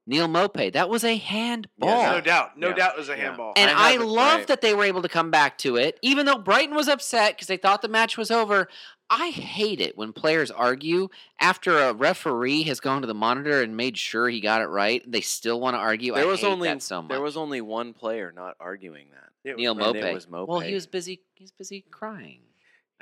[0.09, 2.03] Neal Maupay, that was a handball.
[2.13, 2.59] no doubt.
[2.59, 2.75] No Yeah.
[2.75, 3.53] doubt it was a handball.
[3.57, 4.47] And I I, love right.
[4.47, 7.47] that they were able to come back to it, even though Brighton was upset because
[7.47, 8.69] they thought the match was over.
[9.11, 11.09] I hate it when players argue
[11.41, 15.03] after a referee has gone to the monitor and made sure he got it right.
[15.11, 16.15] They still want to argue.
[16.15, 17.11] There I was hate only that so much.
[17.11, 19.51] there was only one player not arguing that.
[19.51, 20.11] It- Neil and Maupay.
[20.11, 21.21] it was Well, he was busy.
[21.35, 22.41] He was busy crying.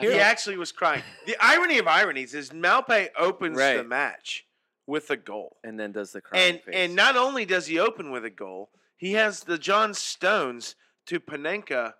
[0.01, 1.03] He actually was crying.
[1.27, 4.45] The irony of ironies is Maupay opens the match
[4.87, 5.57] with a goal.
[5.65, 6.75] and then does the crying And face.
[6.77, 10.75] and not only does he open with a goal, he has the John Stones
[11.07, 11.95] to Panenka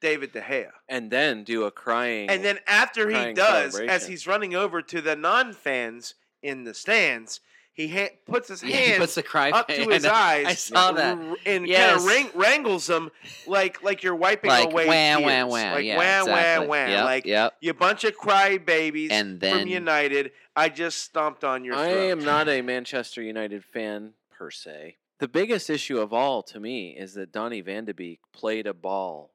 [0.00, 0.70] David De Gea.
[0.88, 4.10] and then do a crying And then after he crying does, as celebration.
[4.10, 7.40] he's running over to the non-fans in the stands,
[7.72, 10.46] he ha- puts his Yeah, he hands puts the cry up to his eyes.
[10.46, 11.18] I saw that.
[11.46, 11.88] and Yes.
[11.90, 13.10] kind of wrang- wrangles them
[13.46, 15.22] like like you're wiping Like away wah tears.
[15.24, 15.72] wah wah.
[15.74, 16.66] like yeah, wah exactly.
[16.66, 16.86] wah wah.
[16.86, 17.56] Yep, like yep.
[17.60, 20.32] you bunch of crybabies And from then- United.
[20.56, 22.10] I just stomped on your I throat.
[22.10, 24.96] am not a Manchester United fan per se.
[25.20, 28.74] The biggest issue of all to me is that Donny Van de Beek played a
[28.74, 29.32] ball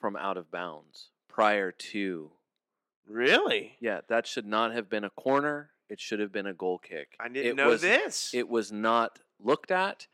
[0.00, 2.30] from out of bounds prior to.
[3.06, 3.76] Really?
[3.80, 5.70] Yeah, that should not have been a corner.
[5.88, 7.16] It should have been a goal kick.
[7.18, 8.32] I didn't it know was, this.
[8.34, 10.06] It was not looked at.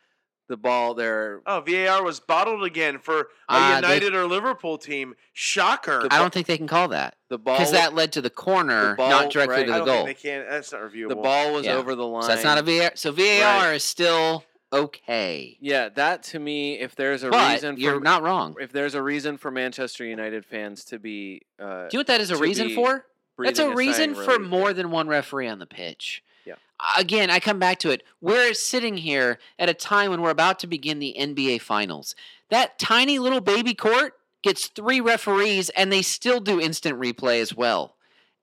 [0.46, 1.40] The ball there.
[1.46, 5.14] oh, VAR was bottled again for a Uh, they- United or Liverpool team.
[5.32, 6.06] Shocker.
[6.10, 7.56] I don't think they can call that The ball.
[7.56, 9.66] because that led to the corner, ball- not directly right.
[9.68, 10.04] to I the don't goal.
[10.04, 10.46] think they can't.
[10.48, 11.08] That's not reviewable.
[11.08, 11.76] the ball was Yeah.
[11.76, 12.22] over the line.
[12.24, 12.90] So that's not a VAR.
[12.94, 15.56] So VAR is still okay.
[15.62, 18.54] Yeah, that to me, if there's a But reason you're for not wrong.
[18.60, 22.06] if there's a reason for Manchester United fans to be uh, Do you know what
[22.08, 23.06] that is a reason be for?
[23.38, 26.22] That's a reason for relief more than one referee on the pitch.
[26.44, 26.54] Yeah.
[26.96, 28.02] Again, I come back to it.
[28.20, 32.14] We're sitting here at a time when we're about to begin the NBA Finals.
[32.50, 37.54] That tiny little baby court gets three referees, and they still do instant replay as
[37.54, 37.96] well.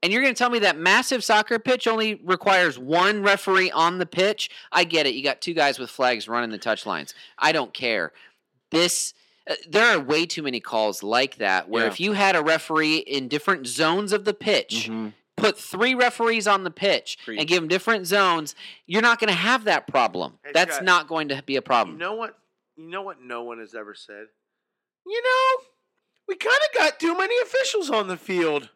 [0.04, 4.00] And you're going to tell me that massive soccer pitch only requires one referee on
[4.00, 4.50] the pitch?
[4.72, 5.14] I get it.
[5.14, 7.14] You got two guys with flags running the touch lines.
[7.38, 8.12] I don't care.
[8.72, 9.14] This.
[9.50, 11.92] Uh, There are way too many calls like that where Yeah.
[11.92, 15.14] if you had a referee in different zones of the pitch, Mhm.
[15.38, 17.40] put three referees on the pitch Preach.
[17.40, 18.54] and give them different zones,
[18.86, 20.38] you're not going to have that problem.
[20.44, 21.96] Hey, That's Scott, not going to be a problem.
[21.96, 22.38] You know what?
[22.78, 23.22] You know what?
[23.22, 24.28] No one has ever said.
[25.06, 25.66] You know,
[26.28, 28.70] we kind of got too many officials on the field.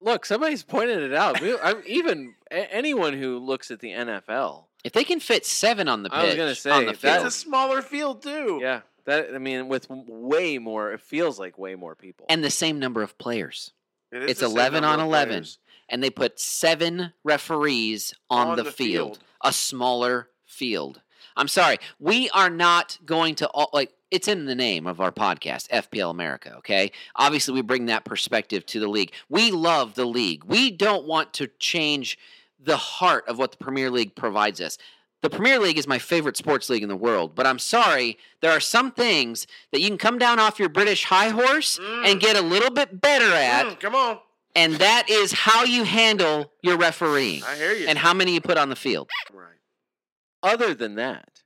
[0.00, 1.40] Look, somebody's pointed it out.
[1.40, 6.02] We- I, even anyone who looks at the NFL, if they can fit seven on
[6.02, 8.58] the pitch, I was gonna say, on the field, It's a smaller field too.
[8.60, 12.26] yeah, That I mean, with way more, it feels like way more people.
[12.28, 13.72] and the same number of players.
[14.12, 15.44] It is It's 11 on 11.
[15.88, 19.18] And they put seven referees on, On the, the field, field.
[19.42, 21.02] a smaller field.
[21.36, 25.10] I'm sorry, we are not going to all like it's in the name of our
[25.10, 26.54] podcast, FPL America.
[26.58, 29.12] Okay, obviously we bring that perspective to the league.
[29.28, 30.44] We love the league.
[30.44, 32.16] We don't want to change
[32.60, 34.78] the heart of what the Premier League provides us.
[35.24, 38.50] The Premier League is my favorite sports league in the world, but I'm sorry, there
[38.50, 42.20] are some things that you can come down off your British high horse and Mm.
[42.20, 44.20] get a little bit better at, Mm, come on.
[44.54, 47.86] and that is how you handle your refereeing I hear you.
[47.88, 49.08] and how many you put on the field.
[49.32, 49.56] right.
[50.42, 51.40] Other than that,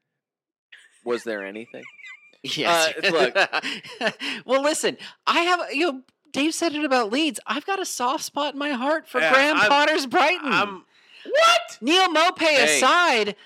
[1.04, 1.84] was there anything?
[2.42, 2.94] Yes.
[3.04, 4.14] Uh, look.
[4.46, 4.96] well, listen,
[5.26, 6.02] I have you know.
[6.32, 7.38] Dave said it about Leeds.
[7.46, 10.52] I've got a soft spot in my heart for Yeah, Graham I'm- Potter's Brighton.
[10.52, 10.84] I'm
[11.26, 11.78] what?
[11.80, 12.76] Neal Maupay Hey.
[12.76, 13.36] aside,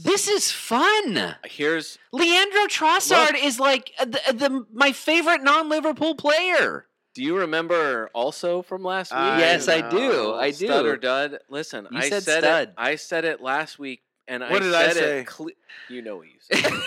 [0.00, 1.36] this is fun.
[1.44, 6.86] Here's Leandro Trossard is like uh, the, the my favorite non-Liverpool player.
[7.14, 9.18] Do you remember also from last week?
[9.20, 10.32] I yes, I do.
[10.32, 10.66] I do.
[10.66, 11.38] Stud or dud?
[11.50, 12.68] Listen, You I said said, stud.
[12.68, 12.74] it.
[12.78, 15.18] I said it last week, and I What did I said say?
[15.20, 15.26] it.
[15.26, 15.50] Cle-
[15.90, 16.72] you know what you said.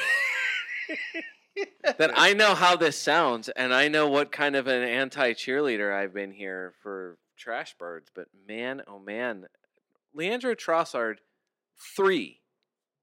[2.00, 5.94] that I know how this sounds, and I know what kind of an anti cheerleader
[5.94, 8.10] I've been here for trash birds.
[8.14, 9.46] But man, oh man,
[10.14, 11.18] Leandro Trossard,
[11.96, 12.42] three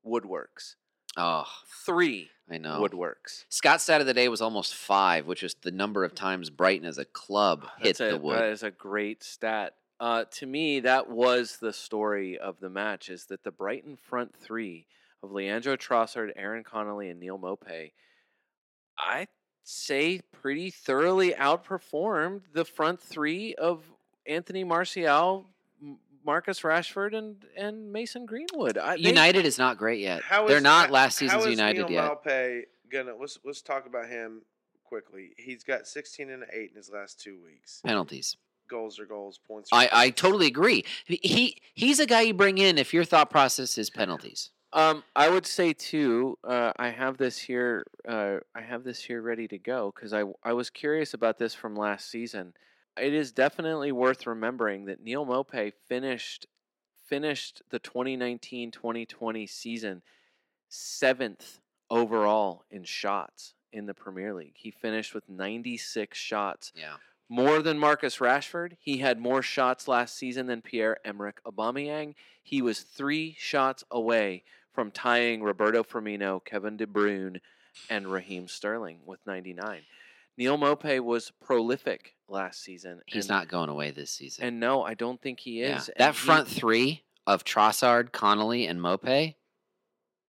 [0.07, 0.75] woodworks,
[1.17, 1.45] Oh,
[1.85, 2.81] three I know.
[2.81, 3.45] woodworks.
[3.49, 6.87] Scott's stat of the day was almost five, which is the number of times Brighton
[6.87, 8.39] as a club hit That's a, the wood.
[8.39, 9.75] That is a great stat.
[10.01, 14.35] Uh, to me, that was the story of the match: is that the Brighton front
[14.35, 14.87] three
[15.23, 17.93] of Leandro Trossard, Aaron Connolly, and Neal Maupay,
[18.99, 19.29] I
[19.63, 23.85] say, pretty thoroughly outperformed the front three of
[24.27, 25.47] Anthony Martial,
[26.25, 28.79] Marcus Rashford, and and Mason Greenwood.
[28.79, 30.23] I, they- United is not great yet.
[30.23, 32.11] How They're is- not how- last season's is United Neil yet.
[32.25, 34.43] Maupay gonna let's let's talk about him
[34.85, 35.31] quickly.
[35.37, 37.81] He's got 16 and 8 in his last two weeks.
[37.85, 38.37] Penalties.
[38.69, 39.71] Goals are goals, points.
[39.73, 40.85] Are I, I totally agree.
[41.07, 44.51] He- He he's a guy you bring in if your thought process is penalties.
[44.75, 46.39] Um, I would say too.
[46.43, 47.85] Uh, I have this here.
[48.09, 51.53] Uh, I have this here ready to go because I I was curious about this
[51.55, 52.55] from last season.
[52.97, 56.47] It is definitely worth remembering that Neal Maupay finished
[57.09, 60.03] finished the 2019-2020 season
[60.69, 61.59] seventh
[61.91, 64.55] overall in shots in the Premier League.
[64.57, 66.97] He finished with 96 shots, Yeah.
[67.29, 68.77] more than Marcus Rashford.
[68.81, 72.15] He had more shots last season than Pierre Emerick Aubameyang.
[72.43, 74.43] He was three shots away
[74.73, 77.41] from tying Roberto Firmino, Kevin De Bruyne,
[77.91, 79.83] and Raheem Sterling with 99.
[80.39, 83.01] Neal Maupay was prolific last season.
[83.07, 84.45] He's and, not going away this season.
[84.45, 85.89] And no, I don't think he is.
[85.89, 89.35] and That he- front three of Trossard, Connolly, and Maupay,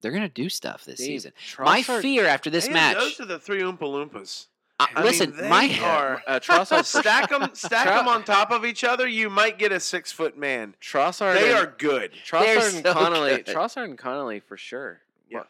[0.02, 1.32] they're gonna do stuff this Dave, season.
[1.60, 2.98] My fear after this Hey, match.
[2.98, 4.48] Those are the three Oompa Loompas.
[4.80, 8.52] uh, I mean, listen, they my are- uh, Trossard stack them, stack them on top
[8.52, 9.08] of each other.
[9.08, 10.76] You might get a six foot man.
[10.82, 11.36] Trossard.
[11.36, 12.12] They and- are good.
[12.30, 13.38] They're and so Connolly.
[13.38, 13.46] good.
[13.46, 15.00] Trossard and Connolly for sure.
[15.30, 15.44] Yeah.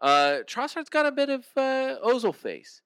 [0.00, 2.80] Uh, Trossard's got a bit of uh, Ozil face.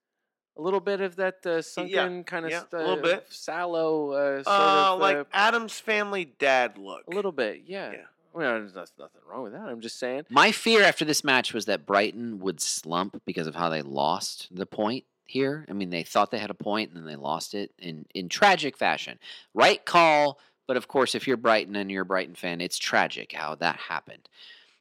[0.57, 3.27] A little bit of that uh, sunken kind of yeah, st- a little bit.
[3.31, 7.05] sallow uh, sort Uh, of like uh, Adam's family dad look.
[7.11, 7.93] a little bit, yeah.
[7.93, 7.99] Yeah.
[8.35, 9.63] Well, there's nothing wrong with that.
[9.63, 10.25] I'm just saying.
[10.31, 14.49] My fear after this match was that Brighton would slump because of how they lost
[14.51, 15.67] the point here.
[15.69, 18.29] I mean, they thought they had a point and then they lost it in, in
[18.31, 19.19] tragic fashion.
[19.55, 23.33] Right call, but of course, if you're Brighton and you're a Brighton fan, it's tragic
[23.33, 24.29] how that happened.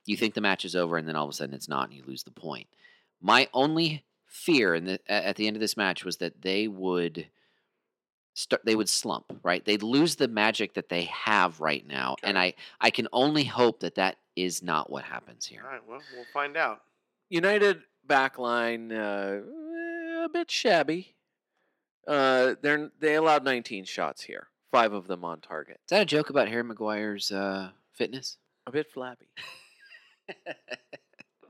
[0.05, 1.93] You think the match is over and then all of a sudden it's not and
[1.97, 2.67] you lose the point.
[3.21, 7.27] My only fear in the, at the end of this match was that they would
[8.33, 12.39] start they would slump right they'd lose the magic that they have right now and
[12.39, 15.99] i i can only hope that that is not what happens here All right, well,
[16.15, 16.81] we'll find out.
[17.29, 21.13] United backline uh, a bit shabby.
[22.07, 25.81] Uh, they're they allowed 19 shots here, five of them on target.
[25.85, 28.37] Is that a joke about Harry Maguire's uh, fitness?
[28.65, 29.27] A bit flabby.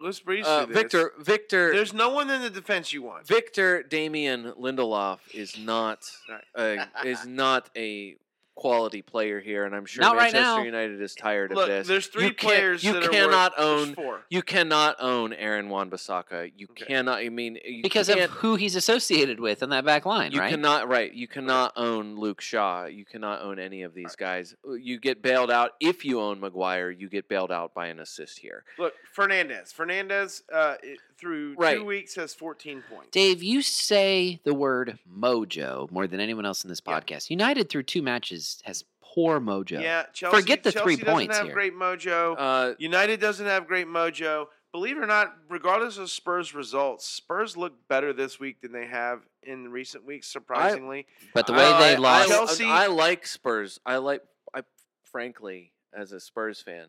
[0.01, 0.81] Let's breeze Uh, through this.
[0.83, 3.27] Victor Victor There's no one in the defense you want.
[3.27, 6.09] Victor Damian Lindelof is not
[6.57, 8.15] a, is not a
[8.61, 10.63] quality player here, and I'm sure Not right Manchester now.
[10.63, 11.87] United is tired Look, of this.
[11.87, 14.21] there's three You can't- players you that are cannot worth, own four.
[14.29, 16.51] you cannot own Aaron Wan-Bissaka.
[16.55, 16.85] You Okay.
[16.85, 17.17] cannot.
[17.17, 20.51] I mean, you Because of who he's associated with in that back line, you right?
[20.51, 21.11] cannot right.
[21.11, 22.85] You cannot own Luke Shaw.
[22.85, 24.53] You cannot own any of these guys.
[24.63, 26.91] Uh, You get bailed out if you own Maguire.
[26.91, 28.63] You get bailed out by an assist here.
[28.77, 29.73] Look, Fernandes.
[29.73, 31.77] Fernandes uh, it- through Right.
[31.77, 33.11] two weeks has 14 points.
[33.11, 36.99] Dave, you say the word mojo more than anyone else in this Yeah.
[36.99, 37.29] podcast.
[37.29, 39.81] United through two matches has poor mojo.
[39.81, 40.35] Yeah, Chelsea.
[40.35, 41.53] Forget the three doesn't points have here.
[41.53, 42.35] great mojo.
[42.37, 44.47] Uh, United doesn't have great mojo.
[44.73, 48.85] believe it or not, regardless of Spurs results, Spurs look better this week than they
[48.87, 50.27] have in recent weeks.
[50.29, 53.81] Surprisingly, But the way I- they I- lost, I, Chelsea- I like Spurs.
[53.85, 54.23] I like.
[54.53, 54.63] I
[55.03, 56.87] frankly, as a Spurs fan,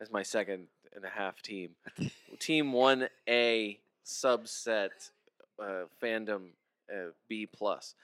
[0.00, 1.74] as my second and a half team,
[2.38, 4.88] team one A subset
[5.62, 6.48] uh, fandom
[6.92, 7.94] uh, B plus.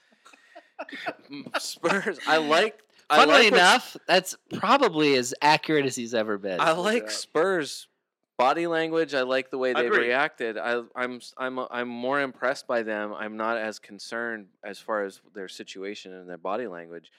[1.59, 2.19] Spurs.
[2.27, 2.79] I like.
[3.11, 6.59] I funnily like enough, that's probably as accurate as he's ever been.
[6.59, 7.09] I like Yeah.
[7.11, 7.87] Spurs
[8.39, 9.13] body language.
[9.15, 10.57] I like the way they've reacted.
[10.57, 13.13] I, I'm s- I'm uh, I'm more impressed by them.
[13.13, 17.13] I'm not as concerned as far as their situation and their body language.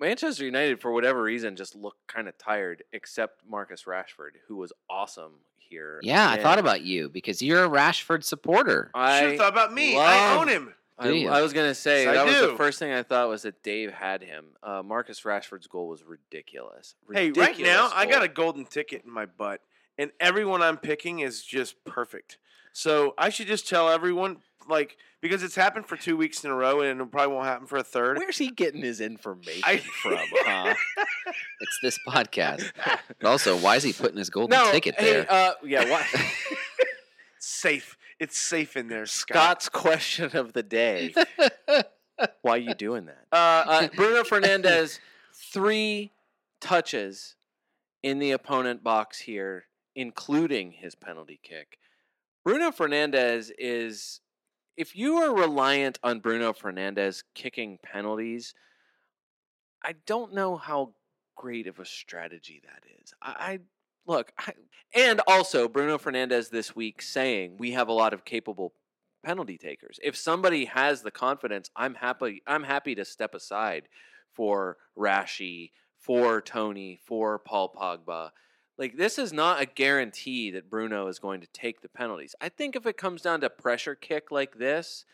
[0.00, 4.72] Manchester United, for whatever reason, just looked kind of tired, except Marcus Rashford, who was
[4.90, 5.34] awesome
[5.72, 6.00] here.
[6.02, 8.90] yeah, I thought about you because you're a Rashford supporter.
[8.94, 9.98] I should I have thought about me.
[9.98, 10.74] I own him.
[10.98, 12.56] I, I was gonna say Yes, I that was the do.
[12.56, 14.44] first thing I thought was that Dave had him.
[14.62, 16.94] Uh, Marcus Rashford's goal was ridiculous.
[17.12, 17.42] Hey, right now
[17.86, 19.62] Ridiculous I got a golden ticket in my butt,
[19.98, 22.38] and everyone I'm picking is just perfect.
[22.72, 24.38] So I should just tell everyone,
[24.68, 27.66] like, because it's happened for two weeks in a row, and it probably won't happen
[27.66, 28.18] for a third.
[28.18, 30.74] Where's he getting his information I- from, huh?
[31.60, 32.72] It's this podcast.
[33.20, 35.26] But also, why is he putting his golden no, ticket hey, there?
[35.30, 36.06] uh, yeah, why?
[37.38, 37.96] safe.
[38.18, 39.36] It's safe in there, Scott.
[39.36, 41.14] Scott's question of the day.
[42.42, 43.26] Why are you doing that?
[43.32, 43.36] Uh,
[43.68, 45.00] uh, Bruno Fernandes,
[45.34, 46.12] three
[46.60, 47.34] touches
[48.02, 49.64] in the opponent box here,
[49.96, 51.78] including his penalty kick.
[52.44, 54.20] Bruno Fernandes is,
[54.76, 58.54] if you are reliant on Bruno Fernandes kicking penalties,
[59.84, 60.94] I don't know how
[61.36, 63.14] great of a strategy that is.
[63.22, 63.58] I, I
[64.06, 64.52] look, I,
[64.94, 68.74] and also Bruno Fernandes this week saying we have a lot of capable
[69.24, 70.00] penalty takers.
[70.02, 72.42] If somebody has the confidence, I'm happy.
[72.46, 73.84] I'm happy to step aside
[74.32, 78.30] for Rashi, for Tony, for Paul Pogba.
[78.78, 82.34] Like this is not a guarantee that Bruno is going to take the penalties.
[82.40, 85.04] I think if it comes down to pressure kick like this,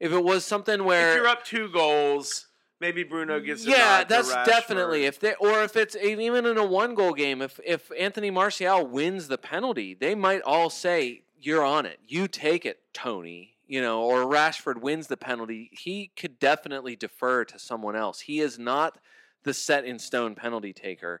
[0.00, 2.46] if it was something where if you're up two goals,
[2.80, 3.66] maybe Bruno gets.
[3.66, 7.42] A yeah, that's definitely if they or if it's even in a one goal game,
[7.42, 12.00] if if Anthony Martial wins the penalty, they might all say you're on it.
[12.06, 13.54] You take it, Tony.
[13.66, 15.68] You know, or Rashford wins the penalty.
[15.72, 18.20] He could definitely defer to someone else.
[18.20, 18.98] He is not
[19.42, 21.20] the set in stone penalty taker.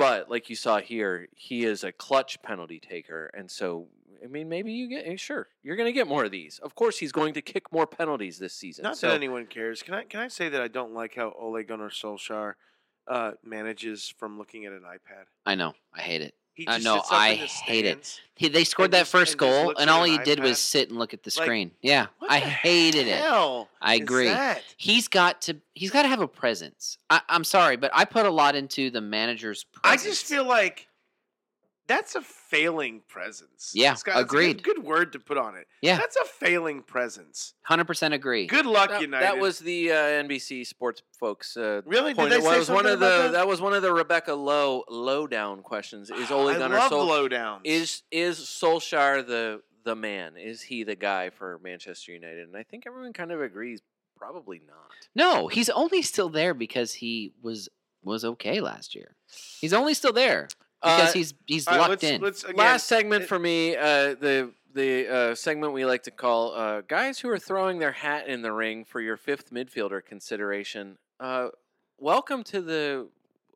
[0.00, 3.88] But like you saw here, he is a clutch penalty taker, and so
[4.24, 6.58] I mean, maybe you get eh, sure you're going to get more of these.
[6.58, 8.84] Of course, he's going to kick more penalties this season.
[8.84, 9.82] Not so, that anyone cares.
[9.82, 12.54] Can I can I say that I don't like how Ole Gunnar Solskjaer
[13.08, 15.24] uh, manages from looking at an iPad?
[15.44, 15.74] I know.
[15.94, 16.34] I hate it.
[16.60, 18.20] He I just know, sits up I hate it.
[18.36, 20.42] He, they scored that just- first and goal, and all he did iPad?
[20.42, 21.70] was sit and look at the Like, screen.
[21.80, 23.18] yeah, What I hated it.
[23.80, 24.26] I agree.
[24.28, 24.62] that?
[24.76, 25.56] He's got to.
[25.74, 26.98] He's got to have a presence.
[27.08, 30.86] I, I'm sorry, but I put a lot into the manager's I just feel like
[31.90, 33.72] that's a failing presence.
[33.74, 34.62] Yeah, Scott, that's a agreed.
[34.62, 35.66] Good, good word to put on it.
[35.82, 35.98] Yeah.
[35.98, 37.54] that's a failing presence.
[37.62, 38.46] hundred percent agree.
[38.46, 39.24] Good luck, that, United.
[39.24, 41.56] that was the uh, NBC Sports folks.
[41.56, 42.14] Uh, really.
[42.14, 43.32] Did they well, say it was one something of about the that?
[43.32, 46.10] that was one of the Rebecca Lowe lowdown questions.
[46.10, 47.62] Is Ole I Gunnar love Sol- lowdowns.
[47.64, 50.36] is is Solskjaer the the man?
[50.36, 52.46] Is he the guy for Manchester United?
[52.46, 53.80] And I think everyone kind of agrees.
[54.16, 54.76] Probably not.
[55.14, 57.68] No, he's only still there because he was
[58.04, 59.16] was okay last year.
[59.60, 60.48] He's only still there
[60.82, 62.20] because Uh, he's he's All right, lucked let's, in.
[62.20, 66.10] Let's, again, Last segment it- for me, uh, the the uh, segment we like to
[66.12, 70.04] call uh, guys who are throwing their hat in the ring for your fifth midfielder
[70.04, 70.96] consideration.
[71.18, 71.48] Uh,
[71.98, 73.08] welcome to the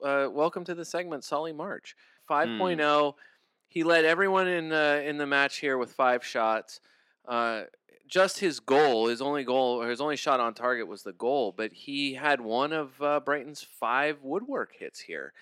[0.02, 1.94] uh, welcome to the segment, Solly March,
[2.28, 3.14] 5.0.
[3.68, 6.80] He led everyone in uh, in the match here with five shots.
[7.26, 7.62] Uh,
[8.06, 11.52] just his goal, his only goal, or his only shot on target was the goal,
[11.56, 15.32] but he had one of uh, Brighton's five woodwork hits here.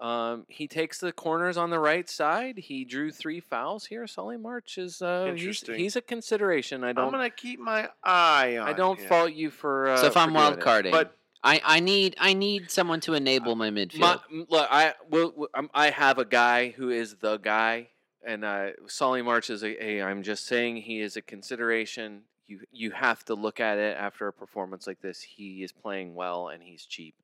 [0.00, 2.58] Um, he takes the corners on the right side.
[2.58, 4.06] He drew three fouls here.
[4.06, 5.76] Solly March is uh, Interesting.
[5.76, 6.84] he's a consideration.
[6.84, 7.06] I don't.
[7.06, 8.68] I'm gonna keep my eye on.
[8.68, 9.08] I don't him.
[9.08, 9.88] fault you for.
[9.88, 13.56] Uh, so if I'm wild carding, But I, I need I need someone to enable
[13.56, 13.98] my midfield.
[13.98, 14.18] My,
[14.48, 15.32] look, I will.
[15.36, 17.88] will- I'm- have a guy who is the guy,
[18.24, 20.02] and uh, Solly March is a, a.
[20.02, 22.22] I'm just saying he is a consideration.
[22.46, 25.22] You you have to look at it after a performance like this.
[25.22, 27.14] He is playing well and he's cheap.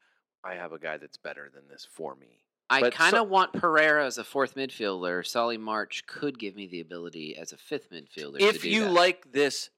[0.45, 2.44] I have a guy that's better than this for me.
[2.70, 5.27] I kind so- of want Pereira as a fourth midfielder.
[5.27, 8.39] Solly March could give me the ability as a fifth midfielder.
[8.39, 8.91] to If you that.
[8.93, 9.70] like this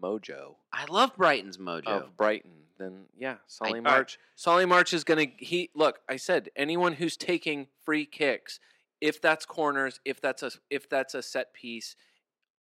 [0.00, 1.86] mojo I love Brighton's mojo.
[1.86, 4.18] of Brighton, then yeah, Solly I- March.
[4.36, 5.26] Solly March is gonna.
[5.38, 6.00] He look.
[6.08, 8.60] I said anyone who's taking free kicks,
[9.00, 11.96] if that's corners, if that's a if that's a set piece,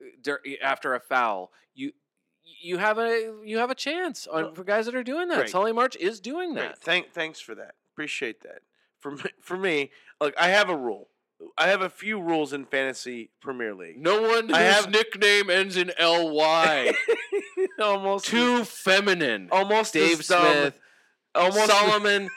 [0.00, 1.92] uh, after a foul, you
[2.42, 5.36] you have a you have a chance on, for guys that are doing that.
[5.36, 5.48] great.
[5.50, 6.78] Solly March is doing that.
[6.78, 7.74] Thank, thanks for that.
[7.92, 8.62] Appreciate that.
[9.06, 11.08] For me, for me, look, I have a rule.
[11.58, 13.98] I have a few rules in fantasy Premier League.
[13.98, 16.92] No one I whose have- nickname ends in ly.
[17.80, 19.48] almost Too feminine.
[19.52, 20.80] almost Dave as dumb- Smith,
[21.34, 22.30] Almost Solomon,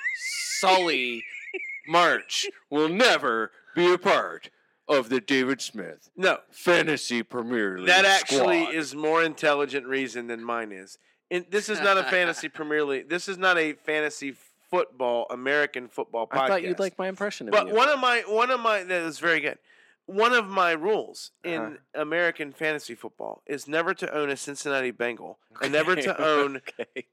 [0.60, 1.24] Sully,
[1.88, 4.50] March will never be a part
[4.90, 6.40] of the David Smith no.
[6.52, 7.88] Fantasy Premier League.
[7.88, 8.76] That actually squad.
[8.76, 10.98] is more intelligent reason than mine is.
[11.32, 13.08] And this is not a fantasy Premier League.
[13.08, 14.34] This is not a fantasy
[14.72, 16.40] football American football podcast.
[16.42, 17.58] I thought you'd like my impression of it.
[17.58, 17.76] But you.
[17.76, 19.58] one of my one of my that is very good.
[20.06, 22.02] One of my rules in Uh-huh.
[22.02, 27.06] American fantasy football is never to own a Cincinnati Bengal and never to own Okay.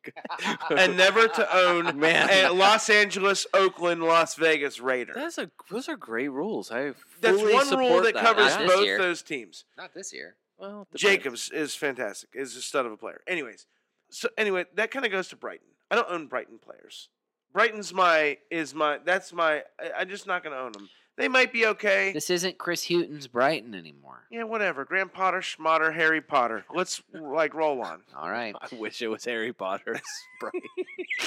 [0.71, 2.31] and never to own Man.
[2.31, 5.13] a Los Angeles, Oakland, Las Vegas Raider.
[5.15, 6.71] That's a those are great rules.
[6.71, 8.25] I That's fully one rule that that.
[8.25, 9.65] covers Not both those teams.
[9.77, 10.37] Not this year.
[10.59, 10.87] Well.
[10.95, 12.31] Jacobs is fantastic.
[12.33, 13.21] Is a stud of a player.
[13.27, 13.67] Anyways,
[14.11, 15.67] so anyway, that kind of goes to Brighton.
[15.91, 17.11] I don't own Brighton players.
[17.53, 19.63] Brighton's my is my that's my.
[19.81, 20.89] I, I'm just not going to own them.
[21.17, 22.13] They might be okay.
[22.13, 24.25] This isn't Chris Hughton's Brighton anymore.
[24.31, 24.85] yeah, whatever.
[24.85, 26.67] Graham Potter, Schmotter, Harry Potter.
[26.75, 28.03] Let's like roll on.
[28.17, 28.55] All right.
[28.61, 30.03] I wish it was Harry Potter's
[30.41, 30.53] Bright.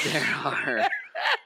[0.06, 0.88] There are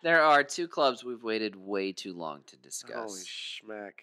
[0.03, 2.95] there are two clubs we've waited way too long to discuss.
[2.95, 3.93] Holy schmack!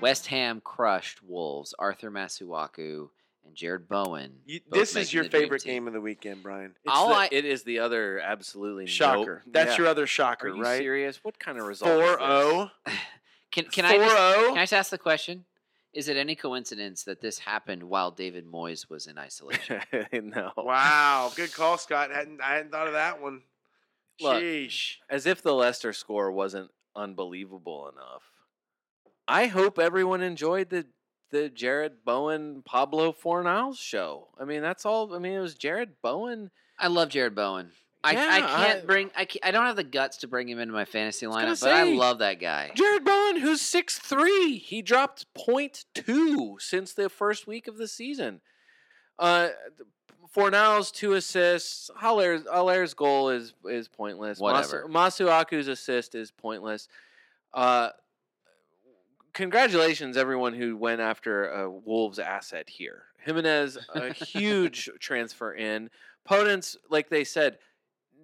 [0.00, 1.74] West Ham crushed Wolves.
[1.78, 3.10] Arthur Masuaku
[3.44, 4.40] and Jarrod Bowen.
[4.46, 6.74] You, this is your favorite game of the weekend, Brian.
[6.84, 9.42] It's All the- I- it is the other absolutely Shocker.
[9.44, 9.78] nope- That's yeah.
[9.78, 10.78] your other Are shocker, you right?
[10.78, 11.22] serious?
[11.24, 11.90] What kind of result?
[11.90, 12.16] is Four this?
[12.20, 12.70] Oh.
[12.88, 12.98] zero.
[13.52, 14.44] Can, can I just, oh?
[14.50, 15.44] can I just ask the question?
[15.92, 19.80] Is it any coincidence that this happened while David Moyes was in isolation?
[20.12, 20.52] no.
[20.56, 22.12] Wow, good call, Scott.
[22.12, 23.42] Hadn't I hadn't thought of that one.
[24.20, 24.96] Look, Sheesh.
[25.08, 28.22] As if the Leicester score wasn't unbelievable enough.
[29.26, 30.86] I hope everyone enjoyed the
[31.30, 34.28] the Jarrod Bowen Pablo Fornals show.
[34.38, 35.14] I mean, that's all.
[35.14, 36.50] I mean, it was Jarrod Bowen.
[36.78, 37.70] I love Jarrod Bowen.
[38.02, 40.58] I, I can't I- bring I, can't, I don't have the guts to bring him
[40.58, 42.70] into my fantasy lineup, but I love that guy.
[42.74, 48.40] Jarrod Bowen, who's six three, he dropped 0.2 since the first week of the season.
[49.18, 49.48] Uh,
[50.34, 51.90] Fornals two assists.
[52.00, 54.38] Haller's, Haller's goal is is pointless.
[54.38, 54.86] Whatever.
[54.88, 56.88] Masu, Masuaku's assist is pointless.
[57.52, 57.90] Uh,
[59.32, 63.04] congratulations, everyone who went after a Wolves asset here.
[63.24, 65.90] Jimenez, a huge transfer in.
[66.28, 67.58] Podence, like they said,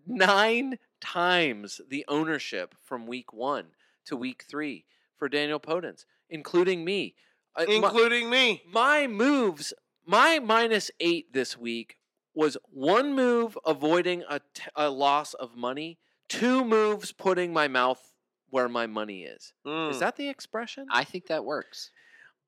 [0.07, 3.66] nine times the ownership from week one
[4.07, 4.85] to week three
[5.19, 7.15] for Daniel Podence, including me.
[7.55, 8.62] Uh, my- Including me.
[8.70, 9.73] my moves,
[10.07, 11.97] my minus eight this week
[12.35, 18.12] was one move avoiding a, t- a loss of money, two moves putting my mouth
[18.51, 19.52] where my money is.
[19.66, 19.90] Mm.
[19.90, 20.86] Is that the expression?
[20.90, 21.90] I think that works.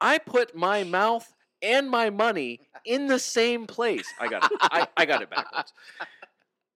[0.00, 4.06] I put my mouth and my money in the same place.
[4.20, 4.52] I got it.
[4.60, 5.72] I, I got it backwards.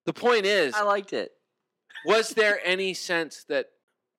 [0.05, 1.31] The point is, I liked it.
[2.05, 3.67] was there any sense that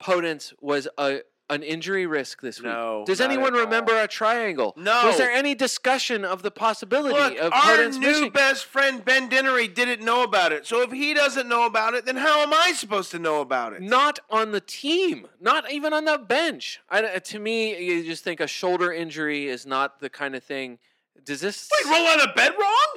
[0.02, 1.20] Podence was a
[1.54, 2.68] an injury risk this week?
[2.68, 4.74] No, Does anyone remember a triangle?
[4.76, 5.06] No.
[5.06, 9.74] Was there any discussion of the possibility Look, of our new best friend Ben Dinnery
[9.74, 10.66] didn't know about it.
[10.66, 13.74] So if he doesn't know about it, then how am I supposed to know about
[13.74, 13.82] it?
[13.82, 16.82] Not on the team, not even on the bench.
[16.90, 20.44] I, uh, to me, you just think a shoulder injury is not the kind of
[20.44, 20.80] thing.
[21.24, 21.70] Does this?
[21.72, 22.88] Wait, roll out of bed wrong?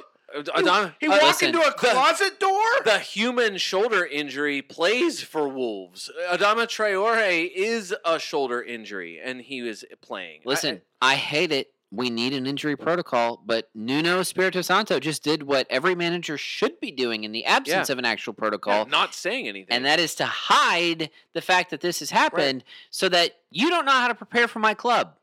[0.55, 2.61] Adam- He uh, walked into a the- closet door?
[2.83, 6.09] the human shoulder injury plays for Wolves.
[6.29, 10.41] Adama Traore is a shoulder injury, and he was playing.
[10.45, 11.71] Listen, I, hate it.
[11.89, 16.81] We need an injury protocol, but Nuno Espirito Santo just did what every manager should
[16.81, 17.93] be doing in the absence Yeah.
[17.93, 18.85] of an actual yeah, protocol.
[18.87, 19.73] not saying anything.
[19.73, 23.85] and that is to hide the fact that this has happened so that you don't
[23.85, 25.13] know how to prepare for my club.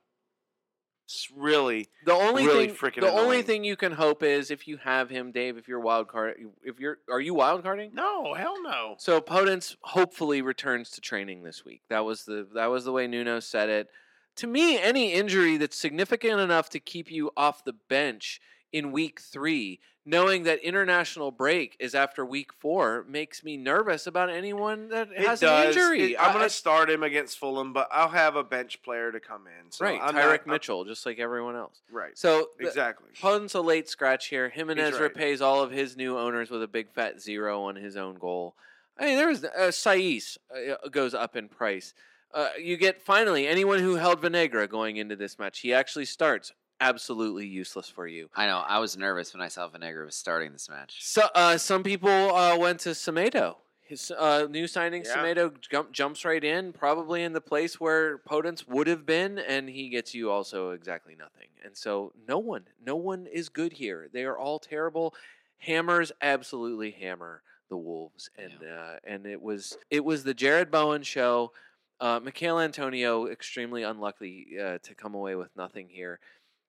[1.05, 1.89] It's really.
[2.06, 5.10] the only really thing, freaking the only thing you can hope is if you have
[5.10, 5.59] him, Dave.
[5.59, 7.90] If you're wild card, if you're, are you wild carding?
[7.93, 8.94] No, hell no.
[8.98, 11.82] So Podence hopefully returns to training this week.
[11.90, 13.89] That was the that was the way Nuno said it.
[14.36, 18.40] To me, any injury that's significant enough to keep you off the bench
[18.72, 24.28] in week three, knowing that international break is after week four, makes me nervous about
[24.31, 25.62] anyone that It has does.
[25.64, 26.12] an injury.
[26.12, 29.20] It- I'm going to start him against Fulham, but I'll have a bench player to
[29.20, 29.70] come in.
[29.70, 31.81] So right, I'm Tyrick not- I'm- Mitchell, just like everyone else.
[31.90, 32.16] Right.
[32.18, 33.09] So Exactly.
[33.20, 34.48] Podence a late scratch here.
[34.51, 35.02] Jimenez right.
[35.02, 38.55] repays all of his new owners with a big fat zero on his own goal.
[38.98, 41.94] I mean, there's uh, Saiss uh, goes up in price.
[42.32, 45.60] Uh, you get finally anyone who held Vinagre going into this match.
[45.60, 46.52] He actually starts.
[46.85, 48.28] Absolutely useless for you.
[48.35, 48.59] I know.
[48.59, 50.98] I was nervous when I saw Vinegar was starting this match.
[51.01, 53.56] So uh, some people uh, went to Semedo.
[53.81, 55.16] His uh, new signing, Yeah.
[55.16, 59.69] Semedo jump, jumps right in, probably in the place where Podence would have been, and
[59.69, 61.48] he gets you also exactly nothing.
[61.65, 64.09] And so no one, no one is good here.
[64.12, 65.15] They are all terrible.
[65.59, 71.02] Hammers absolutely hammer the Wolves, and uh, and it was it was the Jarrod Bowen
[71.02, 71.52] show.
[72.01, 76.20] Uh, Michail Antonio, extremely unlucky uh, to come away with nothing here.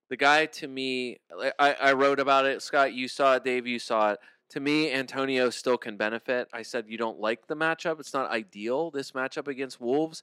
[0.10, 1.18] The guy, to me,
[1.60, 2.62] I, I wrote about it.
[2.62, 3.44] Scott, you saw it.
[3.44, 4.20] Dave, you saw it.
[4.50, 6.48] To me, Antonio still can benefit.
[6.54, 8.00] I said you don't like the matchup.
[8.00, 10.22] It's not ideal, this matchup against Wolves.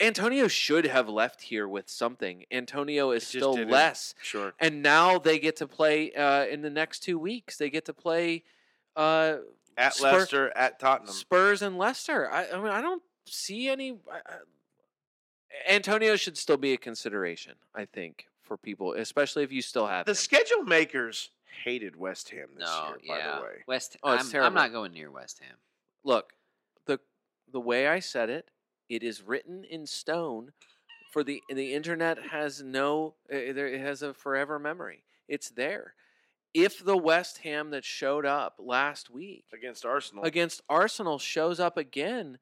[0.00, 2.44] Antonio should have left here with something.
[2.50, 3.70] Antonio is still didn't.
[3.70, 4.14] less.
[4.22, 4.54] Sure.
[4.58, 7.58] And now they get to play uh, in the next two weeks.
[7.58, 8.42] They get to play
[8.96, 9.36] uh,
[9.76, 11.14] At Leicester, at Tottenham.
[11.14, 12.30] Spurs and Leicester.
[12.30, 13.98] I, I mean, I don't see any.
[14.10, 14.20] I,
[15.68, 20.06] Antonio should still be a consideration, I think, for people, especially if you still have
[20.06, 20.16] The him.
[20.16, 21.30] schedule makers
[21.64, 23.52] hated West Ham this No, year, by the way.
[23.68, 23.96] West.
[24.02, 25.56] Oh, it's I'm, I'm not going near West Ham.
[26.02, 26.32] Look,
[26.86, 26.98] the
[27.52, 28.50] the way I said it,
[28.88, 30.50] it is written in stone.
[31.12, 35.04] For the the internet has no, uh, it has a forever memory.
[35.28, 35.94] It's there.
[36.52, 40.24] If the West Ham that showed up last week Against Arsenal.
[40.24, 42.38] against Arsenal shows up again,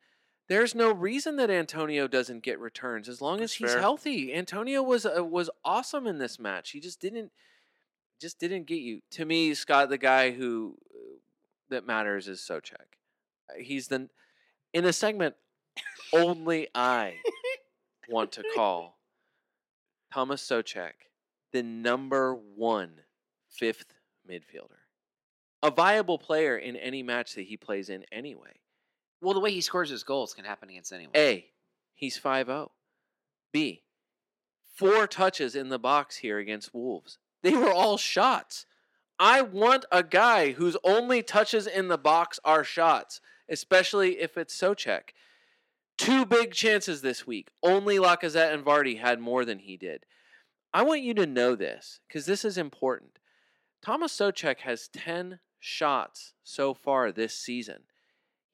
[0.48, 3.80] there's no reason that Antonio doesn't get returns as long as That's he's fair.
[3.80, 4.32] healthy.
[4.34, 6.70] Antonio was uh, was awesome in this match.
[6.70, 7.30] He just didn't
[8.20, 9.00] just didn't get you.
[9.12, 11.18] To me, Scott, the guy who uh,
[11.70, 12.72] that matters is Soucek.
[13.50, 14.08] Uh, He's the
[14.72, 15.34] in a segment
[16.12, 17.14] only I
[18.08, 18.98] want to call
[20.12, 20.92] Thomas Soucek
[21.52, 23.00] the number one
[23.48, 23.94] fifth
[24.28, 24.78] midfielder.
[25.62, 28.60] A viable player in any match that he plays in anyway.
[29.20, 31.16] Well, the way he scores his goals can happen against anyone.
[31.16, 31.47] A,
[31.95, 32.70] he's 5 0.
[33.53, 33.82] B,
[34.74, 37.19] four touches in the box here against Wolves.
[37.43, 38.66] They were all shots.
[39.19, 44.57] I want a guy whose only touches in the box are shots, especially if it's
[44.57, 45.11] Soucek.
[45.97, 47.49] Two big chances this week.
[47.62, 50.07] Only Lacazette and Vardy had more than he did.
[50.73, 53.19] I want you to know this because this is important.
[53.82, 57.85] Thomas Soucek has 10 shots so far this season.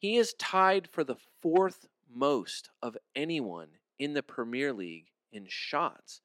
[0.04, 3.68] He is tied for the fourth most of anyone
[3.98, 6.20] in the Premier League in shots.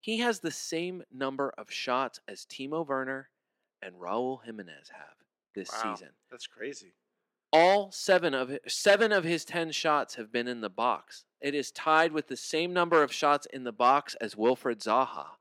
[0.00, 3.28] He has the same number of shots as Timo Werner
[3.82, 5.16] and Raul Jimenez have
[5.54, 5.96] this Wow.
[5.96, 6.14] season.
[6.30, 6.94] That's crazy.
[7.52, 11.26] All seven of seven of his ten shots have been in the box.
[11.42, 15.32] It is tied with the same number of shots in the box as Wilfried Zaha.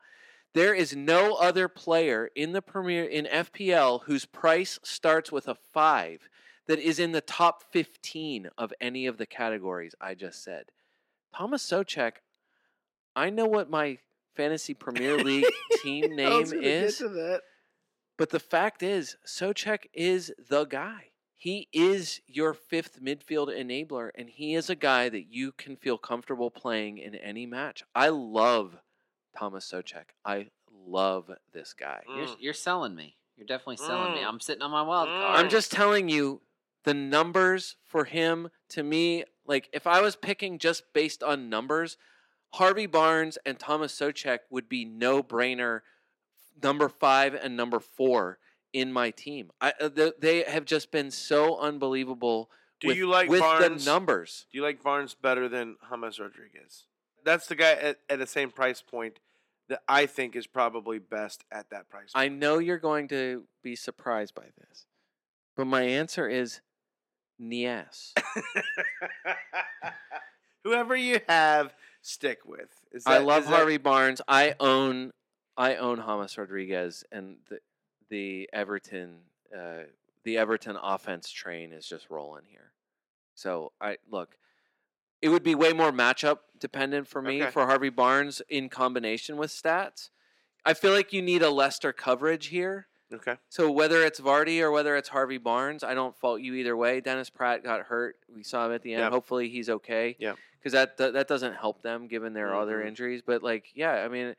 [0.54, 5.56] There is no other player in the Premier in FPL whose price starts with a
[5.56, 6.28] five
[6.72, 10.68] that is in the top fifteen of any of the categories I just said.
[11.36, 12.14] Thomas Soucek,
[13.14, 13.98] I know what my
[14.36, 15.48] fantasy Premier League
[15.84, 16.98] team I name was gonna get is.
[17.00, 17.42] to that.
[18.18, 21.08] But the fact is, Soucek is the guy.
[21.36, 25.98] He is your fifth midfield enabler, and he is a guy that you can feel
[25.98, 27.84] comfortable playing in any match.
[27.94, 28.78] I love
[29.38, 30.06] Thomas Soucek.
[30.24, 30.48] I
[30.88, 32.04] love this guy.
[32.16, 32.36] You're, Mm.
[32.40, 33.18] you're selling me.
[33.36, 34.20] You're definitely selling me.
[34.20, 34.28] Mm.
[34.28, 35.20] I'm sitting on my wild Mm.
[35.20, 35.36] card.
[35.38, 36.42] I'm just telling you
[36.84, 41.98] the numbers for him to me, like if I was picking just based on numbers,
[42.54, 45.82] Harvey Barnes and Thomas Soucek would be no brainer
[46.62, 48.40] number five and number four
[48.74, 49.52] in my team.
[49.60, 52.50] I, uh, they have just been so unbelievable.
[52.80, 53.84] Do with, you like with Barnes?
[53.84, 54.48] the numbers?
[54.52, 56.86] Do you like Barnes better than James Rodriguez?
[57.24, 59.20] That's the guy at, at the same price point
[59.70, 62.12] that I think is probably best at that price.
[62.16, 64.86] I know you're going to be surprised by this,
[65.56, 66.62] but my answer is
[67.42, 68.14] yes.
[70.64, 72.70] Whoever you have, stick with.
[72.92, 74.22] Is I that- love is that- Harvey Barnes.
[74.28, 75.12] I own
[75.58, 77.60] I own James Rodriguez and the
[78.10, 79.18] the Everton
[79.56, 79.84] uh,
[80.24, 82.72] the Everton offense train is just rolling here.
[83.34, 84.38] So I look,
[85.22, 87.52] it would be way more matchup dependent for me Okay.
[87.52, 90.10] for Harvey Barnes in combination with stats.
[90.64, 92.88] I feel like you need a Leicester coverage here.
[93.14, 93.36] Okay.
[93.50, 97.02] So whether it's Vardy or whether it's Harvey Barnes, I don't fault you either way.
[97.02, 98.18] Dennis Praet got hurt.
[98.34, 99.14] We saw him at the end.
[99.14, 100.16] Hopefully he's okay.
[100.20, 100.34] Yeah.
[100.60, 102.88] Because that, that that doesn't help them given their other Mhm.
[102.88, 103.22] injuries.
[103.26, 104.36] But like, yeah, I mean,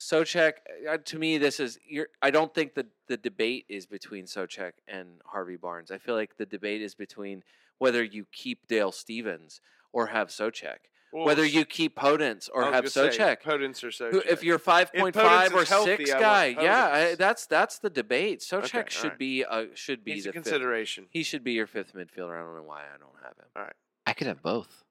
[0.00, 0.54] Soucek
[0.88, 2.08] uh, to me, this is you're.
[2.20, 5.90] I don't think the the debate is between Soucek and Harvey Barnes.
[5.90, 7.44] I feel like the debate is between
[7.78, 9.60] whether you keep Dale Stephens
[9.92, 10.78] or have Soucek,
[11.12, 13.42] Well, whether you keep Podence or I was have gonna Soucek.
[13.42, 14.26] Podence or Soucek.
[14.26, 17.78] If you're five point five Podence or healthy, six I guy, yeah, I, that's that's
[17.80, 18.40] the debate.
[18.40, 19.18] Soucek Okay, should alright.
[19.18, 20.44] be uh, should be He's the a fifth.
[20.44, 21.06] consideration.
[21.10, 22.34] He should be your fifth midfielder.
[22.34, 23.44] I don't know why I don't have him.
[23.54, 23.74] All right.
[24.06, 24.84] I could have both.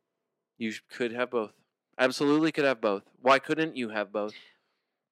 [0.60, 1.54] You could have both.
[1.98, 3.04] Absolutely could have both.
[3.22, 4.34] Why couldn't you have both?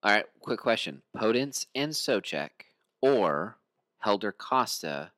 [0.03, 2.49] All right, quick question: Podence and Soucek,
[3.02, 3.57] or
[3.98, 5.11] Helder Costa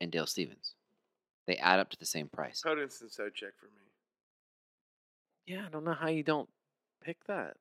[0.00, 0.74] and Dale Stephens?
[1.46, 2.62] They add up to the same price.
[2.64, 3.82] Podence and Soucek for me.
[5.46, 6.48] Yeah, I don't know how you don't
[7.04, 7.56] pick that.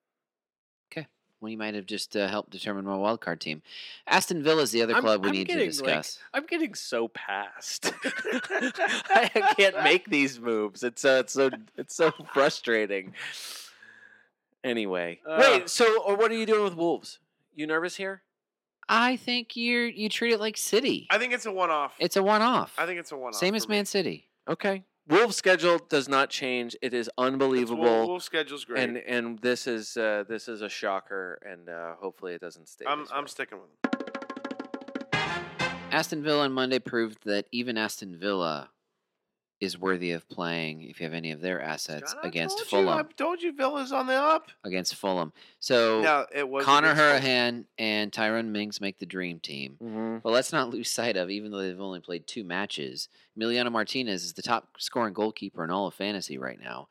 [0.91, 1.07] Okay.
[1.39, 3.61] Well, you might have just uh, helped determine my wild card team.
[4.07, 5.71] Aston Villa is the other I'm- club we I'm need to getting, like,
[6.01, 6.19] discuss.
[6.33, 7.91] I'm getting so past.
[8.05, 10.83] I can't make these moves.
[10.83, 13.13] It's uh, it's so it's so frustrating.
[14.63, 15.37] Anyway, Uh.
[15.41, 15.69] wait.
[15.69, 17.19] So, or what are you doing with Wolves?
[17.55, 18.21] You nervous here?
[18.87, 21.07] I think you you treat it like City.
[21.09, 21.95] I think it's a one-off.
[21.97, 22.73] It's a one-off.
[22.77, 23.39] I think it's a one-off.
[23.39, 23.75] Same for as me.
[23.77, 24.27] Man City.
[24.47, 24.83] Okay.
[25.07, 26.76] Wolves' schedule does not change.
[26.82, 28.84] It is It's Wolf- unbelievable, Wolf schedule's great.
[28.84, 32.86] and and this is uh, this is a shocker, and uh, hopefully it doesn't stay.
[32.88, 33.28] I'm this I'm way.
[33.28, 33.78] sticking with them.
[35.91, 38.69] Aston Villa on Monday proved that even Aston Villa
[39.61, 42.97] is worthy of playing if you have any of their assets I against told Fulham.
[42.97, 44.47] You, I told you Villa's on the up.
[44.63, 45.31] against Fulham.
[45.59, 49.77] So No, it was Conor Hourihane and Tyrone Mings make the dream team.
[49.81, 50.23] Mhm.
[50.23, 53.07] But let's not lose sight of, even though they've only played two matches,
[53.38, 56.88] Emiliano Martinez is the top scoring goalkeeper in all of fantasy right now.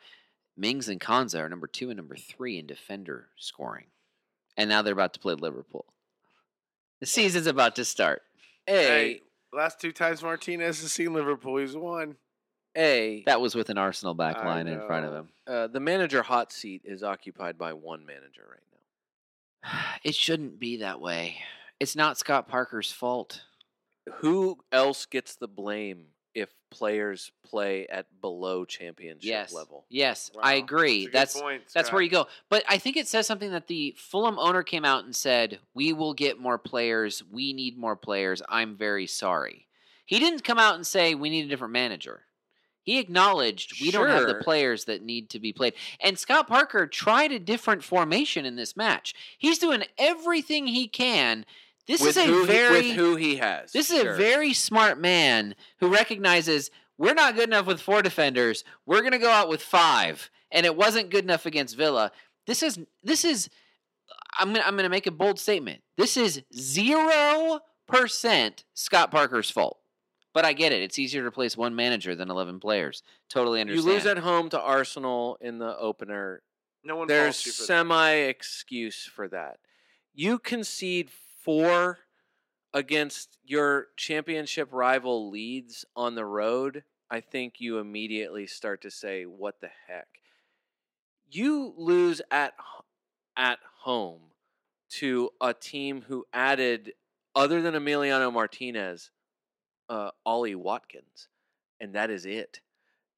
[0.56, 3.86] Mings and Konsa are number two and number three in defender scoring.
[4.56, 5.86] And now they're about to play Liverpool.
[7.01, 8.22] The season's about to start.
[8.68, 9.20] A Hey,
[9.52, 12.16] last two times Martinez has seen Liverpool, he's won.
[12.76, 15.28] A That was with an Arsenal back I line in front of him.
[15.47, 19.80] uh, the manager hot seat is occupied by one manager right now.
[20.05, 21.36] It shouldn't be that way.
[21.78, 23.42] It's not Scott Parker's fault.
[24.20, 29.52] Who else gets the blame if players play at below championship Yes.
[29.52, 29.84] level?
[29.88, 31.02] Yes, I Wow, agree.
[31.02, 32.05] a good That's point, That's where Scott.
[32.05, 32.26] you go.
[32.48, 35.92] But I think it says something that the Fulham owner came out and said, "We
[35.92, 37.22] will get more players.
[37.24, 38.42] We need more players.
[38.48, 39.66] I'm very sorry."
[40.06, 42.24] He didn't come out and say we need a different manager.
[42.90, 45.74] He acknowledged we don't have the players that need to be played.
[46.00, 49.14] And Scott Parker tried a different formation in this match.
[49.38, 51.46] He's doing everything he can.
[51.86, 53.70] This with is a very he, with who he has.
[53.70, 54.14] this is Sure.
[54.14, 58.64] a very smart man who recognizes we're not good enough with four defenders.
[58.86, 62.10] We're going to go out with five, and it wasn't good enough against Villa.
[62.48, 63.48] This is this is.
[64.36, 65.82] I'm gonna I'm gonna make a bold statement.
[65.96, 69.80] This is zero percent Scott Parker's fault.
[70.32, 70.82] But I get it.
[70.82, 73.02] It's easier to replace one manager than eleven players.
[73.28, 73.86] Totally understand.
[73.86, 76.43] You lose at home to Arsenal in the opener.
[76.85, 77.66] No one There's faults you for that.
[77.66, 79.59] semi excuse for that.
[80.15, 81.98] You concede four
[82.73, 86.85] against your championship rival Leeds on the road.
[87.11, 90.07] I think you immediately start to say, "What the heck?"
[91.28, 92.55] You lose at
[93.36, 94.32] at home
[94.90, 96.94] to a team who added,
[97.35, 99.11] other than Emiliano Martinez,
[99.90, 101.28] uh, Ollie Watkins,
[101.80, 102.60] and that is it.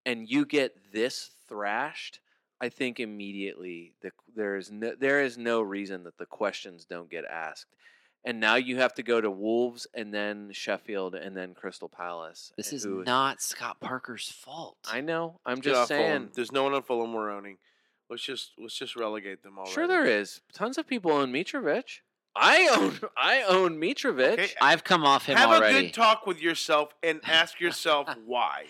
[0.04, 2.18] And you get this thrashed.
[2.60, 7.10] I think immediately the, there is no there is no reason that the questions don't
[7.10, 7.66] get asked.
[8.24, 12.52] And now you have to go to Wolves and then Sheffield and then Crystal Palace.
[12.56, 14.76] this is who- not Scott Parker's fault.
[14.88, 15.40] I know.
[15.44, 16.02] I'm Get just off Fulham.
[16.06, 16.28] saying.
[16.34, 17.58] There's no one on Fulham we're owning.
[18.08, 19.72] Let's just let's just relegate them already.
[19.72, 20.40] Sure, there is.
[20.52, 22.00] Tons of people own Mitrovic.
[22.34, 24.32] I own I own Mitrovic.
[24.34, 25.76] Okay, I've come off him Have already.
[25.76, 28.64] a good talk with yourself and ask yourself why.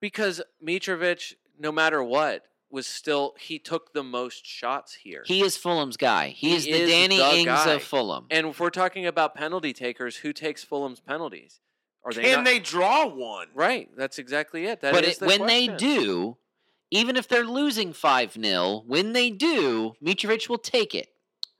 [0.00, 5.22] because Mitrovic, no matter what, was still he took the most shots here.
[5.26, 6.28] he is Fulham's guy.
[6.28, 7.72] He, He is the Danny the Ings guy.
[7.72, 8.26] of Fulham.
[8.30, 11.60] and if we're talking about penalty takers, who takes Fulham's penalties?
[12.04, 13.48] Are they Can not- they draw one?
[13.54, 14.80] Right, that's exactly it.
[14.80, 16.36] That but is it, the when they do,
[16.90, 21.08] even if they're losing 5 0, when they do, Mitrovic will take it.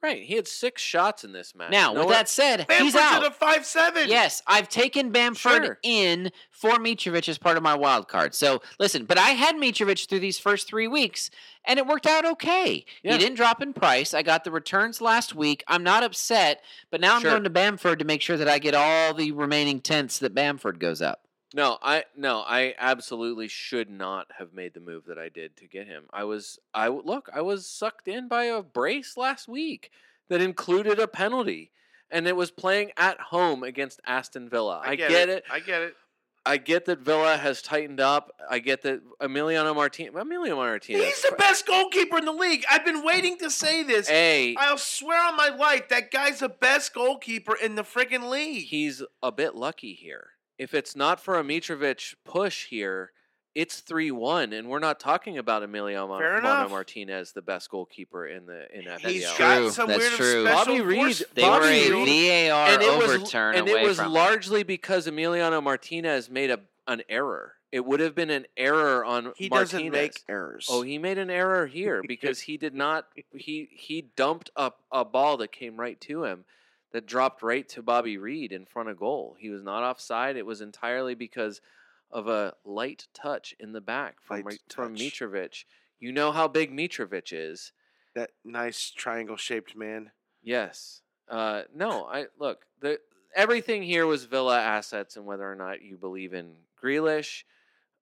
[0.02, 1.70] Right, he had six shots in this match.
[1.70, 3.24] Now, No with one- that said, he's Bamford's out.
[3.24, 4.08] at a five seven.
[4.08, 5.78] Yes, I've taken Bamford Sure.
[5.82, 8.34] in for Mitrovic as part of my wild card.
[8.34, 11.30] So listen, but I had Mitrovic through these first three weeks,
[11.64, 12.84] and it worked out okay.
[13.02, 13.12] Yeah.
[13.12, 14.12] He didn't drop in price.
[14.14, 15.62] I got the returns last week.
[15.68, 17.30] I'm not upset, but now I'm Sure.
[17.32, 20.78] going to Bamford to make sure that I get all the remaining tenths that Bamford
[20.80, 21.24] goes up.
[21.54, 25.66] No, I no, I absolutely should not have made the move that I did to
[25.66, 26.04] get him.
[26.12, 29.90] I was I look, I was sucked in by a brace last week
[30.28, 31.72] that included a penalty
[32.10, 34.82] and it was playing at home against Aston Villa.
[34.84, 35.44] I, get, it.
[35.50, 35.94] I get it.
[36.44, 38.32] I get that Villa has tightened up.
[38.50, 42.64] I get that Emiliano Martinez Emiliano Martinez He's the best goalkeeper in the league.
[42.70, 44.08] I've been waiting to say this.
[44.08, 48.66] Hey, I'll swear on my life that guy's the best goalkeeper in the freaking league.
[48.66, 50.30] he's a bit lucky here.
[50.58, 53.12] If it's not for a Mitrovic push here,
[53.54, 56.68] it's three one, and we're not talking about Emilio Ma- Mono.
[56.68, 58.98] Martinez, the best goalkeeper in the in FPL.
[59.10, 59.70] He's That's got true.
[59.70, 60.44] some That's weird true.
[60.46, 63.68] special Bobby Reid- force They Bobby were a Reid- VAR and it was overturn and
[63.68, 67.54] away it was from largely because Emiliano Martinez made a an error.
[67.70, 69.70] It would have been an error on he Martinez.
[69.70, 70.66] doesn't make errors.
[70.70, 73.06] Oh, he made an error here because he did not.
[73.34, 76.44] He he dumped a a ball that came right to him,
[76.92, 79.36] that dropped right to Bobby Reid in front of goal.
[79.38, 80.36] He was not offside.
[80.36, 81.60] It was entirely because
[82.10, 85.02] of a light touch in the back from Light from touch.
[85.02, 85.64] Mitrovic.
[86.00, 87.72] You know how big Mitrovic is.
[88.14, 90.10] that nice triangle shaped man.
[90.42, 91.00] Yes.
[91.28, 92.66] Uh, no, I look.
[92.80, 92.98] The
[93.34, 96.52] everything here was Villa assets, and whether or not you believe in
[96.82, 97.44] Grealish.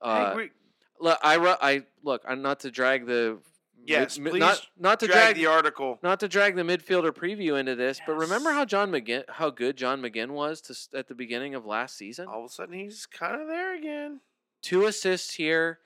[0.02, 0.50] I Uh, agree.
[0.98, 2.22] look, I, I look.
[2.26, 3.38] I'm not to drag the
[3.86, 5.98] Yes, mid- please not not to Drag drag the article.
[6.02, 9.76] not to drag the midfielder preview into this, but remember how John McGinn, how good
[9.76, 12.26] John McGinn was to, at the beginning of last season.
[12.28, 14.20] All of a sudden, he's kind of there again.
[14.62, 15.78] Two assists here.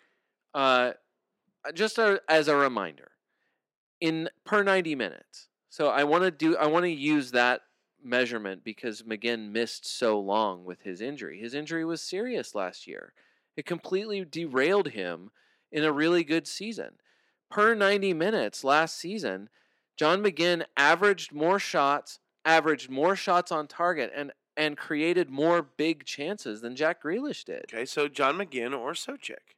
[0.53, 0.93] Uh,
[1.75, 3.13] just a, as a reminder,
[4.01, 5.49] in per 90 minutes.
[5.71, 6.57] So I want to do.
[6.57, 7.63] I want to use that
[8.03, 11.41] measurement because McGinn missed so long with his injury.
[11.41, 13.13] His injury was serious last year.
[13.57, 15.31] It completely derailed him
[15.73, 16.97] in a really good season.
[17.51, 19.49] Per 90 minutes last season,
[19.97, 26.05] John McGinn averaged more shots, averaged more shots on target, and and created more big
[26.05, 27.65] chances than Jack Grealish did.
[27.73, 29.55] Okay, so John McGinn or Soucek.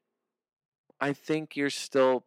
[1.01, 2.25] I think you're still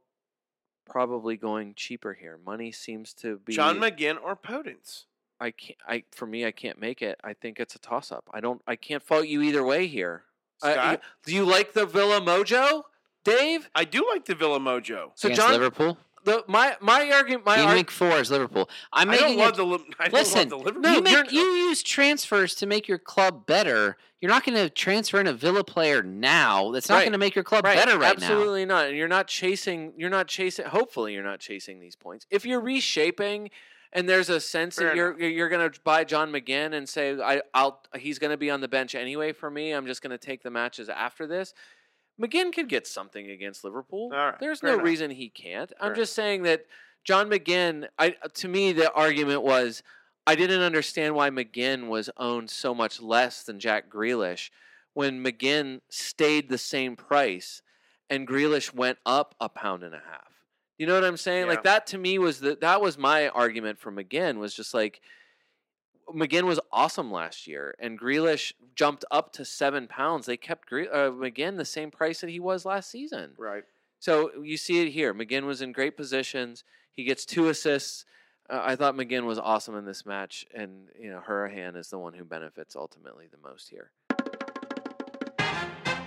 [0.86, 2.40] probably going cheaper here.
[2.44, 5.06] Money seems to be John McGinn or Podence.
[5.40, 5.80] I can't.
[5.88, 7.20] I for me, I can't make it.
[7.24, 8.30] I think it's a toss up.
[8.34, 8.62] I don't.
[8.68, 10.24] I can't fault you either way here.
[10.60, 11.02] Scott?
[11.26, 12.84] do you like the Villa Mojo,
[13.30, 13.70] Dave?
[13.76, 15.12] I do like the Villa Mojo.
[15.16, 15.98] So Against John, Liverpool.
[16.26, 18.70] the my my argument, my Game arg- week four is Liverpool.
[18.94, 19.80] I'm I don't love a- the.
[20.00, 20.82] I don't Listen, love the Liverpool.
[20.82, 23.98] No, you, make, you're- use transfers to make your club better.
[24.22, 26.72] You're not going to transfer in a Villa player now.
[26.72, 27.02] That's not Right.
[27.04, 28.26] going to make your club right, better right now.
[28.26, 28.88] absolutely not.
[28.88, 29.94] And you're not chasing.
[29.98, 30.66] You're not chasing.
[30.66, 32.26] Hopefully, you're not chasing these points.
[32.30, 33.50] If you're reshaping,
[33.94, 37.18] and there's a sense Fair that you're you're going to buy John McGinn and say,
[37.20, 39.72] I, I'll he's going to be on the bench anyway for me.
[39.72, 41.54] I'm just going to take the matches after this.
[42.20, 44.10] McGinn could get something against Liverpool.
[44.10, 44.86] Right, There's no enough.
[44.86, 45.72] reason he can't.
[45.80, 46.66] I'm just saying that
[47.04, 47.88] John McGinn.
[47.98, 49.84] I to me the argument was
[50.28, 54.50] I didn't understand why McGinn was owned so much less than Jack Grealish
[54.94, 57.62] when McGinn stayed the same price
[58.10, 60.34] and Grealish went up a pound and a half.
[60.78, 61.46] You know what I'm saying?
[61.46, 61.52] Yeah.
[61.52, 65.02] Like that to me was the that was my argument for McGinn was just like
[66.14, 70.26] McGinn was awesome last year, and Grealish jumped up to seven pounds.
[70.26, 73.34] They kept Gre- uh, McGinn the same price that he was last season.
[73.38, 73.64] right.
[74.02, 75.14] So you see it here.
[75.14, 76.64] McGinn was in great positions.
[76.94, 78.06] He gets two assists.
[78.50, 82.00] Uh, I thought McGinn was awesome in this match, and you know Hourihane is the
[82.00, 83.92] one who benefits ultimately the most here.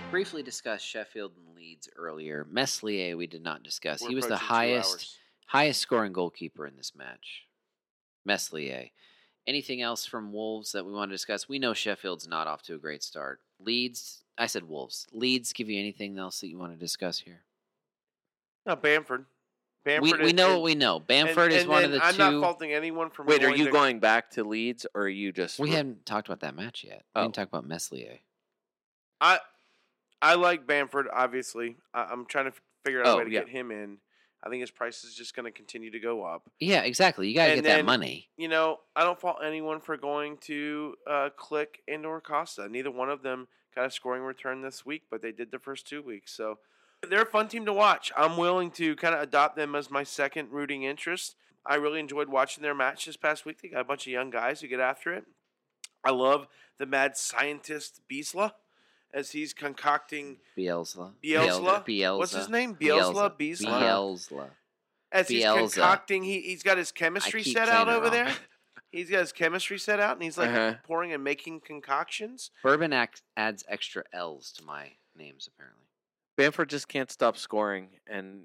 [0.09, 2.45] Briefly discussed Sheffield and Leeds earlier.
[2.49, 4.01] Meslier we did not discuss.
[4.01, 7.43] We're he was the highest highest scoring goalkeeper in this match.
[8.25, 8.89] Meslier.
[9.45, 11.49] Anything else from Wolves that we want to discuss?
[11.49, 13.41] We know Sheffield's not off to a great start.
[13.59, 15.05] Leeds, I said Wolves.
[15.11, 17.41] Leeds give you anything else that you want to discuss here?
[18.65, 19.25] No, Bamford.
[19.85, 20.21] We, Bamford.
[20.21, 20.95] we and- know what we know.
[20.97, 23.23] and- Bamford is and- one of and the I'm 2 not faulting anyone for.
[23.23, 25.59] Wait, are you to- going back to Leeds, or are you just?
[25.59, 27.03] we haven't talked about that match yet.
[27.13, 27.23] We Oh.
[27.25, 28.19] didn't talk about Meslier.
[29.19, 29.39] I
[30.21, 31.09] I like Bamford.
[31.11, 32.53] Obviously, I, I'm trying to
[32.85, 33.39] figure out Oh, a way to yeah.
[33.41, 33.97] get him in.
[34.45, 36.49] I think his price is just going to continue to go up.
[36.59, 37.29] Yeah, exactly.
[37.29, 38.27] You got to get that money.
[38.35, 42.67] You know, I don't fault anyone for going to uh, Klich and or Costa.
[42.67, 45.87] Neither one of them got a scoring return this week, but they did the first
[45.87, 46.33] two weeks.
[46.33, 46.59] So
[47.09, 48.11] they're a fun team to watch.
[48.17, 51.35] I'm willing to kind of adopt them as my second rooting interest.
[51.65, 53.61] I really enjoyed watching their match this past week.
[53.61, 55.23] They got a bunch of young guys who get after it.
[56.03, 56.47] I love
[56.77, 58.51] the mad scientist Biesla
[59.13, 61.13] as he's concocting Bielsa.
[61.23, 61.85] Bielsa?
[61.85, 62.17] Bielsa.
[62.17, 62.75] What's his name?
[62.75, 63.37] Bielsa?
[63.37, 63.81] Biesla?
[63.81, 64.49] Bielsa.
[65.11, 65.57] as he's Bielsa.
[65.73, 66.23] concocting.
[66.23, 68.31] He he's got his chemistry set out over there.
[68.91, 70.75] He's got his chemistry set out, and he's like Uh-huh.
[70.83, 72.51] pouring and making concoctions.
[72.61, 75.87] Bourbon ac- adds extra L's to my names, apparently.
[76.37, 78.43] Bamford just can't stop scoring, and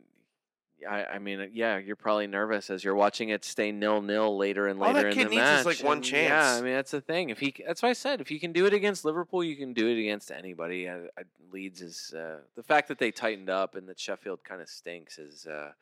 [0.89, 4.37] I, I mean, uh, yeah, you're probably nervous as you're watching it stay nil nil
[4.37, 5.67] later and All that later in kid the needs is, match.
[5.67, 6.29] like, one and chance.
[6.29, 7.31] Yeah, I mean that's the thing.
[7.31, 9.73] If he, that's why I said if you can do it against Liverpool, you can
[9.73, 10.89] do it against anybody.
[10.89, 11.07] I,
[11.51, 15.19] Leeds is uh, the fact that they tightened up and that Sheffield kind of stinks
[15.19, 15.47] is.
[15.47, 15.73] Uh,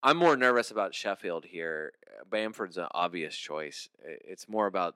[0.00, 1.92] I'm more nervous about Sheffield here.
[2.06, 3.88] Uh, Bamford's an obvious choice.
[4.04, 4.94] It's more about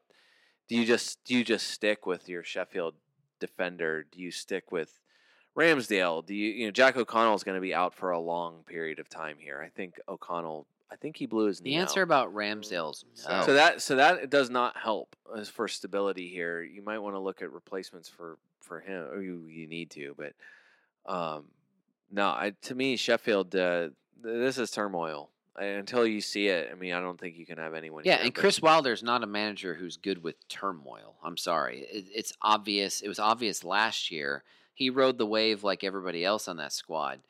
[0.68, 2.94] do you just do you just stick with your Sheffield
[3.40, 4.04] defender?
[4.10, 5.00] Do you stick with
[5.56, 6.24] Ramsdale?
[6.24, 8.98] Do you you know Jack O'Connell is going to be out for a long period
[8.98, 9.62] of time here?
[9.64, 10.66] I think O'Connell.
[10.90, 11.70] I think he blew his knee.
[11.70, 12.04] The answer out.
[12.04, 13.42] about Ramsdale's no.
[13.44, 16.62] So that so that does not help as for stability here.
[16.62, 19.06] You might want to look at replacements for for him.
[19.10, 20.32] Or you you need to, but
[21.12, 21.44] um,
[22.10, 22.28] no.
[22.28, 23.54] I, to me, Sheffield.
[23.54, 23.88] Uh,
[24.22, 25.30] this is turmoil.
[25.56, 28.04] I, until you see it, I mean, I don't think you can have anyone.
[28.06, 31.16] yeah, here, and but- Chris Wilder's not a manager who's good with turmoil.
[31.22, 31.80] I'm sorry.
[31.90, 33.02] It, it's obvious.
[33.02, 34.44] It was obvious last year.
[34.74, 37.20] He rode the wave like everybody else on that squad.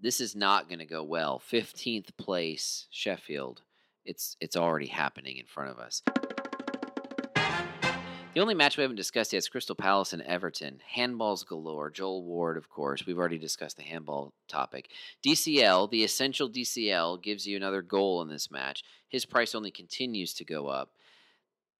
[0.00, 1.40] This is not going to go well.
[1.50, 3.62] 15th place, Sheffield.
[4.04, 6.02] It's it's already happening in front of us.
[8.34, 10.80] The only match we haven't discussed yet is Crystal Palace and Everton.
[10.94, 11.90] Handballs galore.
[11.90, 13.04] Joel Ward, of course.
[13.04, 14.90] We've already discussed the handball topic.
[15.26, 18.84] DCL, the essential DCL, gives you another goal in this match.
[19.08, 20.92] His price only continues to go up.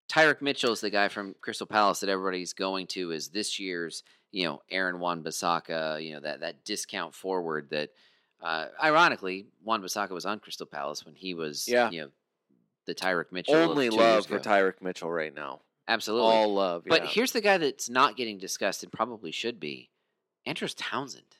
[0.09, 4.03] Tyrick Mitchell is the guy from Crystal Palace that everybody's going to is this year's,
[4.31, 7.91] you know, Aaron Wan Bissaka, you know, that, that discount forward that,
[8.41, 11.91] uh, ironically, Wan Bissaka was on Crystal Palace when he was, Yeah.
[11.91, 12.09] you know,
[12.85, 13.55] the Tyrick Mitchell.
[13.55, 14.39] Only love for.
[14.39, 15.61] Tyrick Mitchell right now.
[15.87, 16.27] Absolutely.
[16.27, 16.83] All love.
[16.87, 17.09] But yeah.
[17.09, 19.89] here's the guy that's not getting discussed and probably should be
[20.45, 21.37] Andros Townsend.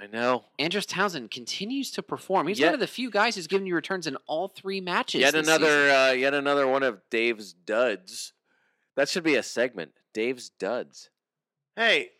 [0.00, 0.44] I know.
[0.58, 2.48] Andros Townsend continues to perform.
[2.48, 5.20] He's Yet- one of the few guys who's given you returns in all three matches.
[5.20, 8.32] Yet this another, uh, yet another one of Dave's duds.
[8.96, 9.92] That should be a segment.
[10.12, 11.10] Dave's duds.
[11.76, 12.12] Hey,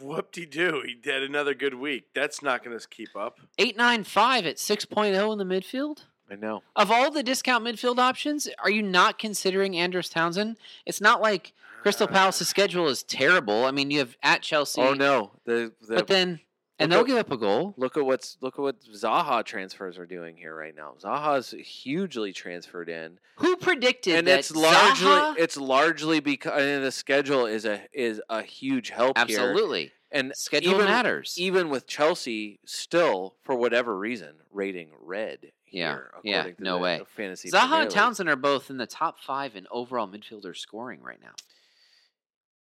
[0.00, 0.82] whoop de doo.
[0.84, 2.08] He did another good week.
[2.14, 3.38] That's not going to keep up.
[3.58, 6.04] 895 at 6.0 in the midfield.
[6.30, 6.62] I know.
[6.76, 10.58] Of all the discount midfield options, are you not considering Andros Townsend?
[10.86, 11.52] It's not like
[11.82, 13.64] Crystal Palace's schedule is terrible.
[13.64, 14.80] I mean, you have at Chelsea.
[14.80, 15.32] Oh no.
[15.44, 16.40] The, the But then,
[16.80, 17.74] and they'll at- give up a goal.
[17.76, 20.94] Look at what's look at what Zaha transfers are doing here right now.
[21.00, 24.18] Zaha's hugely transferred in, Who predicted that?
[24.18, 29.16] and it's largely Zaha- it's largely because the schedule is a is a huge help
[29.18, 29.24] here.
[29.40, 29.92] Absolutely.
[30.12, 31.36] And Schedule even, matters.
[31.38, 35.52] Even with Chelsea still for whatever reason rating red.
[35.70, 37.00] Yeah, Here, yeah, to no way.
[37.14, 41.00] Fantasy Zaha Premier and Townsend are both in the top five in overall midfielder scoring
[41.00, 41.30] right now.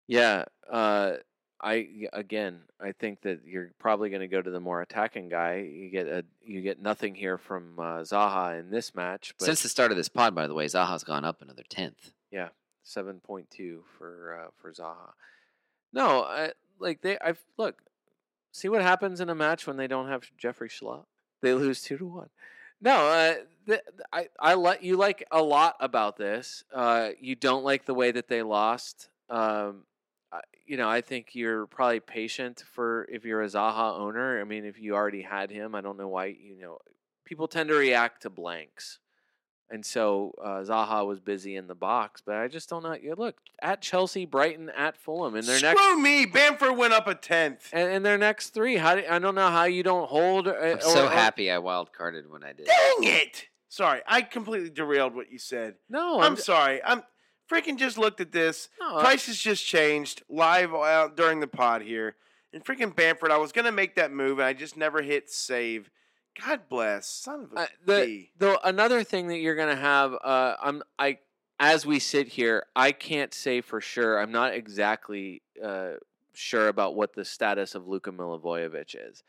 [0.07, 0.45] Yeah.
[0.71, 1.13] Uh,
[1.61, 5.57] I again, I think that you're probably going to go to the more attacking guy.
[5.57, 9.63] You get a you get nothing here from uh, Zaha in this match, but Since
[9.63, 12.11] the start of this pod, by the way, Zaha's gone up another tenth.
[12.31, 12.49] Yeah,
[12.83, 15.13] seven point two for uh, for Zaha.
[15.91, 17.81] No, I, like they, I've look,
[18.51, 21.05] see what happens in a match when they don't have Jeffrey Schlupp.
[21.41, 22.29] They lose two to one.
[22.81, 23.35] No, uh,
[23.67, 23.81] th-
[24.13, 26.63] I I like you like a lot about this.
[26.73, 29.09] Uh, you don't like the way that they lost.
[29.29, 29.83] Um,
[30.69, 34.39] you know, I think you're probably patient for if you're a Zaha owner.
[34.39, 36.25] I mean, if you already had him, I don't know why.
[36.27, 36.77] You know,
[37.25, 38.99] people tend to react to blanks.
[39.71, 42.93] And so uh, Zaha was busy in the box, but I just don't know.
[42.93, 46.25] You look at Chelsea, Brighton, at Fulham, and their Screw next me.
[46.25, 47.69] Bamford went up a tenth.
[47.71, 48.77] and, and their next three.
[48.77, 50.47] How do, I don't know how you don't hold.
[50.47, 52.65] uh, I'm or- so or- happy I wild carded when I did.
[52.65, 53.45] Dang it.
[53.67, 55.75] Sorry, I completely derailed what you said.
[55.87, 56.81] No, I'm j- sorry.
[56.83, 57.03] I'm
[57.49, 58.69] freaking just looked at this.
[58.79, 62.15] no, I- Prices just changed live out during the pod here.
[62.53, 65.89] And freaking Bamford, I was gonna make that move and I just never hit save.
[66.45, 68.31] God bless, son of a Uh, the bee.
[68.37, 71.19] the another thing that you're gonna have, uh, I'm I
[71.59, 74.17] as we sit here, I can't say for sure.
[74.19, 75.95] I'm not exactly uh,
[76.33, 79.23] sure about what the status of Luka Milivojevic is,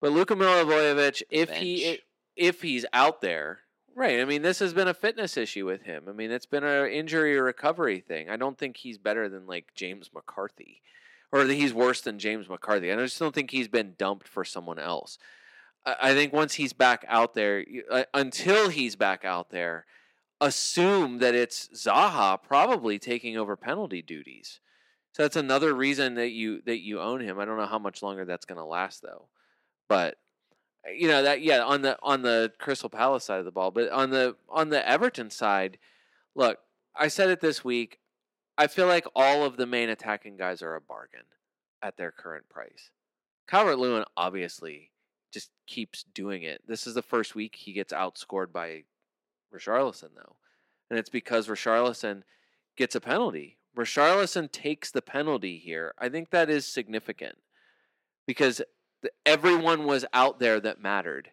[0.00, 2.00] but Luka Milivojevic, if he
[2.36, 3.60] if he's out there,
[3.94, 4.20] right?
[4.20, 6.04] I mean, this has been a fitness issue with him.
[6.08, 8.30] I mean, it's been an injury recovery thing.
[8.30, 10.82] I don't think he's better than like James McCarthy,
[11.32, 12.92] or that he's worse than James McCarthy.
[12.92, 15.18] I just don't think he's been dumped for someone else.
[15.86, 19.86] I think once he's back out there, uh, until he's back out there,
[20.40, 24.60] assume that it's Zaha probably taking over penalty duties.
[25.12, 27.38] So that's another reason that you that you own him.
[27.38, 29.28] I don't know how much longer that's going to last though,
[29.88, 30.16] but
[30.96, 33.90] you know that yeah on the on the Crystal Palace side of the ball, but
[33.90, 35.78] on the on the Everton side,
[36.34, 36.58] look,
[36.96, 37.98] I said it this week.
[38.56, 41.24] I feel like all of the main attacking guys are a bargain
[41.82, 42.90] at their current price.
[43.48, 44.90] Calvert Lewin obviously
[45.32, 46.62] just keeps doing it.
[46.66, 48.84] This is the first week he gets outscored by
[49.54, 50.36] Richarlison though.
[50.90, 52.22] And it's because Richarlison
[52.76, 53.58] gets a penalty.
[53.76, 55.94] Richarlison takes the penalty here.
[55.98, 57.38] I think that is significant
[58.26, 58.60] because
[59.24, 61.30] everyone was out there that mattered.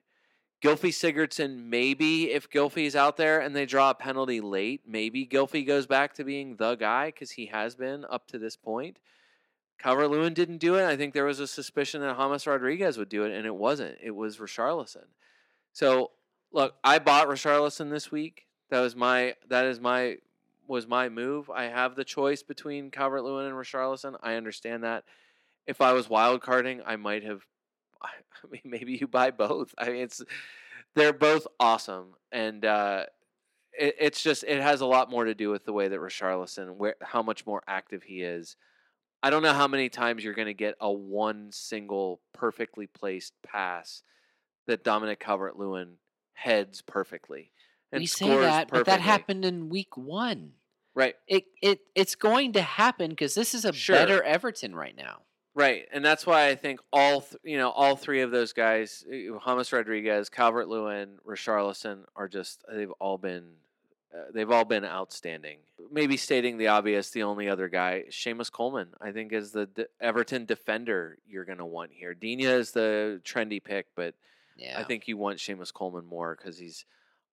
[0.62, 5.66] Gylfi Sigurdsson, maybe if Gylfi's out there and they draw a penalty late, maybe Gylfi
[5.66, 8.98] goes back to being the guy because he has been up to this point.
[9.78, 10.86] Calvert Lewin didn't do it.
[10.86, 13.98] I think there was a suspicion that James Rodriguez would do it, and it wasn't.
[14.02, 15.06] It was Richarlison.
[15.74, 16.12] So
[16.52, 18.48] look, I bought Richarlison this week.
[18.70, 20.18] That was my that is my
[20.68, 21.50] was my move.
[21.50, 24.18] I have the choice between Calvert Lewin and Richarlison.
[24.22, 25.04] I understand that.
[25.68, 27.46] If I was wild carding, I might have
[28.04, 29.74] I mean maybe you buy both.
[29.78, 30.22] I mean it's
[30.96, 32.16] they're both awesome.
[32.32, 33.06] And uh
[33.78, 36.76] it, it's just it has a lot more to do with the way that Richarlison
[36.76, 38.56] where how much more active he is.
[39.24, 43.34] I don't know how many times you're going to get a one single perfectly placed
[43.42, 44.04] pass
[44.68, 45.98] that Dominic Calvert Lewin
[46.34, 47.52] heads perfectly
[47.92, 50.54] and we say that, but that happened in week one.
[50.94, 53.96] Right, It it it's going to happen because this is a Sure.
[53.96, 55.22] better Everton right now.
[55.58, 59.04] Right, and that's why I think all th- you know all three of those guys,
[59.08, 63.46] uh, James Rodriguez, Calvert Lewin, Richarlison, are just they've all been
[64.14, 65.58] uh, they've all been outstanding.
[65.92, 69.88] Maybe stating the obvious, the only other guy, Seamus Coleman, I think is the de-
[70.00, 72.14] Everton defender you're going to want here.
[72.14, 74.14] Digne is the trendy pick, but
[74.58, 74.80] Yeah.
[74.80, 76.86] I think you want Seamus Coleman more because he's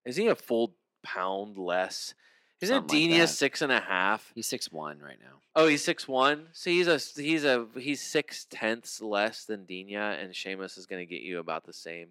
[0.06, 2.14] is he a full pound less?
[2.60, 4.32] Isn't Something like six and a half?
[4.34, 5.40] he's six one right now.
[5.56, 6.46] Oh, he's six one.
[6.52, 11.00] So he's a he's a he's six tenths less than Digne, and Seamus is going
[11.00, 12.08] to get you about the same.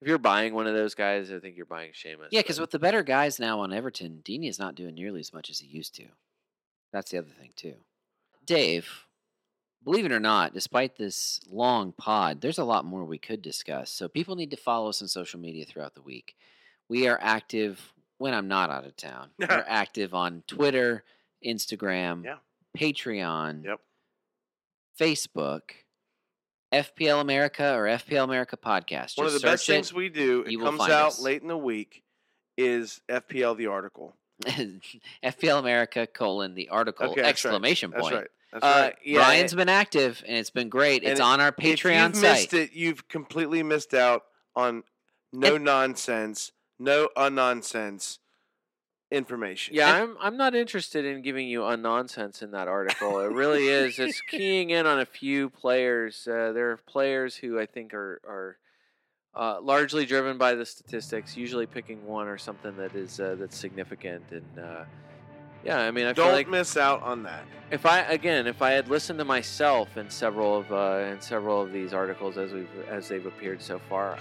[0.00, 2.28] If you're buying one of those guys, I think you're buying Seamus.
[2.30, 5.32] Yeah, because with the better guys now on Everton, Digne is not doing nearly as
[5.32, 6.04] much as he used to.
[6.92, 7.76] That's the other thing too.
[8.44, 9.06] Dave,
[9.82, 13.90] believe it or not, despite this long pod, there's a lot more we could discuss.
[13.90, 16.34] So people need to follow us on social media throughout the week.
[16.88, 19.30] We are active when I'm not out of town.
[19.38, 21.04] We're active on Twitter,
[21.44, 22.36] Instagram, Yeah.
[22.76, 23.80] Patreon, Yep.
[25.00, 25.62] Facebook,
[26.72, 29.16] FPL America or FPL America podcast.
[29.18, 29.72] One of the best it.
[29.72, 31.20] things we do, it comes out us.
[31.20, 32.02] late in the week,
[32.56, 34.16] is FPL the article.
[34.44, 37.50] FPL America colon the article Okay, that's right.
[37.52, 38.14] exclamation That's point.
[38.14, 38.28] right.
[38.52, 38.96] That's Uh, right.
[39.04, 41.02] yeah, Ryan's been active and it's been great.
[41.04, 42.32] It's on our if Patreon you've site.
[42.32, 44.24] missed it, you've completely missed out
[44.56, 44.82] on
[45.32, 48.18] no nonsense, no unnonsense
[49.10, 49.74] information.
[49.74, 53.20] Yeah, I'm I'm not interested in giving you a nonsense in that article.
[53.20, 53.98] It really is.
[53.98, 56.26] It's keying in on a few players.
[56.26, 58.56] Uh, there are players who I think are are
[59.34, 61.36] uh, largely driven by the statistics.
[61.36, 64.24] Usually picking one or something that is uh, that's significant.
[64.30, 64.84] And uh,
[65.64, 67.44] yeah, I mean, I feel Don't like miss out on that.
[67.70, 71.62] if I again if I had listened to myself in several of uh, in several
[71.62, 74.18] of these articles as we've as they've appeared so far.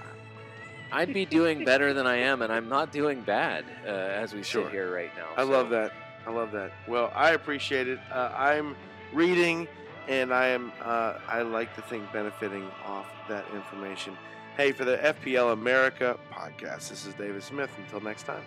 [0.94, 4.44] I'd be doing better than I am, and I'm not doing bad uh, as we
[4.44, 4.64] Sure.
[4.65, 5.28] sit here right now.
[5.36, 5.91] I so- love that.
[6.26, 6.72] I love that.
[6.88, 7.99] Well, I appreciate it.
[8.11, 8.78] Uh, I'm
[9.11, 9.68] reading,
[10.07, 10.72] and I am.
[10.82, 14.18] Uh, I like to think benefiting off that information.
[14.56, 17.72] Hey, for the FPL America podcast, this is David Smith.
[17.78, 18.44] Until next time.